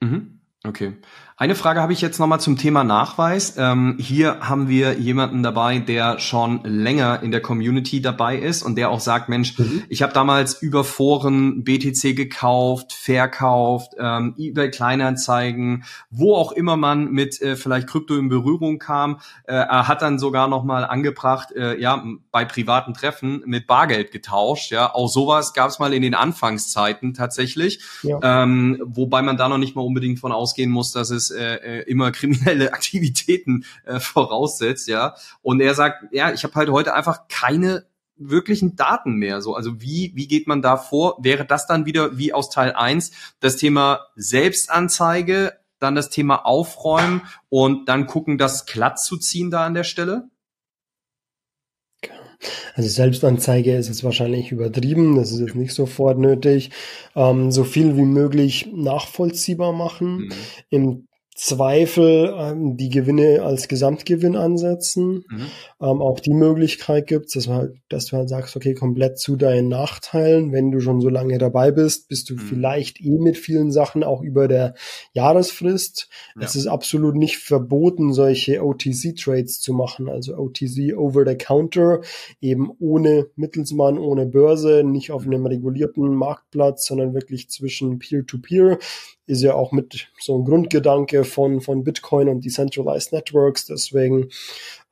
Mhm. 0.00 0.40
Okay. 0.64 0.94
Eine 1.38 1.54
Frage 1.54 1.82
habe 1.82 1.92
ich 1.92 2.00
jetzt 2.00 2.18
nochmal 2.18 2.40
zum 2.40 2.56
Thema 2.56 2.82
Nachweis. 2.82 3.56
Ähm, 3.58 3.96
hier 4.00 4.40
haben 4.40 4.70
wir 4.70 4.94
jemanden 4.94 5.42
dabei, 5.42 5.80
der 5.80 6.18
schon 6.18 6.64
länger 6.64 7.22
in 7.22 7.30
der 7.30 7.42
Community 7.42 8.00
dabei 8.00 8.38
ist 8.38 8.62
und 8.62 8.76
der 8.76 8.88
auch 8.88 9.00
sagt, 9.00 9.28
Mensch, 9.28 9.58
mhm. 9.58 9.82
ich 9.90 10.00
habe 10.00 10.14
damals 10.14 10.62
über 10.62 10.82
Foren 10.82 11.62
BTC 11.62 12.16
gekauft, 12.16 12.94
verkauft, 12.94 13.92
ähm, 13.98 14.34
eBay 14.38 14.70
Kleinanzeigen, 14.70 15.84
wo 16.08 16.34
auch 16.34 16.52
immer 16.52 16.78
man 16.78 17.10
mit 17.10 17.38
äh, 17.42 17.56
vielleicht 17.56 17.86
Krypto 17.86 18.16
in 18.16 18.30
Berührung 18.30 18.78
kam. 18.78 19.20
Äh, 19.44 19.56
er 19.56 19.88
hat 19.88 20.00
dann 20.00 20.18
sogar 20.18 20.48
nochmal 20.48 20.86
angebracht, 20.86 21.52
äh, 21.52 21.78
ja, 21.78 22.02
bei 22.32 22.46
privaten 22.46 22.94
Treffen 22.94 23.42
mit 23.44 23.66
Bargeld 23.66 24.10
getauscht. 24.10 24.72
Ja, 24.72 24.94
auch 24.94 25.08
sowas 25.08 25.52
gab 25.52 25.68
es 25.68 25.78
mal 25.78 25.92
in 25.92 26.00
den 26.00 26.14
Anfangszeiten 26.14 27.12
tatsächlich, 27.12 27.80
ja. 28.02 28.20
ähm, 28.22 28.80
wobei 28.86 29.20
man 29.20 29.36
da 29.36 29.50
noch 29.50 29.58
nicht 29.58 29.76
mal 29.76 29.82
unbedingt 29.82 30.18
von 30.18 30.32
ausgehen 30.32 30.70
muss, 30.70 30.92
dass 30.92 31.10
es 31.10 31.25
äh, 31.30 31.56
äh, 31.56 31.82
immer 31.82 32.12
kriminelle 32.12 32.72
Aktivitäten 32.74 33.64
äh, 33.84 34.00
voraussetzt, 34.00 34.88
ja. 34.88 35.14
Und 35.42 35.60
er 35.60 35.74
sagt, 35.74 36.12
ja, 36.12 36.32
ich 36.32 36.44
habe 36.44 36.54
halt 36.54 36.70
heute 36.70 36.94
einfach 36.94 37.28
keine 37.28 37.86
wirklichen 38.16 38.76
Daten 38.76 39.14
mehr. 39.14 39.42
So, 39.42 39.54
also 39.54 39.80
wie, 39.80 40.12
wie 40.14 40.26
geht 40.26 40.46
man 40.46 40.62
da 40.62 40.76
vor? 40.76 41.18
Wäre 41.20 41.44
das 41.44 41.66
dann 41.66 41.86
wieder 41.86 42.16
wie 42.18 42.32
aus 42.32 42.50
Teil 42.50 42.72
1 42.72 43.10
das 43.40 43.56
Thema 43.56 44.06
Selbstanzeige, 44.16 45.52
dann 45.78 45.94
das 45.94 46.08
Thema 46.08 46.46
Aufräumen 46.46 47.22
und 47.48 47.88
dann 47.88 48.06
gucken, 48.06 48.38
das 48.38 48.66
glatt 48.66 48.98
zu 48.98 49.18
ziehen 49.18 49.50
da 49.50 49.66
an 49.66 49.74
der 49.74 49.84
Stelle? 49.84 50.30
Also 52.74 52.88
Selbstanzeige 52.88 53.76
ist 53.76 53.88
jetzt 53.88 54.04
wahrscheinlich 54.04 54.52
übertrieben, 54.52 55.16
das 55.16 55.32
ist 55.32 55.40
jetzt 55.40 55.54
nicht 55.54 55.72
sofort 55.72 56.18
nötig. 56.18 56.70
Ähm, 57.14 57.50
so 57.50 57.64
viel 57.64 57.96
wie 57.96 58.04
möglich 58.04 58.68
nachvollziehbar 58.72 59.72
machen. 59.72 60.16
Mhm. 60.16 60.32
Im 60.68 61.08
Zweifel 61.36 62.34
ähm, 62.34 62.78
die 62.78 62.88
Gewinne 62.88 63.42
als 63.42 63.68
Gesamtgewinn 63.68 64.36
ansetzen. 64.36 65.24
Mhm. 65.28 65.46
Ähm, 65.82 66.00
auch 66.00 66.18
die 66.18 66.32
Möglichkeit 66.32 67.06
gibt 67.06 67.36
dass, 67.36 67.46
halt, 67.46 67.76
dass 67.90 68.06
du 68.06 68.16
halt 68.16 68.30
sagst, 68.30 68.56
okay, 68.56 68.72
komplett 68.72 69.18
zu 69.18 69.36
deinen 69.36 69.68
Nachteilen, 69.68 70.52
wenn 70.52 70.70
du 70.70 70.80
schon 70.80 71.02
so 71.02 71.10
lange 71.10 71.36
dabei 71.36 71.72
bist, 71.72 72.08
bist 72.08 72.30
du 72.30 72.34
mhm. 72.34 72.38
vielleicht 72.38 73.02
eh 73.02 73.18
mit 73.18 73.36
vielen 73.36 73.70
Sachen 73.70 74.02
auch 74.02 74.22
über 74.22 74.48
der 74.48 74.74
Jahresfrist. 75.12 76.08
Ja. 76.36 76.46
Es 76.46 76.56
ist 76.56 76.68
absolut 76.68 77.16
nicht 77.16 77.36
verboten, 77.36 78.14
solche 78.14 78.64
OTC-Trades 78.64 79.60
zu 79.60 79.74
machen, 79.74 80.08
also 80.08 80.36
OTC 80.38 80.96
over 80.96 81.26
the 81.26 81.36
counter, 81.36 82.00
eben 82.40 82.70
ohne 82.78 83.26
Mittelsmann, 83.36 83.98
ohne 83.98 84.24
Börse, 84.24 84.84
nicht 84.84 85.10
auf 85.10 85.26
einem 85.26 85.44
regulierten 85.44 86.14
Marktplatz, 86.14 86.86
sondern 86.86 87.12
wirklich 87.12 87.50
zwischen 87.50 87.98
Peer-to-Peer. 87.98 88.78
-Peer 88.78 88.78
ist 89.26 89.42
ja 89.42 89.54
auch 89.54 89.72
mit 89.72 90.08
so 90.18 90.38
ein 90.38 90.44
Grundgedanke 90.44 91.24
von, 91.26 91.60
von 91.60 91.84
Bitcoin 91.84 92.28
und 92.28 92.44
Decentralized 92.44 93.12
Networks. 93.12 93.66
Deswegen 93.66 94.30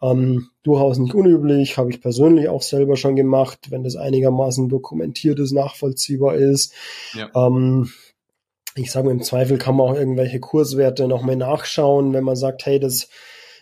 ähm, 0.02 0.48
durchaus 0.62 0.98
nicht 0.98 1.14
unüblich, 1.14 1.78
habe 1.78 1.90
ich 1.90 2.00
persönlich 2.00 2.48
auch 2.48 2.62
selber 2.62 2.96
schon 2.96 3.16
gemacht, 3.16 3.70
wenn 3.70 3.84
das 3.84 3.96
einigermaßen 3.96 4.68
dokumentiert 4.68 5.38
ist, 5.38 5.52
nachvollziehbar 5.52 6.34
ist. 6.34 6.74
Ja. 7.14 7.30
Ähm, 7.34 7.90
ich 8.76 8.90
sage 8.90 9.10
im 9.10 9.22
Zweifel 9.22 9.56
kann 9.56 9.76
man 9.76 9.88
auch 9.88 9.98
irgendwelche 9.98 10.40
Kurswerte 10.40 11.06
nochmal 11.08 11.36
nachschauen, 11.36 12.12
wenn 12.12 12.24
man 12.24 12.36
sagt, 12.36 12.66
hey, 12.66 12.80
das 12.80 13.08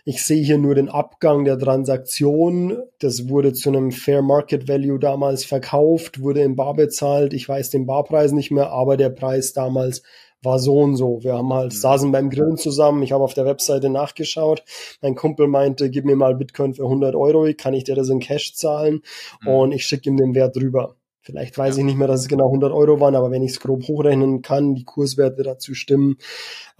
ich 0.05 0.25
sehe 0.25 0.43
hier 0.43 0.59
nur 0.59 0.75
den 0.75 0.89
Abgang 0.89 1.45
der 1.45 1.59
Transaktion. 1.59 2.83
Das 2.99 3.29
wurde 3.29 3.53
zu 3.53 3.68
einem 3.68 3.93
Fair 3.93 4.20
Market 4.20 4.66
Value 4.66 4.99
damals 4.99 5.45
verkauft, 5.45 6.20
wurde 6.20 6.43
in 6.43 6.57
Bar 6.57 6.75
bezahlt. 6.75 7.33
Ich 7.33 7.49
weiß 7.49 7.70
den 7.70 7.87
Barpreis 7.87 8.33
nicht 8.33 8.51
mehr, 8.51 8.70
aber 8.70 8.97
der 8.97 9.11
Preis 9.11 9.53
damals 9.53 10.03
war 10.43 10.59
so 10.59 10.78
und 10.80 10.97
so. 10.97 11.22
Wir 11.22 11.34
haben 11.34 11.53
halt, 11.53 11.72
mhm. 11.72 11.76
saßen 11.76 12.12
beim 12.12 12.30
Grillen 12.30 12.57
zusammen, 12.57 13.03
ich 13.03 13.12
habe 13.12 13.24
auf 13.24 13.34
der 13.34 13.47
Webseite 13.47 13.88
nachgeschaut. 13.90 14.64
Mein 15.01 15.14
Kumpel 15.14 15.47
meinte, 15.47 15.90
gib 15.90 16.05
mir 16.05 16.16
mal 16.16 16.34
Bitcoin 16.34 16.74
für 16.74 16.84
100 16.84 17.14
Euro, 17.14 17.49
kann 17.57 17.74
ich 17.74 17.84
dir 17.84 17.95
das 17.95 18.09
in 18.09 18.20
Cash 18.20 18.55
zahlen? 18.55 19.03
Mhm. 19.43 19.49
Und 19.49 19.72
ich 19.72 19.86
schicke 19.86 20.11
ihm 20.11 20.16
den 20.16 20.34
Wert 20.34 20.57
rüber. 20.57 20.97
Vielleicht 21.25 21.57
weiß 21.57 21.77
ich 21.79 21.85
nicht 21.85 21.97
mehr, 21.97 22.09
dass 22.09 22.23
es 22.23 22.29
genau 22.29 22.47
100 22.47 22.73
Euro 22.73 22.99
waren, 22.99 23.14
aber 23.14 23.31
wenn 23.31 23.45
ich 23.45 23.53
es 23.53 23.61
grob 23.61 23.87
hochrechnen 23.87 24.43
kann, 24.43 24.75
die 24.75 24.83
Kurswerte 24.83 25.45
dazu 25.45 25.73
stimmen, 25.73 26.16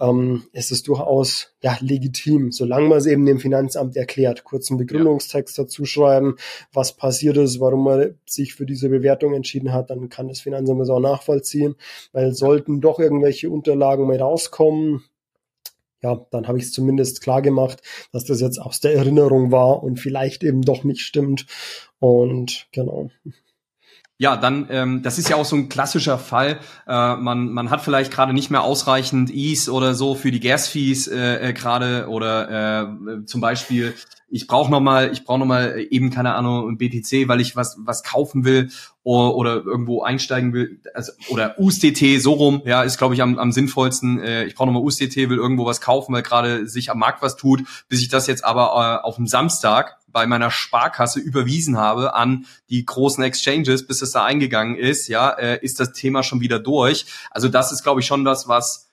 ähm, 0.01 0.43
ist 0.51 0.71
es 0.71 0.83
durchaus 0.83 1.55
ja 1.61 1.77
legitim, 1.79 2.51
solange 2.51 2.89
man 2.89 2.97
es 2.97 3.05
eben 3.05 3.25
dem 3.25 3.39
Finanzamt 3.39 3.95
erklärt. 3.95 4.43
Kurzen 4.43 4.75
Begründungstext 4.75 5.57
ja. 5.57 5.63
dazu 5.63 5.85
schreiben, 5.85 6.35
was 6.73 6.97
passiert 6.97 7.37
ist, 7.37 7.61
warum 7.61 7.85
man 7.85 8.15
sich 8.25 8.53
für 8.53 8.65
diese 8.65 8.89
Bewertung 8.89 9.33
entschieden 9.33 9.71
hat, 9.71 9.89
dann 9.89 10.09
kann 10.09 10.27
das 10.27 10.41
Finanzamt 10.41 10.81
das 10.81 10.89
auch 10.89 10.99
nachvollziehen, 10.99 11.75
weil 12.11 12.33
sollten 12.33 12.81
doch 12.81 12.99
irgendwelche 12.99 13.49
Unterlagen 13.49 14.05
mal 14.07 14.19
rauskommen, 14.19 15.03
ja, 16.01 16.19
dann 16.31 16.49
habe 16.49 16.57
ich 16.57 16.65
es 16.65 16.73
zumindest 16.73 17.21
klar 17.21 17.41
gemacht, 17.41 17.81
dass 18.11 18.25
das 18.25 18.41
jetzt 18.41 18.59
aus 18.59 18.81
der 18.81 18.93
Erinnerung 18.93 19.51
war 19.51 19.81
und 19.81 20.01
vielleicht 20.01 20.43
eben 20.43 20.61
doch 20.61 20.83
nicht 20.83 20.99
stimmt. 20.99 21.45
Und 21.99 22.67
genau. 22.73 23.09
Ja, 24.23 24.37
dann, 24.37 24.67
ähm, 24.69 25.01
das 25.03 25.19
ist 25.19 25.27
ja 25.27 25.35
auch 25.35 25.43
so 25.43 25.57
ein 25.57 25.67
klassischer 25.67 26.17
Fall. 26.17 26.57
Äh, 26.87 27.15
man, 27.17 27.49
man 27.49 27.69
hat 27.69 27.81
vielleicht 27.81 28.09
gerade 28.09 28.31
nicht 28.31 28.51
mehr 28.51 28.63
ausreichend 28.63 29.29
Ease 29.29 29.69
oder 29.69 29.95
so 29.95 30.15
für 30.15 30.31
die 30.31 30.39
Gas-Fees 30.39 31.07
äh, 31.07 31.49
äh, 31.49 31.51
gerade 31.51 32.07
oder 32.07 32.85
äh, 32.87 33.25
zum 33.25 33.41
Beispiel 33.41 33.93
ich 34.33 34.47
brauche 34.47 34.71
noch 34.71 34.79
mal, 34.79 35.11
ich 35.11 35.25
brauche 35.25 35.37
noch 35.37 35.45
mal 35.45 35.77
eben 35.91 36.09
keine 36.09 36.33
Ahnung 36.33 36.75
BTC, 36.75 37.27
weil 37.27 37.39
ich 37.39 37.55
was 37.55 37.77
was 37.79 38.01
kaufen 38.01 38.43
will 38.43 38.71
oder, 39.03 39.35
oder 39.35 39.63
irgendwo 39.63 40.01
einsteigen 40.01 40.53
will, 40.53 40.81
also, 40.95 41.11
oder 41.29 41.59
USDT 41.59 42.19
so 42.19 42.33
rum, 42.33 42.63
ja, 42.65 42.81
ist 42.81 42.97
glaube 42.97 43.13
ich 43.13 43.21
am, 43.21 43.37
am 43.37 43.51
sinnvollsten. 43.51 44.19
Äh, 44.19 44.45
ich 44.45 44.55
brauche 44.55 44.67
noch 44.67 44.73
mal 44.73 44.83
USDT, 44.83 45.29
will 45.29 45.37
irgendwo 45.37 45.67
was 45.67 45.81
kaufen, 45.81 46.13
weil 46.13 46.23
gerade 46.23 46.67
sich 46.67 46.89
am 46.89 46.97
Markt 46.97 47.21
was 47.21 47.35
tut, 47.35 47.63
bis 47.89 48.01
ich 48.01 48.09
das 48.09 48.25
jetzt 48.25 48.43
aber 48.43 49.01
äh, 49.03 49.05
auf 49.05 49.17
dem 49.17 49.27
Samstag 49.27 49.99
bei 50.07 50.25
meiner 50.25 50.49
Sparkasse 50.49 51.19
überwiesen 51.19 51.77
habe 51.77 52.15
an 52.15 52.45
die 52.71 52.83
großen 52.83 53.23
Exchanges, 53.23 53.85
bis 53.85 54.01
es 54.01 54.11
da 54.11 54.25
eingegangen 54.25 54.75
ist, 54.75 55.09
ja, 55.09 55.29
äh, 55.29 55.59
ist 55.63 55.79
das 55.79 55.93
Thema 55.93 56.23
schon 56.23 56.41
wieder 56.41 56.57
durch. 56.57 57.05
Also 57.29 57.49
das 57.49 57.71
ist 57.71 57.83
glaube 57.83 58.01
ich 58.01 58.07
schon 58.07 58.25
das, 58.25 58.47
was 58.47 58.89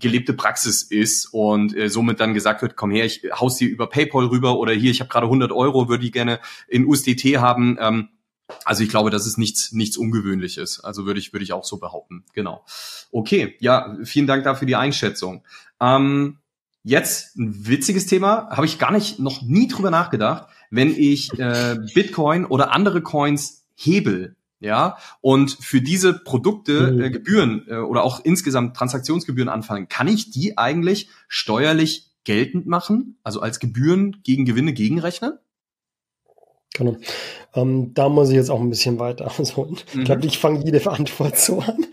gelebte 0.00 0.32
Praxis 0.32 0.82
ist 0.82 1.26
und 1.32 1.76
äh, 1.76 1.88
somit 1.88 2.20
dann 2.20 2.34
gesagt 2.34 2.62
wird, 2.62 2.76
komm 2.76 2.90
her, 2.90 3.04
ich 3.04 3.22
haus 3.32 3.56
dir 3.56 3.68
über 3.68 3.88
PayPal 3.88 4.26
rüber 4.26 4.58
oder 4.58 4.72
hier, 4.72 4.90
ich 4.90 5.00
habe 5.00 5.08
gerade 5.08 5.26
100 5.26 5.52
Euro, 5.52 5.88
würde 5.88 6.04
ich 6.04 6.12
gerne 6.12 6.40
in 6.68 6.86
USDT 6.86 7.38
haben. 7.38 7.78
Ähm, 7.80 8.08
also 8.64 8.82
ich 8.82 8.88
glaube, 8.88 9.10
das 9.10 9.26
ist 9.26 9.38
nichts, 9.38 9.72
nichts 9.72 9.96
Ungewöhnliches. 9.96 10.80
Also 10.80 11.06
würde 11.06 11.20
ich, 11.20 11.32
würde 11.32 11.44
ich 11.44 11.52
auch 11.52 11.64
so 11.64 11.78
behaupten. 11.78 12.24
Genau. 12.32 12.64
Okay, 13.10 13.56
ja, 13.60 13.96
vielen 14.04 14.26
Dank 14.26 14.44
dafür 14.44 14.66
die 14.66 14.76
Einschätzung. 14.76 15.44
Ähm, 15.80 16.38
jetzt 16.82 17.36
ein 17.36 17.66
witziges 17.66 18.06
Thema, 18.06 18.48
habe 18.50 18.66
ich 18.66 18.78
gar 18.78 18.92
nicht, 18.92 19.18
noch 19.18 19.42
nie 19.42 19.68
drüber 19.68 19.90
nachgedacht. 19.90 20.48
Wenn 20.70 20.94
ich 20.96 21.36
äh, 21.38 21.76
Bitcoin 21.94 22.44
oder 22.44 22.72
andere 22.72 23.02
Coins 23.02 23.66
hebel, 23.74 24.35
ja, 24.58 24.96
und 25.20 25.50
für 25.60 25.80
diese 25.80 26.14
Produkte 26.14 26.92
mhm. 26.92 27.00
äh, 27.00 27.10
Gebühren 27.10 27.66
äh, 27.68 27.76
oder 27.76 28.04
auch 28.04 28.24
insgesamt 28.24 28.76
Transaktionsgebühren 28.76 29.48
anfallen, 29.48 29.88
kann 29.88 30.08
ich 30.08 30.30
die 30.30 30.56
eigentlich 30.56 31.08
steuerlich 31.28 32.10
geltend 32.24 32.66
machen, 32.66 33.18
also 33.22 33.40
als 33.40 33.60
Gebühren 33.60 34.22
gegen 34.22 34.44
Gewinne 34.44 34.72
gegenrechnen? 34.72 35.38
Genau. 36.74 36.96
Ähm, 37.54 37.94
da 37.94 38.08
muss 38.08 38.28
ich 38.28 38.34
jetzt 38.34 38.50
auch 38.50 38.60
ein 38.60 38.68
bisschen 38.68 38.98
weiter 38.98 39.26
ausholen. 39.38 39.76
Mhm. 39.92 40.00
Ich 40.00 40.04
glaube, 40.04 40.26
ich 40.26 40.38
fange 40.38 40.64
jede 40.64 40.84
Antwort 40.90 41.38
so 41.38 41.60
an. 41.60 41.86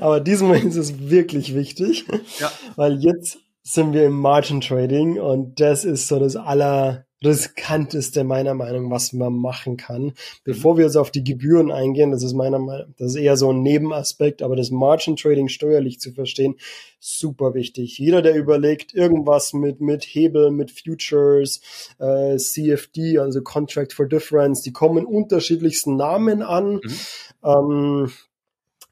Aber 0.00 0.20
diesmal 0.20 0.58
ist 0.58 0.76
es 0.76 1.08
wirklich 1.08 1.54
wichtig, 1.54 2.04
ja. 2.38 2.50
weil 2.76 2.98
jetzt 3.02 3.38
sind 3.62 3.92
wir 3.92 4.06
im 4.06 4.20
Margin 4.20 4.60
Trading 4.60 5.18
und 5.18 5.60
das 5.60 5.84
ist 5.84 6.06
so 6.06 6.18
das 6.20 6.36
aller 6.36 7.05
riskanteste 7.24 8.24
meiner 8.24 8.54
Meinung, 8.54 8.90
was 8.90 9.12
man 9.12 9.34
machen 9.34 9.76
kann. 9.76 10.12
Bevor 10.44 10.76
wir 10.76 10.84
jetzt 10.84 10.96
auf 10.96 11.10
die 11.10 11.24
Gebühren 11.24 11.72
eingehen, 11.72 12.10
das 12.10 12.22
ist 12.22 12.34
meiner 12.34 12.58
Meinung, 12.58 12.94
das 12.98 13.14
ist 13.14 13.20
eher 13.20 13.36
so 13.36 13.52
ein 13.52 13.62
Nebenaspekt, 13.62 14.42
aber 14.42 14.56
das 14.56 14.70
Margin 14.70 15.16
Trading 15.16 15.48
steuerlich 15.48 15.98
zu 15.98 16.12
verstehen, 16.12 16.56
super 17.00 17.54
wichtig. 17.54 17.98
Jeder, 17.98 18.20
der 18.20 18.36
überlegt, 18.36 18.94
irgendwas 18.94 19.52
mit, 19.52 19.80
mit 19.80 20.04
Hebel, 20.04 20.50
mit 20.50 20.70
Futures, 20.70 21.60
äh, 21.98 22.36
CFD, 22.36 23.18
also 23.18 23.42
Contract 23.42 23.92
for 23.92 24.06
Difference, 24.06 24.62
die 24.62 24.72
kommen 24.72 25.06
unterschiedlichsten 25.06 25.96
Namen 25.96 26.42
an. 26.42 26.80
Mhm. 26.82 26.98
Ähm, 27.44 28.12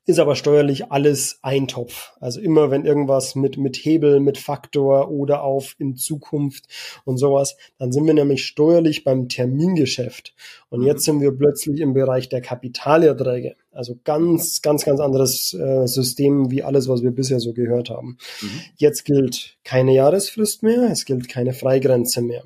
ist 0.06 0.18
aber 0.18 0.36
steuerlich 0.36 0.92
alles 0.92 1.38
ein 1.42 1.66
Topf. 1.66 2.12
Also 2.20 2.40
immer 2.40 2.70
wenn 2.70 2.84
irgendwas 2.84 3.34
mit, 3.34 3.56
mit 3.56 3.76
Hebel, 3.76 4.20
mit 4.20 4.36
Faktor 4.36 5.10
oder 5.10 5.42
auf 5.42 5.74
in 5.78 5.96
Zukunft 5.96 6.66
und 7.04 7.16
sowas, 7.16 7.56
dann 7.78 7.90
sind 7.90 8.06
wir 8.06 8.14
nämlich 8.14 8.44
steuerlich 8.44 9.04
beim 9.04 9.28
Termingeschäft. 9.28 10.34
Und 10.68 10.80
mhm. 10.80 10.86
jetzt 10.86 11.04
sind 11.04 11.20
wir 11.20 11.32
plötzlich 11.32 11.80
im 11.80 11.94
Bereich 11.94 12.28
der 12.28 12.42
Kapitalerträge. 12.42 13.56
Also 13.72 13.98
ganz, 14.04 14.60
ganz, 14.62 14.84
ganz 14.84 15.00
anderes 15.00 15.54
äh, 15.54 15.86
System 15.86 16.50
wie 16.50 16.62
alles, 16.62 16.88
was 16.88 17.02
wir 17.02 17.10
bisher 17.10 17.40
so 17.40 17.54
gehört 17.54 17.90
haben. 17.90 18.18
Mhm. 18.42 18.60
Jetzt 18.76 19.04
gilt 19.04 19.56
keine 19.64 19.94
Jahresfrist 19.94 20.62
mehr, 20.62 20.90
es 20.90 21.06
gilt 21.06 21.28
keine 21.28 21.54
Freigrenze 21.54 22.20
mehr. 22.20 22.44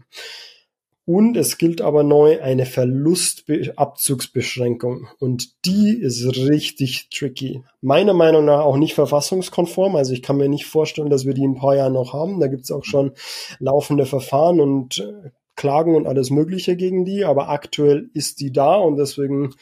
Und 1.09 1.37
es 1.39 1.57
gilt 1.57 1.81
aber 1.81 2.03
neu 2.03 2.43
eine 2.43 2.67
Verlustabzugsbeschränkung. 2.67 5.09
Und 5.19 5.65
die 5.65 5.99
ist 5.99 6.27
richtig 6.27 7.09
tricky. 7.09 7.65
Meiner 7.81 8.13
Meinung 8.13 8.45
nach 8.45 8.61
auch 8.61 8.77
nicht 8.77 8.93
verfassungskonform. 8.93 9.97
Also 9.97 10.13
ich 10.13 10.21
kann 10.21 10.37
mir 10.37 10.51
nicht 10.51 10.67
vorstellen, 10.67 11.09
dass 11.09 11.25
wir 11.25 11.33
die 11.33 11.45
in 11.45 11.53
ein 11.53 11.59
paar 11.59 11.77
Jahren 11.77 11.95
noch 11.95 12.13
haben. 12.13 12.41
Da 12.41 12.49
gibt 12.49 12.65
es 12.65 12.71
auch 12.71 12.85
schon 12.85 13.13
laufende 13.59 14.05
Verfahren 14.05 14.61
und 14.61 14.99
äh, 14.99 15.31
Klagen 15.57 15.97
und 15.97 16.07
alles 16.07 16.29
Mögliche 16.29 16.77
gegen 16.77 17.07
die. 17.07 17.25
Aber 17.25 17.49
aktuell 17.49 18.11
ist 18.13 18.41
die 18.41 18.53
da 18.53 18.75
und 18.75 18.99
deswegen 18.99 19.55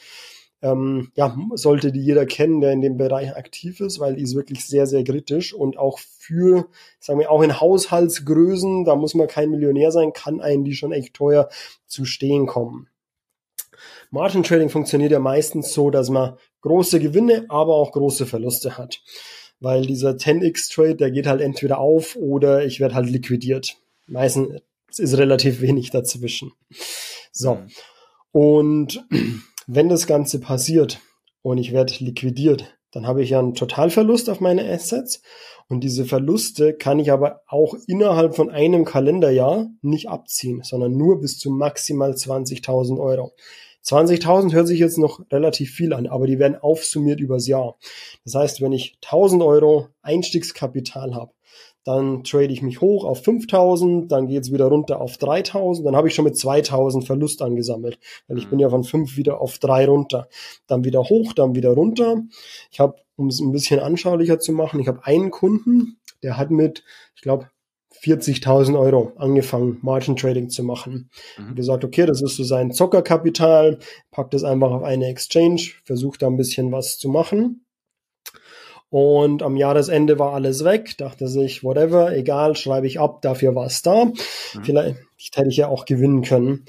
ähm, 0.61 1.11
ja, 1.15 1.37
sollte 1.53 1.91
die 1.91 2.01
jeder 2.01 2.25
kennen, 2.25 2.61
der 2.61 2.71
in 2.71 2.81
dem 2.81 2.97
Bereich 2.97 3.35
aktiv 3.35 3.79
ist, 3.79 3.99
weil 3.99 4.15
die 4.15 4.23
ist 4.23 4.35
wirklich 4.35 4.65
sehr, 4.65 4.87
sehr 4.87 5.03
kritisch 5.03 5.53
und 5.53 5.77
auch 5.77 5.99
für, 5.99 6.67
sagen 6.99 7.19
wir, 7.19 7.31
auch 7.31 7.43
in 7.43 7.59
Haushaltsgrößen, 7.59 8.85
da 8.85 8.95
muss 8.95 9.13
man 9.13 9.27
kein 9.27 9.51
Millionär 9.51 9.91
sein, 9.91 10.13
kann 10.13 10.41
einen 10.41 10.63
die 10.63 10.75
schon 10.75 10.91
echt 10.91 11.13
teuer 11.13 11.49
zu 11.85 12.05
stehen 12.05 12.47
kommen. 12.47 12.89
Margin 14.09 14.43
Trading 14.43 14.69
funktioniert 14.69 15.11
ja 15.11 15.19
meistens 15.19 15.73
so, 15.73 15.89
dass 15.91 16.09
man 16.09 16.37
große 16.61 16.99
Gewinne, 16.99 17.45
aber 17.49 17.75
auch 17.75 17.91
große 17.91 18.25
Verluste 18.25 18.77
hat. 18.77 19.01
Weil 19.59 19.85
dieser 19.85 20.11
10x 20.11 20.73
Trade, 20.73 20.95
der 20.95 21.11
geht 21.11 21.27
halt 21.27 21.41
entweder 21.41 21.79
auf 21.79 22.15
oder 22.15 22.65
ich 22.65 22.79
werde 22.79 22.95
halt 22.95 23.09
liquidiert. 23.09 23.77
Meistens 24.05 24.61
ist 24.97 25.17
relativ 25.17 25.61
wenig 25.61 25.91
dazwischen. 25.91 26.53
So. 27.31 27.55
Mhm. 27.55 27.67
Und 28.31 29.05
wenn 29.67 29.89
das 29.89 30.07
Ganze 30.07 30.39
passiert 30.39 30.99
und 31.41 31.57
ich 31.57 31.73
werde 31.73 31.93
liquidiert, 31.99 32.77
dann 32.91 33.05
habe 33.05 33.21
ich 33.21 33.31
ja 33.31 33.39
einen 33.39 33.53
Totalverlust 33.53 34.29
auf 34.29 34.39
meine 34.39 34.67
Assets 34.67 35.21
und 35.67 35.83
diese 35.83 36.05
Verluste 36.05 36.73
kann 36.73 36.99
ich 36.99 37.11
aber 37.11 37.41
auch 37.47 37.75
innerhalb 37.85 38.35
von 38.35 38.49
einem 38.49 38.85
Kalenderjahr 38.85 39.67
nicht 39.81 40.07
abziehen, 40.09 40.61
sondern 40.63 40.95
nur 40.95 41.19
bis 41.19 41.37
zu 41.37 41.51
maximal 41.51 42.11
20.000 42.11 42.97
Euro. 42.99 43.33
20.000 43.83 44.53
hört 44.53 44.67
sich 44.67 44.79
jetzt 44.79 44.97
noch 44.97 45.19
relativ 45.31 45.71
viel 45.71 45.93
an, 45.93 46.07
aber 46.07 46.27
die 46.27 46.39
werden 46.39 46.57
aufsummiert 46.57 47.19
übers 47.19 47.47
Jahr. 47.47 47.77
Das 48.23 48.35
heißt, 48.35 48.61
wenn 48.61 48.71
ich 48.71 48.97
1.000 49.03 49.45
Euro 49.45 49.87
Einstiegskapital 50.01 51.13
habe, 51.15 51.31
dann 51.87 52.25
trade 52.25 52.51
ich 52.51 52.61
mich 52.61 52.81
hoch 52.81 53.05
auf 53.05 53.23
5000, 53.23 54.11
dann 54.11 54.27
geht 54.27 54.43
es 54.43 54.51
wieder 54.51 54.65
runter 54.65 54.99
auf 54.99 55.15
3000, 55.17 55.87
dann 55.87 55.95
habe 55.95 56.09
ich 56.09 56.15
schon 56.15 56.25
mit 56.25 56.37
2000 56.37 57.05
Verlust 57.05 57.41
angesammelt, 57.41 57.97
weil 58.27 58.37
ich 58.37 58.49
bin 58.49 58.59
ja 58.59 58.69
von 58.69 58.83
5 58.83 59.15
wieder 59.15 59.39
auf 59.39 59.57
3 59.57 59.85
runter. 59.85 60.27
Dann 60.67 60.83
wieder 60.83 61.03
hoch, 61.03 61.31
dann 61.31 61.55
wieder 61.55 61.71
runter. 61.71 62.23
Ich 62.71 62.81
habe, 62.81 62.97
um 63.15 63.27
es 63.27 63.39
ein 63.39 63.53
bisschen 63.53 63.79
anschaulicher 63.79 64.37
zu 64.37 64.51
machen, 64.51 64.81
ich 64.81 64.89
habe 64.89 65.05
einen 65.05 65.31
Kunden, 65.31 65.97
der 66.23 66.35
hat 66.35 66.51
mit, 66.51 66.83
ich 67.15 67.21
glaube, 67.21 67.49
40.000 68.03 68.77
Euro 68.77 69.13
angefangen, 69.15 69.77
Margin 69.81 70.17
Trading 70.17 70.49
zu 70.49 70.63
machen. 70.63 71.09
Mhm. 71.37 71.55
Gesagt, 71.55 71.85
okay, 71.85 72.05
das 72.05 72.21
ist 72.21 72.35
so 72.35 72.43
sein 72.43 72.73
Zockerkapital, 72.73 73.79
packt 74.11 74.33
das 74.33 74.43
einfach 74.43 74.71
auf 74.71 74.83
eine 74.83 75.07
Exchange, 75.07 75.61
versucht 75.85 76.21
da 76.21 76.27
ein 76.27 76.35
bisschen 76.35 76.69
was 76.73 76.97
zu 76.97 77.07
machen. 77.07 77.65
Und 78.89 79.43
am 79.43 79.57
Jahresende 79.57 80.17
war 80.17 80.33
alles 80.33 80.63
weg, 80.63 80.97
dachte 80.97 81.27
sich, 81.27 81.63
whatever, 81.63 82.15
egal, 82.15 82.55
schreibe 82.55 82.87
ich 82.87 82.99
ab, 82.99 83.21
dafür 83.21 83.53
war 83.53 83.65
es 83.65 83.81
da. 83.81 84.05
Mhm. 84.05 84.13
Vielleicht 84.63 84.97
hätte 85.35 85.49
ich 85.49 85.57
ja 85.57 85.67
auch 85.67 85.85
gewinnen 85.85 86.21
können. 86.21 86.65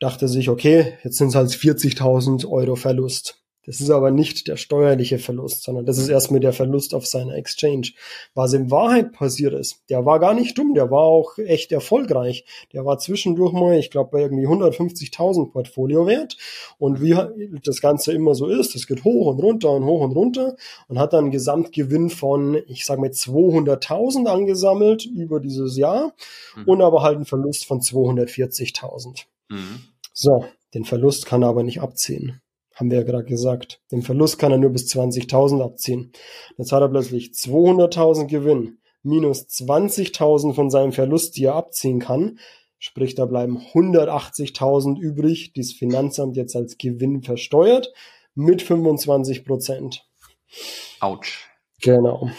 Dachte 0.00 0.28
sich, 0.28 0.48
okay, 0.48 0.94
jetzt 1.04 1.18
sind 1.18 1.28
es 1.28 1.34
halt 1.34 1.50
40.000 1.50 2.48
Euro 2.48 2.76
Verlust. 2.76 3.37
Das 3.68 3.82
ist 3.82 3.90
aber 3.90 4.10
nicht 4.10 4.48
der 4.48 4.56
steuerliche 4.56 5.18
Verlust, 5.18 5.62
sondern 5.62 5.84
das 5.84 5.98
ist 5.98 6.08
erstmal 6.08 6.40
der 6.40 6.54
Verlust 6.54 6.94
auf 6.94 7.06
seiner 7.06 7.34
Exchange. 7.34 7.88
Was 8.32 8.54
in 8.54 8.70
Wahrheit 8.70 9.12
passiert 9.12 9.52
ist, 9.52 9.82
der 9.90 10.06
war 10.06 10.20
gar 10.20 10.32
nicht 10.32 10.56
dumm, 10.56 10.72
der 10.72 10.90
war 10.90 11.02
auch 11.02 11.36
echt 11.36 11.70
erfolgreich. 11.70 12.46
Der 12.72 12.86
war 12.86 12.98
zwischendurch 12.98 13.52
mal, 13.52 13.78
ich 13.78 13.90
glaube, 13.90 14.08
bei 14.12 14.20
irgendwie 14.22 14.46
150.000 14.46 15.50
Portfolio 15.52 16.06
wert. 16.06 16.38
Und 16.78 17.02
wie 17.02 17.14
das 17.62 17.82
Ganze 17.82 18.14
immer 18.14 18.34
so 18.34 18.46
ist, 18.46 18.74
es 18.74 18.86
geht 18.86 19.04
hoch 19.04 19.26
und 19.26 19.38
runter 19.38 19.72
und 19.72 19.84
hoch 19.84 20.00
und 20.00 20.12
runter 20.12 20.56
und 20.88 20.98
hat 20.98 21.12
dann 21.12 21.24
einen 21.24 21.30
Gesamtgewinn 21.30 22.08
von, 22.08 22.56
ich 22.68 22.86
sage 22.86 23.02
mal, 23.02 23.10
200.000 23.10 24.28
angesammelt 24.28 25.04
über 25.04 25.40
dieses 25.40 25.76
Jahr 25.76 26.14
mhm. 26.56 26.64
und 26.64 26.80
aber 26.80 27.02
halt 27.02 27.16
einen 27.16 27.26
Verlust 27.26 27.66
von 27.66 27.80
240.000. 27.80 29.26
Mhm. 29.50 29.80
So, 30.14 30.46
den 30.72 30.86
Verlust 30.86 31.26
kann 31.26 31.42
er 31.42 31.50
aber 31.50 31.64
nicht 31.64 31.82
abziehen 31.82 32.40
haben 32.78 32.90
wir 32.90 32.98
ja 32.98 33.04
gerade 33.04 33.24
gesagt. 33.24 33.80
Den 33.90 34.02
Verlust 34.02 34.38
kann 34.38 34.52
er 34.52 34.58
nur 34.58 34.70
bis 34.70 34.86
20.000 34.92 35.62
abziehen. 35.62 36.12
Jetzt 36.56 36.72
hat 36.72 36.80
er 36.80 36.88
plötzlich 36.88 37.30
200.000 37.30 38.26
Gewinn 38.26 38.78
minus 39.02 39.46
20.000 39.48 40.54
von 40.54 40.70
seinem 40.70 40.92
Verlust, 40.92 41.36
die 41.36 41.44
er 41.44 41.54
abziehen 41.54 41.98
kann. 41.98 42.38
Sprich, 42.78 43.14
da 43.14 43.26
bleiben 43.26 43.58
180.000 43.58 44.98
übrig, 44.98 45.52
die 45.52 45.60
das 45.60 45.72
Finanzamt 45.72 46.36
jetzt 46.36 46.54
als 46.54 46.78
Gewinn 46.78 47.22
versteuert 47.22 47.92
mit 48.34 48.62
25 48.62 49.44
Prozent. 49.44 50.06
Autsch. 51.00 51.48
Genau. 51.82 52.30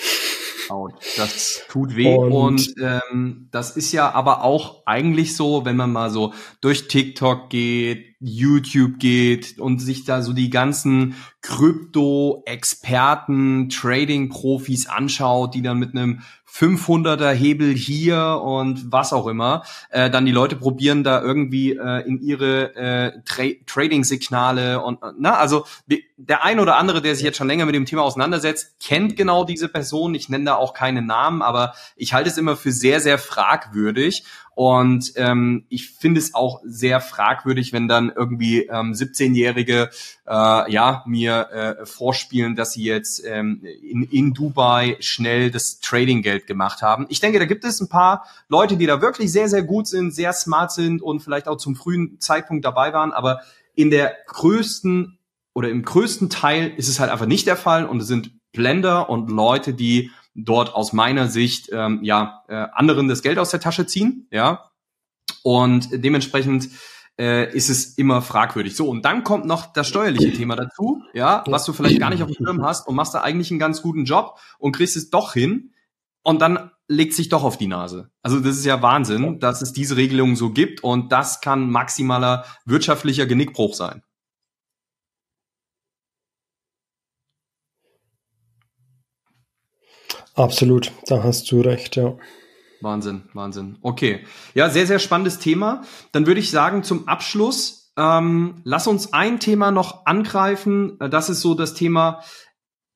Das 1.18 1.64
tut 1.68 1.96
weh 1.96 2.16
und, 2.16 2.32
und 2.32 2.76
ähm, 2.80 3.50
das 3.52 3.76
ist 3.76 3.92
ja 3.92 4.12
aber 4.12 4.44
auch 4.44 4.84
eigentlich 4.86 5.36
so, 5.36 5.66
wenn 5.66 5.76
man 5.76 5.92
mal 5.92 6.12
so 6.12 6.34
durch 6.62 6.88
TikTok 6.88 7.50
geht, 7.50 8.09
YouTube 8.20 9.00
geht 9.00 9.60
und 9.60 9.80
sich 9.80 10.04
da 10.04 10.22
so 10.22 10.34
die 10.34 10.50
ganzen 10.50 11.16
Krypto-Experten, 11.42 13.70
Trading-Profis 13.70 14.88
anschaut, 14.88 15.54
die 15.54 15.62
dann 15.62 15.80
mit 15.80 15.96
einem 15.96 16.20
500er 16.52 17.32
Hebel 17.32 17.74
hier 17.74 18.42
und 18.44 18.92
was 18.92 19.14
auch 19.14 19.28
immer, 19.28 19.64
äh, 19.90 20.10
dann 20.10 20.26
die 20.26 20.32
Leute 20.32 20.56
probieren 20.56 21.04
da 21.04 21.22
irgendwie 21.22 21.74
äh, 21.74 22.08
in 22.08 22.20
ihre 22.20 22.76
äh, 22.76 23.22
Tra 23.24 23.44
Trading-Signale 23.68 24.82
und 24.82 25.02
äh, 25.04 25.12
na 25.18 25.38
also 25.38 25.66
der 26.18 26.44
ein 26.44 26.60
oder 26.60 26.76
andere, 26.76 27.02
der 27.02 27.16
sich 27.16 27.24
jetzt 27.24 27.38
schon 27.38 27.48
länger 27.48 27.66
mit 27.66 27.76
dem 27.76 27.86
Thema 27.86 28.02
auseinandersetzt, 28.02 28.80
kennt 28.84 29.16
genau 29.16 29.46
diese 29.46 29.70
Person. 29.70 30.16
Ich 30.16 30.28
nenne 30.28 30.46
da 30.46 30.56
auch 30.56 30.74
keine 30.74 31.02
Namen, 31.02 31.42
aber 31.42 31.74
ich 31.96 32.14
halte 32.14 32.30
es 32.30 32.38
immer 32.38 32.58
für 32.58 32.72
sehr 32.72 33.00
sehr 33.00 33.20
fragwürdig 33.20 34.24
und 34.60 35.14
ähm, 35.16 35.64
ich 35.70 35.90
finde 35.90 36.20
es 36.20 36.36
auch 36.36 36.60
sehr 36.66 37.00
fragwürdig, 37.00 37.72
wenn 37.72 37.88
dann 37.88 38.12
irgendwie 38.14 38.64
ähm, 38.64 38.92
17-Jährige 38.92 39.90
äh, 40.28 40.72
ja 40.74 41.02
mir 41.08 41.50
äh, 41.50 41.86
vorspielen, 41.86 42.58
dass 42.58 42.74
sie 42.74 42.84
jetzt 42.84 43.24
ähm, 43.26 43.64
in, 43.82 44.04
in 44.04 44.34
Dubai 44.34 44.98
schnell 45.00 45.50
das 45.50 45.80
Trading-Geld 45.80 46.46
gemacht 46.46 46.82
haben. 46.82 47.06
Ich 47.08 47.22
denke, 47.22 47.40
da 47.40 47.46
gibt 47.46 47.64
es 47.64 47.80
ein 47.80 47.88
paar 47.88 48.26
Leute, 48.50 48.76
die 48.76 48.86
da 48.86 49.02
wirklich 49.02 49.32
sehr, 49.32 49.48
sehr 49.48 49.64
gut 49.64 49.88
sind, 49.88 50.14
sehr 50.14 50.34
smart 50.34 50.74
sind 50.74 51.02
und 51.02 51.22
vielleicht 51.22 51.48
auch 51.48 51.56
zum 51.56 51.78
frühen 51.78 52.20
Zeitpunkt 52.20 52.66
dabei 52.66 52.92
waren, 52.92 53.14
aber 53.14 53.40
in 53.76 53.90
der 53.90 54.14
größten 54.28 55.20
oder 55.54 55.70
im 55.70 55.84
größten 55.84 56.30
Teil 56.30 56.74
ist 56.76 56.90
es 56.90 57.00
halt 57.00 57.12
einfach 57.12 57.28
nicht 57.28 57.48
der 57.48 57.56
Fall 57.56 57.86
und 57.86 58.02
es 58.02 58.08
sind 58.10 58.32
Blender 58.52 59.10
und 59.10 59.30
Leute, 59.30 59.74
die 59.74 60.12
dort 60.46 60.74
aus 60.74 60.94
meiner 60.94 61.28
Sicht 61.28 61.70
ähm, 61.72 62.00
ja 62.04 62.44
äh, 62.48 62.68
anderen 62.74 63.08
das 63.08 63.22
Geld 63.22 63.40
aus 63.40 63.52
der 63.52 63.60
Tasche 63.60 63.86
ziehen, 63.86 64.28
ja. 64.32 64.72
Und 65.44 65.90
dementsprechend 65.92 66.70
äh, 67.20 67.54
ist 67.56 67.70
es 67.70 67.98
immer 67.98 68.22
fragwürdig. 68.22 68.76
So, 68.76 68.88
und 68.88 69.04
dann 69.04 69.24
kommt 69.24 69.46
noch 69.46 69.74
das 69.74 69.88
steuerliche 69.88 70.34
Thema 70.34 70.56
dazu, 70.56 71.04
ja, 71.14 71.44
was 71.48 71.66
du 71.66 71.74
vielleicht 71.74 72.00
gar 72.00 72.10
nicht 72.10 72.24
auf 72.24 72.32
dem 72.32 72.46
Schirm 72.46 72.64
hast 72.64 72.88
und 72.88 72.96
machst 72.96 73.14
da 73.14 73.22
eigentlich 73.22 73.52
einen 73.52 73.60
ganz 73.60 73.82
guten 73.82 74.06
Job 74.06 74.40
und 74.58 74.76
kriegst 74.76 74.96
es 74.96 75.10
doch 75.10 75.34
hin 75.34 75.74
und 76.24 76.42
dann 76.42 76.72
legt 76.88 77.14
sich 77.14 77.30
doch 77.30 77.44
auf 77.44 77.58
die 77.58 77.68
Nase. 77.68 78.10
Also 78.24 78.40
das 78.40 78.58
ist 78.58 78.66
ja 78.66 78.82
Wahnsinn, 78.82 79.40
dass 79.40 79.62
es 79.62 79.74
diese 79.74 79.98
Regelung 79.98 80.36
so 80.36 80.52
gibt 80.52 80.84
und 80.84 81.12
das 81.12 81.42
kann 81.42 81.70
maximaler 81.70 82.46
wirtschaftlicher 82.66 83.26
Genickbruch 83.26 83.76
sein. 83.76 84.02
Absolut, 90.36 90.92
da 91.08 91.24
hast 91.24 91.52
du 91.52 91.62
recht, 91.62 91.96
ja. 91.96 92.16
Wahnsinn, 92.82 93.24
Wahnsinn. 93.34 93.78
Okay. 93.82 94.26
Ja, 94.54 94.70
sehr, 94.70 94.88
sehr 94.88 95.00
spannendes 95.00 95.40
Thema. 95.40 95.84
Dann 96.12 96.28
würde 96.28 96.40
ich 96.40 96.50
sagen, 96.50 96.84
zum 96.84 97.08
Abschluss, 97.08 97.92
ähm, 97.98 98.62
lass 98.64 98.88
uns 98.88 99.14
ein 99.14 99.40
Thema 99.40 99.72
noch 99.72 100.06
angreifen. 100.06 100.98
Das 101.00 101.30
ist 101.30 101.42
so 101.42 101.56
das 101.56 101.74
Thema, 101.74 102.22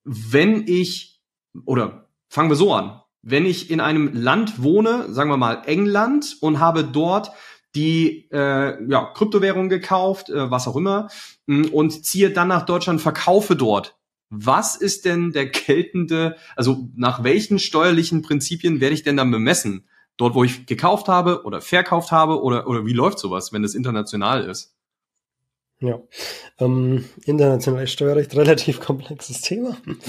wenn 0.06 0.66
ich, 0.68 1.22
oder 1.66 2.08
fangen 2.30 2.50
wir 2.50 2.56
so 2.56 2.74
an, 2.74 3.02
wenn 3.22 3.46
ich 3.46 3.70
in 3.70 3.80
einem 3.80 4.14
Land 4.14 4.62
wohne, 4.62 5.12
sagen 5.12 5.30
wir 5.30 5.38
mal 5.38 5.64
England, 5.66 6.38
und 6.42 6.60
habe 6.60 6.84
dort 6.84 7.32
die 7.76 8.30
äh, 8.32 8.90
ja, 8.90 9.12
Kryptowährung 9.14 9.68
gekauft, 9.70 10.30
äh, 10.30 10.52
was 10.52 10.68
auch 10.68 10.76
immer, 10.76 11.08
mm, 11.48 11.66
und 11.72 12.06
ziehe 12.06 12.30
dann 12.30 12.50
nach 12.50 12.66
Deutschland, 12.66 13.02
verkaufe 13.02 13.56
dort. 13.56 13.96
Was 14.36 14.76
ist 14.76 15.06
denn 15.06 15.32
der 15.32 15.46
geltende, 15.46 16.38
also 16.56 16.90
nach 16.96 17.24
welchen 17.24 17.60
steuerlichen 17.60 18.24
Prinzipien 18.24 18.82
werde 18.82 18.96
ich 18.96 19.04
denn 19.04 19.16
dann 19.16 19.30
bemessen? 19.30 19.88
Dort, 20.18 20.34
wo 20.34 20.44
ich 20.44 20.66
gekauft 20.66 21.08
habe 21.08 21.44
oder 21.44 21.62
verkauft 21.62 22.12
habe 22.12 22.42
oder, 22.42 22.68
oder 22.68 22.84
wie 22.84 22.94
läuft 22.94 23.20
sowas, 23.20 23.54
wenn 23.54 23.64
es 23.64 23.76
international 23.76 24.46
ist? 24.46 24.73
Ja, 25.80 26.02
ähm, 26.60 27.04
internationales 27.26 27.92
Steuerrecht, 27.92 28.36
relativ 28.38 28.80
komplexes 28.80 29.42
Thema. 29.42 29.76
Mhm. 29.86 30.00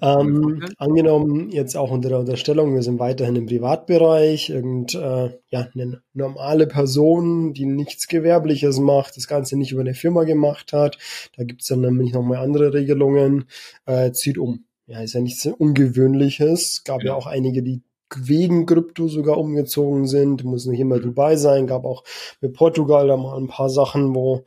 Ähm, 0.00 0.64
angenommen, 0.78 1.50
jetzt 1.50 1.76
auch 1.76 1.90
unter 1.90 2.08
der 2.08 2.20
Unterstellung, 2.20 2.74
wir 2.74 2.82
sind 2.82 2.98
weiterhin 2.98 3.36
im 3.36 3.46
Privatbereich, 3.46 4.48
irgend, 4.48 4.94
äh, 4.94 5.38
ja, 5.50 5.68
eine 5.74 6.02
normale 6.14 6.66
Person, 6.66 7.52
die 7.52 7.66
nichts 7.66 8.08
Gewerbliches 8.08 8.78
macht, 8.78 9.16
das 9.16 9.26
Ganze 9.26 9.58
nicht 9.58 9.72
über 9.72 9.82
eine 9.82 9.94
Firma 9.94 10.24
gemacht 10.24 10.72
hat, 10.72 10.96
da 11.36 11.44
gibt's 11.44 11.66
dann 11.66 11.82
nämlich 11.82 12.12
nochmal 12.12 12.38
andere 12.38 12.72
Regelungen, 12.72 13.44
äh, 13.84 14.12
zieht 14.12 14.38
um. 14.38 14.64
Ja, 14.86 15.00
ist 15.00 15.14
ja 15.14 15.20
nichts 15.20 15.46
Ungewöhnliches. 15.46 16.82
Gab 16.84 17.02
ja. 17.02 17.08
ja 17.08 17.14
auch 17.14 17.26
einige, 17.26 17.62
die 17.62 17.82
wegen 18.20 18.66
Krypto 18.66 19.08
sogar 19.08 19.38
umgezogen 19.38 20.06
sind. 20.06 20.44
Muss 20.44 20.66
nicht 20.66 20.80
immer 20.80 20.98
Dubai 20.98 21.36
sein, 21.36 21.66
gab 21.66 21.84
auch 21.84 22.04
mit 22.40 22.54
Portugal 22.54 23.08
da 23.08 23.16
mal 23.16 23.36
ein 23.36 23.48
paar 23.48 23.68
Sachen, 23.68 24.14
wo 24.14 24.44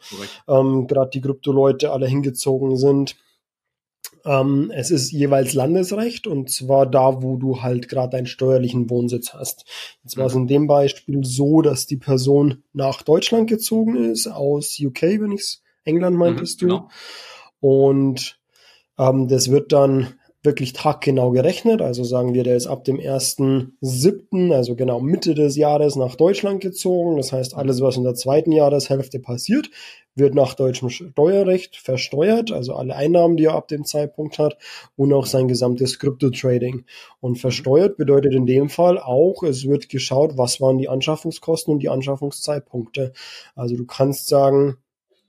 ähm, 0.48 0.88
gerade 0.88 1.12
die 1.12 1.22
Krypto-Leute 1.22 1.92
alle 1.92 2.08
hingezogen 2.08 2.78
sind. 2.78 3.16
Ähm, 4.26 4.72
es 4.74 4.90
ist 4.90 5.12
jeweils 5.12 5.54
Landesrecht 5.54 6.26
und 6.26 6.50
zwar 6.50 6.88
da, 6.88 7.22
wo 7.22 7.38
du 7.38 7.62
halt 7.62 7.88
gerade 7.88 8.18
deinen 8.18 8.26
steuerlichen 8.26 8.90
Wohnsitz 8.90 9.34
hast. 9.34 9.66
Jetzt 10.04 10.18
war 10.18 10.26
es 10.26 10.34
in 10.34 10.48
dem 10.48 10.66
Beispiel 10.66 11.24
so, 11.24 11.62
dass 11.62 11.86
die 11.86 11.98
Person 11.98 12.64
nach 12.74 13.04
Deutschland 13.04 13.48
gezogen 13.48 13.96
ist, 13.96 14.28
aus 14.28 14.80
UK, 14.82 15.02
wenn 15.20 15.32
ich's 15.32 15.62
England 15.84 16.18
meintest 16.18 16.62
mhm, 16.62 16.68
du. 16.68 16.76
Genau. 16.76 16.90
Und 17.60 18.40
ähm, 18.98 19.28
das 19.28 19.52
wird 19.52 19.72
dann 19.72 20.16
wirklich 20.46 20.74
taggenau 20.74 21.32
gerechnet. 21.32 21.82
Also 21.82 22.04
sagen 22.04 22.34
wir, 22.34 22.44
der 22.44 22.56
ist 22.56 22.68
ab 22.68 22.84
dem 22.84 22.98
1.7., 22.98 24.54
also 24.54 24.76
genau 24.76 25.00
Mitte 25.00 25.34
des 25.34 25.56
Jahres 25.56 25.96
nach 25.96 26.16
Deutschland 26.16 26.62
gezogen. 26.62 27.18
Das 27.18 27.32
heißt, 27.32 27.56
alles, 27.56 27.82
was 27.82 27.98
in 27.98 28.04
der 28.04 28.16
zweiten 28.16 28.52
Jahreshälfte 28.52 29.20
passiert, 29.20 29.70
wird 30.16 30.34
nach 30.34 30.54
deutschem 30.54 30.90
Steuerrecht 30.90 31.76
versteuert, 31.76 32.52
also 32.52 32.74
alle 32.74 32.96
Einnahmen, 32.96 33.36
die 33.36 33.46
er 33.46 33.56
ab 33.56 33.68
dem 33.68 33.84
Zeitpunkt 33.84 34.40
hat 34.40 34.58
und 34.96 35.12
auch 35.12 35.26
sein 35.26 35.50
gesamtes 35.50 36.00
Krypto-Trading. 36.00 36.86
Und 37.20 37.36
versteuert 37.36 37.98
bedeutet 37.98 38.34
in 38.34 38.46
dem 38.46 38.70
Fall 38.70 38.98
auch, 38.98 39.44
es 39.44 39.68
wird 39.68 39.90
geschaut, 39.90 40.38
was 40.38 40.62
waren 40.62 40.78
die 40.78 40.88
Anschaffungskosten 40.88 41.74
und 41.74 41.80
die 41.84 41.90
Anschaffungszeitpunkte. 41.90 43.12
Also 43.56 43.76
du 43.76 43.86
kannst 43.86 44.28
sagen, 44.28 44.78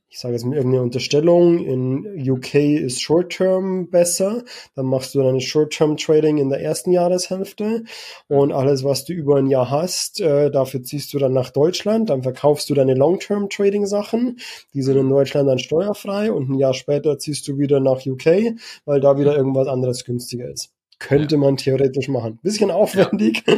ich 0.08 0.20
sage 0.20 0.34
jetzt 0.34 0.44
mit 0.44 0.54
irgendeiner 0.54 0.84
Unterstellung, 0.84 1.58
in 1.58 2.30
UK 2.30 2.54
ist 2.54 3.00
Short-Term 3.00 3.90
besser, 3.90 4.44
dann 4.74 4.86
machst 4.86 5.14
du 5.14 5.22
deine 5.22 5.40
Short-Term-Trading 5.40 6.38
in 6.38 6.48
der 6.48 6.60
ersten 6.60 6.92
Jahreshälfte. 6.92 7.82
Und 8.28 8.52
alles, 8.52 8.84
was 8.84 9.04
du 9.04 9.12
über 9.12 9.36
ein 9.36 9.48
Jahr 9.48 9.70
hast, 9.70 10.20
äh, 10.20 10.50
dafür 10.50 10.82
ziehst 10.82 11.12
du 11.12 11.18
dann 11.18 11.32
nach 11.32 11.50
Deutschland, 11.50 12.10
dann 12.10 12.22
verkaufst 12.22 12.70
du 12.70 12.74
deine 12.74 12.94
Long-Term-Trading-Sachen, 12.94 14.38
die 14.74 14.82
sind 14.82 14.96
in 14.96 15.08
Deutschland 15.08 15.48
dann 15.48 15.58
steuerfrei. 15.58 16.30
Und 16.30 16.50
ein 16.50 16.58
Jahr 16.58 16.74
später 16.74 17.18
ziehst 17.18 17.48
du 17.48 17.58
wieder 17.58 17.80
nach 17.80 18.06
UK, 18.06 18.54
weil 18.84 19.00
da 19.00 19.18
wieder 19.18 19.36
irgendwas 19.36 19.66
anderes 19.66 20.04
günstiger 20.04 20.48
ist. 20.48 20.75
Könnte 20.98 21.34
ja. 21.34 21.40
man 21.40 21.56
theoretisch 21.56 22.08
machen. 22.08 22.38
Bisschen 22.42 22.70
aufwendig. 22.70 23.44
Ja. 23.46 23.54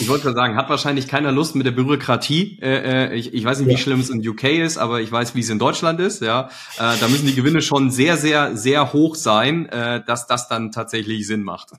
Ich 0.00 0.08
wollte 0.08 0.32
sagen, 0.32 0.56
hat 0.56 0.70
wahrscheinlich 0.70 1.08
keiner 1.08 1.30
Lust 1.30 1.54
mit 1.54 1.66
der 1.66 1.72
Bürokratie. 1.72 2.58
Äh, 2.62 3.10
äh, 3.10 3.14
ich, 3.14 3.34
ich 3.34 3.44
weiß 3.44 3.60
nicht, 3.60 3.68
wie 3.68 3.76
schlimm 3.76 4.00
es 4.00 4.08
in 4.08 4.26
UK 4.26 4.44
ist, 4.44 4.78
aber 4.78 5.00
ich 5.00 5.12
weiß, 5.12 5.34
wie 5.34 5.40
es 5.40 5.50
in 5.50 5.58
Deutschland 5.58 6.00
ist. 6.00 6.22
Ja, 6.22 6.48
äh, 6.78 6.98
da 6.98 7.08
müssen 7.08 7.26
die 7.26 7.34
Gewinne 7.34 7.60
schon 7.60 7.90
sehr, 7.90 8.16
sehr, 8.16 8.56
sehr 8.56 8.94
hoch 8.94 9.14
sein, 9.14 9.66
äh, 9.66 10.02
dass 10.06 10.26
das 10.26 10.48
dann 10.48 10.72
tatsächlich 10.72 11.26
Sinn 11.26 11.42
macht. 11.42 11.72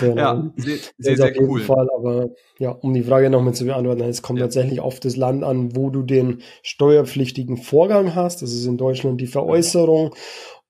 Genau. 0.00 0.16
Ja, 0.16 0.52
sehr, 0.56 0.78
sehr, 0.98 1.16
sehr 1.16 1.40
cool. 1.40 1.60
Fall, 1.60 1.88
aber 1.96 2.30
ja, 2.58 2.70
um 2.70 2.94
die 2.94 3.02
Frage 3.02 3.30
nochmal 3.30 3.54
zu 3.54 3.64
beantworten, 3.64 4.02
es 4.02 4.22
kommt 4.22 4.38
ja. 4.38 4.46
tatsächlich 4.46 4.80
auf 4.80 5.00
das 5.00 5.16
Land 5.16 5.44
an, 5.44 5.76
wo 5.76 5.90
du 5.90 6.02
den 6.02 6.42
steuerpflichtigen 6.62 7.56
Vorgang 7.56 8.14
hast. 8.14 8.42
Das 8.42 8.52
ist 8.52 8.66
in 8.66 8.76
Deutschland 8.76 9.20
die 9.20 9.26
Veräußerung. 9.26 10.14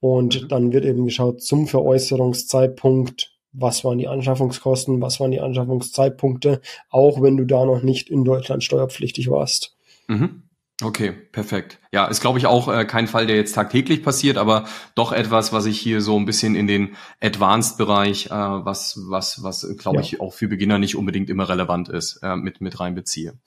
Und 0.05 0.43
mhm. 0.43 0.49
dann 0.49 0.73
wird 0.75 0.85
eben 0.85 1.07
geschaut 1.07 1.41
zum 1.41 1.67
Veräußerungszeitpunkt, 1.67 3.33
was 3.53 3.85
waren 3.85 3.97
die 3.97 4.07
Anschaffungskosten, 4.07 5.01
was 5.01 5.19
waren 5.19 5.31
die 5.31 5.41
Anschaffungszeitpunkte, 5.41 6.61
auch 6.91 7.23
wenn 7.23 7.39
du 7.39 7.47
da 7.47 7.65
noch 7.65 7.83
nicht 7.83 8.11
in 8.11 8.23
Deutschland 8.23 8.63
steuerpflichtig 8.63 9.31
warst. 9.31 9.79
Mhm. 10.07 10.43
Okay, 10.83 11.13
perfekt. 11.33 11.79
Ja, 11.91 12.05
ist 12.05 12.21
glaube 12.21 12.39
ich 12.39 12.45
auch 12.45 12.69
äh, 12.69 12.85
kein 12.85 13.07
Fall, 13.07 13.27
der 13.27 13.37
jetzt 13.37 13.55
tagtäglich 13.55 14.03
passiert, 14.03 14.37
aber 14.37 14.67
doch 14.95 15.11
etwas, 15.11 15.55
was 15.55 15.65
ich 15.65 15.81
hier 15.81 16.03
so 16.03 16.19
ein 16.19 16.27
bisschen 16.27 16.55
in 16.55 16.67
den 16.67 16.97
Advanced-Bereich, 17.23 18.27
äh, 18.27 18.31
was, 18.31 19.01
was, 19.09 19.43
was 19.43 19.67
glaube 19.79 19.99
ja. 19.99 20.03
ich 20.03 20.21
auch 20.21 20.35
für 20.35 20.49
Beginner 20.49 20.79
nicht 20.79 20.97
unbedingt 20.97 21.31
immer 21.31 21.49
relevant 21.49 21.89
ist, 21.89 22.21
äh, 22.23 22.37
mit, 22.37 22.61
mit 22.61 22.79
reinbeziehe. 22.79 23.39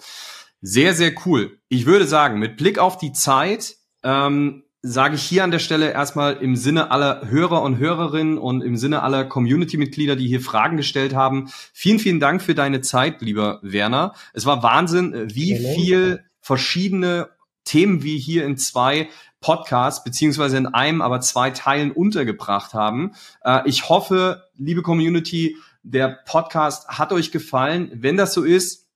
Sehr, 0.62 0.96
sehr 0.96 1.12
cool. 1.28 1.60
Ich 1.70 1.86
würde 1.86 2.08
sagen, 2.08 2.40
mit 2.40 2.58
Blick 2.58 2.80
auf 2.80 2.98
die 2.98 3.12
Zeit, 3.12 3.76
ähm, 4.04 4.64
sage 4.88 5.16
ich 5.16 5.24
hier 5.24 5.44
an 5.44 5.52
der 5.52 5.60
Stelle 5.60 5.92
erstmal 5.92 6.38
im 6.38 6.56
Sinne 6.56 6.92
aller 6.92 7.30
Hörer 7.30 7.62
und 7.62 7.78
Hörerinnen 7.78 8.38
und 8.38 8.62
im 8.62 8.78
Sinne 8.78 9.04
aller 9.04 9.26
Community-Mitglieder, 9.26 10.16
die 10.16 10.28
hier 10.28 10.42
Fragen 10.42 10.78
gestellt 10.78 11.14
haben, 11.14 11.50
vielen, 11.74 12.00
vielen 12.00 12.20
Dank 12.20 12.42
für 12.42 12.56
deine 12.56 12.82
Zeit, 12.82 13.22
lieber 13.22 13.60
Werner. 13.62 14.14
Es 14.34 14.46
war 14.46 14.64
Wahnsinn, 14.64 15.14
äh, 15.14 15.36
wie 15.36 15.58
viel 15.58 16.24
verschiedene 16.40 17.30
Themen 17.66 18.02
wir 18.04 18.18
hier 18.18 18.46
in 18.46 18.58
zwei 18.58 19.10
Podcasts, 19.42 20.04
beziehungsweise 20.04 20.58
in 20.58 20.68
einem, 20.68 21.02
aber 21.02 21.20
zwei 21.22 21.52
Teilen 21.52 21.92
untergebracht 21.92 22.74
haben. 22.74 23.14
Äh, 23.44 23.62
ich 23.66 23.90
hoffe, 23.90 24.44
liebe 24.56 24.82
Community, 24.82 25.58
der 25.84 26.20
Podcast 26.26 26.88
hat 26.88 27.12
euch 27.12 27.32
gefallen. 27.32 27.92
Wenn 27.94 28.18
das 28.18 28.34
so 28.34 28.44
ist, 28.44 28.88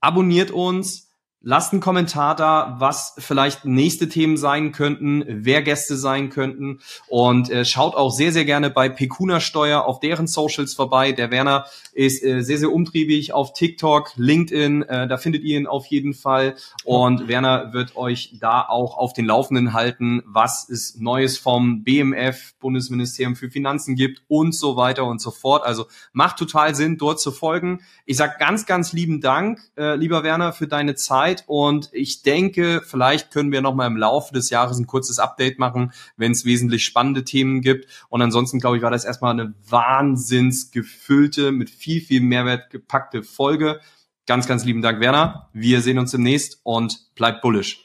abonniert 0.00 0.50
uns, 0.50 1.03
Lasst 1.46 1.72
einen 1.72 1.82
Kommentar 1.82 2.34
da, 2.34 2.76
was 2.78 3.14
vielleicht 3.18 3.66
nächste 3.66 4.08
Themen 4.08 4.38
sein 4.38 4.72
könnten, 4.72 5.22
wer 5.26 5.60
Gäste 5.60 5.96
sein 5.96 6.30
könnten. 6.30 6.80
Und 7.06 7.50
äh, 7.50 7.66
schaut 7.66 7.94
auch 7.94 8.10
sehr, 8.10 8.32
sehr 8.32 8.46
gerne 8.46 8.70
bei 8.70 8.88
Pekuna 8.88 9.40
Steuer 9.40 9.84
auf 9.84 10.00
deren 10.00 10.26
Socials 10.26 10.72
vorbei. 10.72 11.12
Der 11.12 11.30
Werner 11.30 11.66
ist 11.92 12.24
äh, 12.24 12.40
sehr, 12.40 12.56
sehr 12.56 12.72
umtriebig 12.72 13.34
auf 13.34 13.52
TikTok, 13.52 14.12
LinkedIn, 14.16 14.82
äh, 14.82 15.06
da 15.06 15.18
findet 15.18 15.42
ihr 15.42 15.58
ihn 15.58 15.66
auf 15.66 15.86
jeden 15.86 16.14
Fall. 16.14 16.54
Und 16.84 17.28
Werner 17.28 17.74
wird 17.74 17.94
euch 17.96 18.38
da 18.40 18.62
auch 18.62 18.96
auf 18.96 19.12
den 19.12 19.26
Laufenden 19.26 19.74
halten, 19.74 20.22
was 20.24 20.68
es 20.68 20.96
Neues 20.96 21.36
vom 21.36 21.84
BMF, 21.84 22.54
Bundesministerium 22.58 23.36
für 23.36 23.50
Finanzen 23.50 23.96
gibt 23.96 24.22
und 24.28 24.54
so 24.54 24.76
weiter 24.76 25.04
und 25.04 25.20
so 25.20 25.30
fort. 25.30 25.64
Also 25.64 25.86
macht 26.12 26.38
total 26.38 26.74
Sinn, 26.74 26.96
dort 26.96 27.20
zu 27.20 27.32
folgen. 27.32 27.80
Ich 28.06 28.16
sag 28.16 28.38
ganz, 28.38 28.64
ganz 28.64 28.92
lieben 28.92 29.20
Dank, 29.20 29.60
äh, 29.76 29.94
lieber 29.96 30.22
Werner, 30.22 30.54
für 30.54 30.66
deine 30.66 30.94
Zeit. 30.94 31.33
Zeit 31.34 31.44
und 31.46 31.90
ich 31.92 32.22
denke, 32.22 32.82
vielleicht 32.84 33.30
können 33.30 33.52
wir 33.52 33.60
noch 33.60 33.74
mal 33.74 33.86
im 33.86 33.96
Laufe 33.96 34.32
des 34.34 34.50
Jahres 34.50 34.78
ein 34.78 34.86
kurzes 34.86 35.18
Update 35.18 35.58
machen, 35.58 35.92
wenn 36.16 36.32
es 36.32 36.44
wesentlich 36.44 36.84
spannende 36.84 37.24
Themen 37.24 37.60
gibt. 37.60 37.88
Und 38.08 38.22
ansonsten 38.22 38.60
glaube 38.60 38.76
ich, 38.76 38.82
war 38.82 38.90
das 38.90 39.04
erstmal 39.04 39.32
eine 39.32 39.54
wahnsinns 39.68 40.70
gefüllte, 40.70 41.52
mit 41.52 41.70
viel, 41.70 42.00
viel 42.00 42.20
Mehrwert 42.20 42.70
gepackte 42.70 43.22
Folge. 43.22 43.80
Ganz, 44.26 44.46
ganz 44.46 44.64
lieben 44.64 44.82
Dank, 44.82 45.00
Werner. 45.00 45.50
Wir 45.52 45.82
sehen 45.82 45.98
uns 45.98 46.12
demnächst 46.12 46.60
und 46.62 47.14
bleibt 47.14 47.42
bullish. 47.42 47.84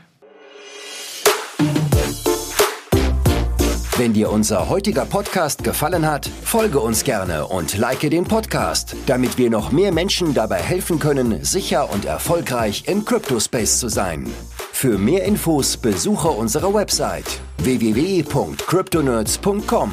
Wenn 3.98 4.14
dir 4.14 4.32
unser 4.32 4.70
heutiger 4.70 5.04
Podcast 5.06 5.64
gefallen 5.64 6.10
hat, 6.10 6.28
folge 6.44 6.80
uns 6.80 7.04
gerne 7.04 7.46
und 7.48 7.78
like 7.78 8.10
den 8.10 8.24
Podcast, 8.24 8.96
damit 9.06 9.38
wir 9.38 9.50
noch 9.50 9.72
mehr 9.72 9.92
Menschen 9.92 10.34
dabei 10.34 10.62
helfen 10.62 10.98
können, 10.98 11.44
sicher 11.44 11.92
und 11.92 12.06
erfolgreich 12.06 12.86
im 12.88 13.04
Cryptospace 13.06 13.80
zu 13.80 13.90
sein. 13.90 14.32
Für 14.72 14.98
mehr 14.98 15.26
Infos 15.26 15.76
besuche 15.78 16.30
unsere 16.30 16.74
Website 16.74 17.42
www.cryptonerds.com. 17.60 19.92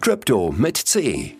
Crypto 0.00 0.52
mit 0.56 0.76
C. 0.76 1.36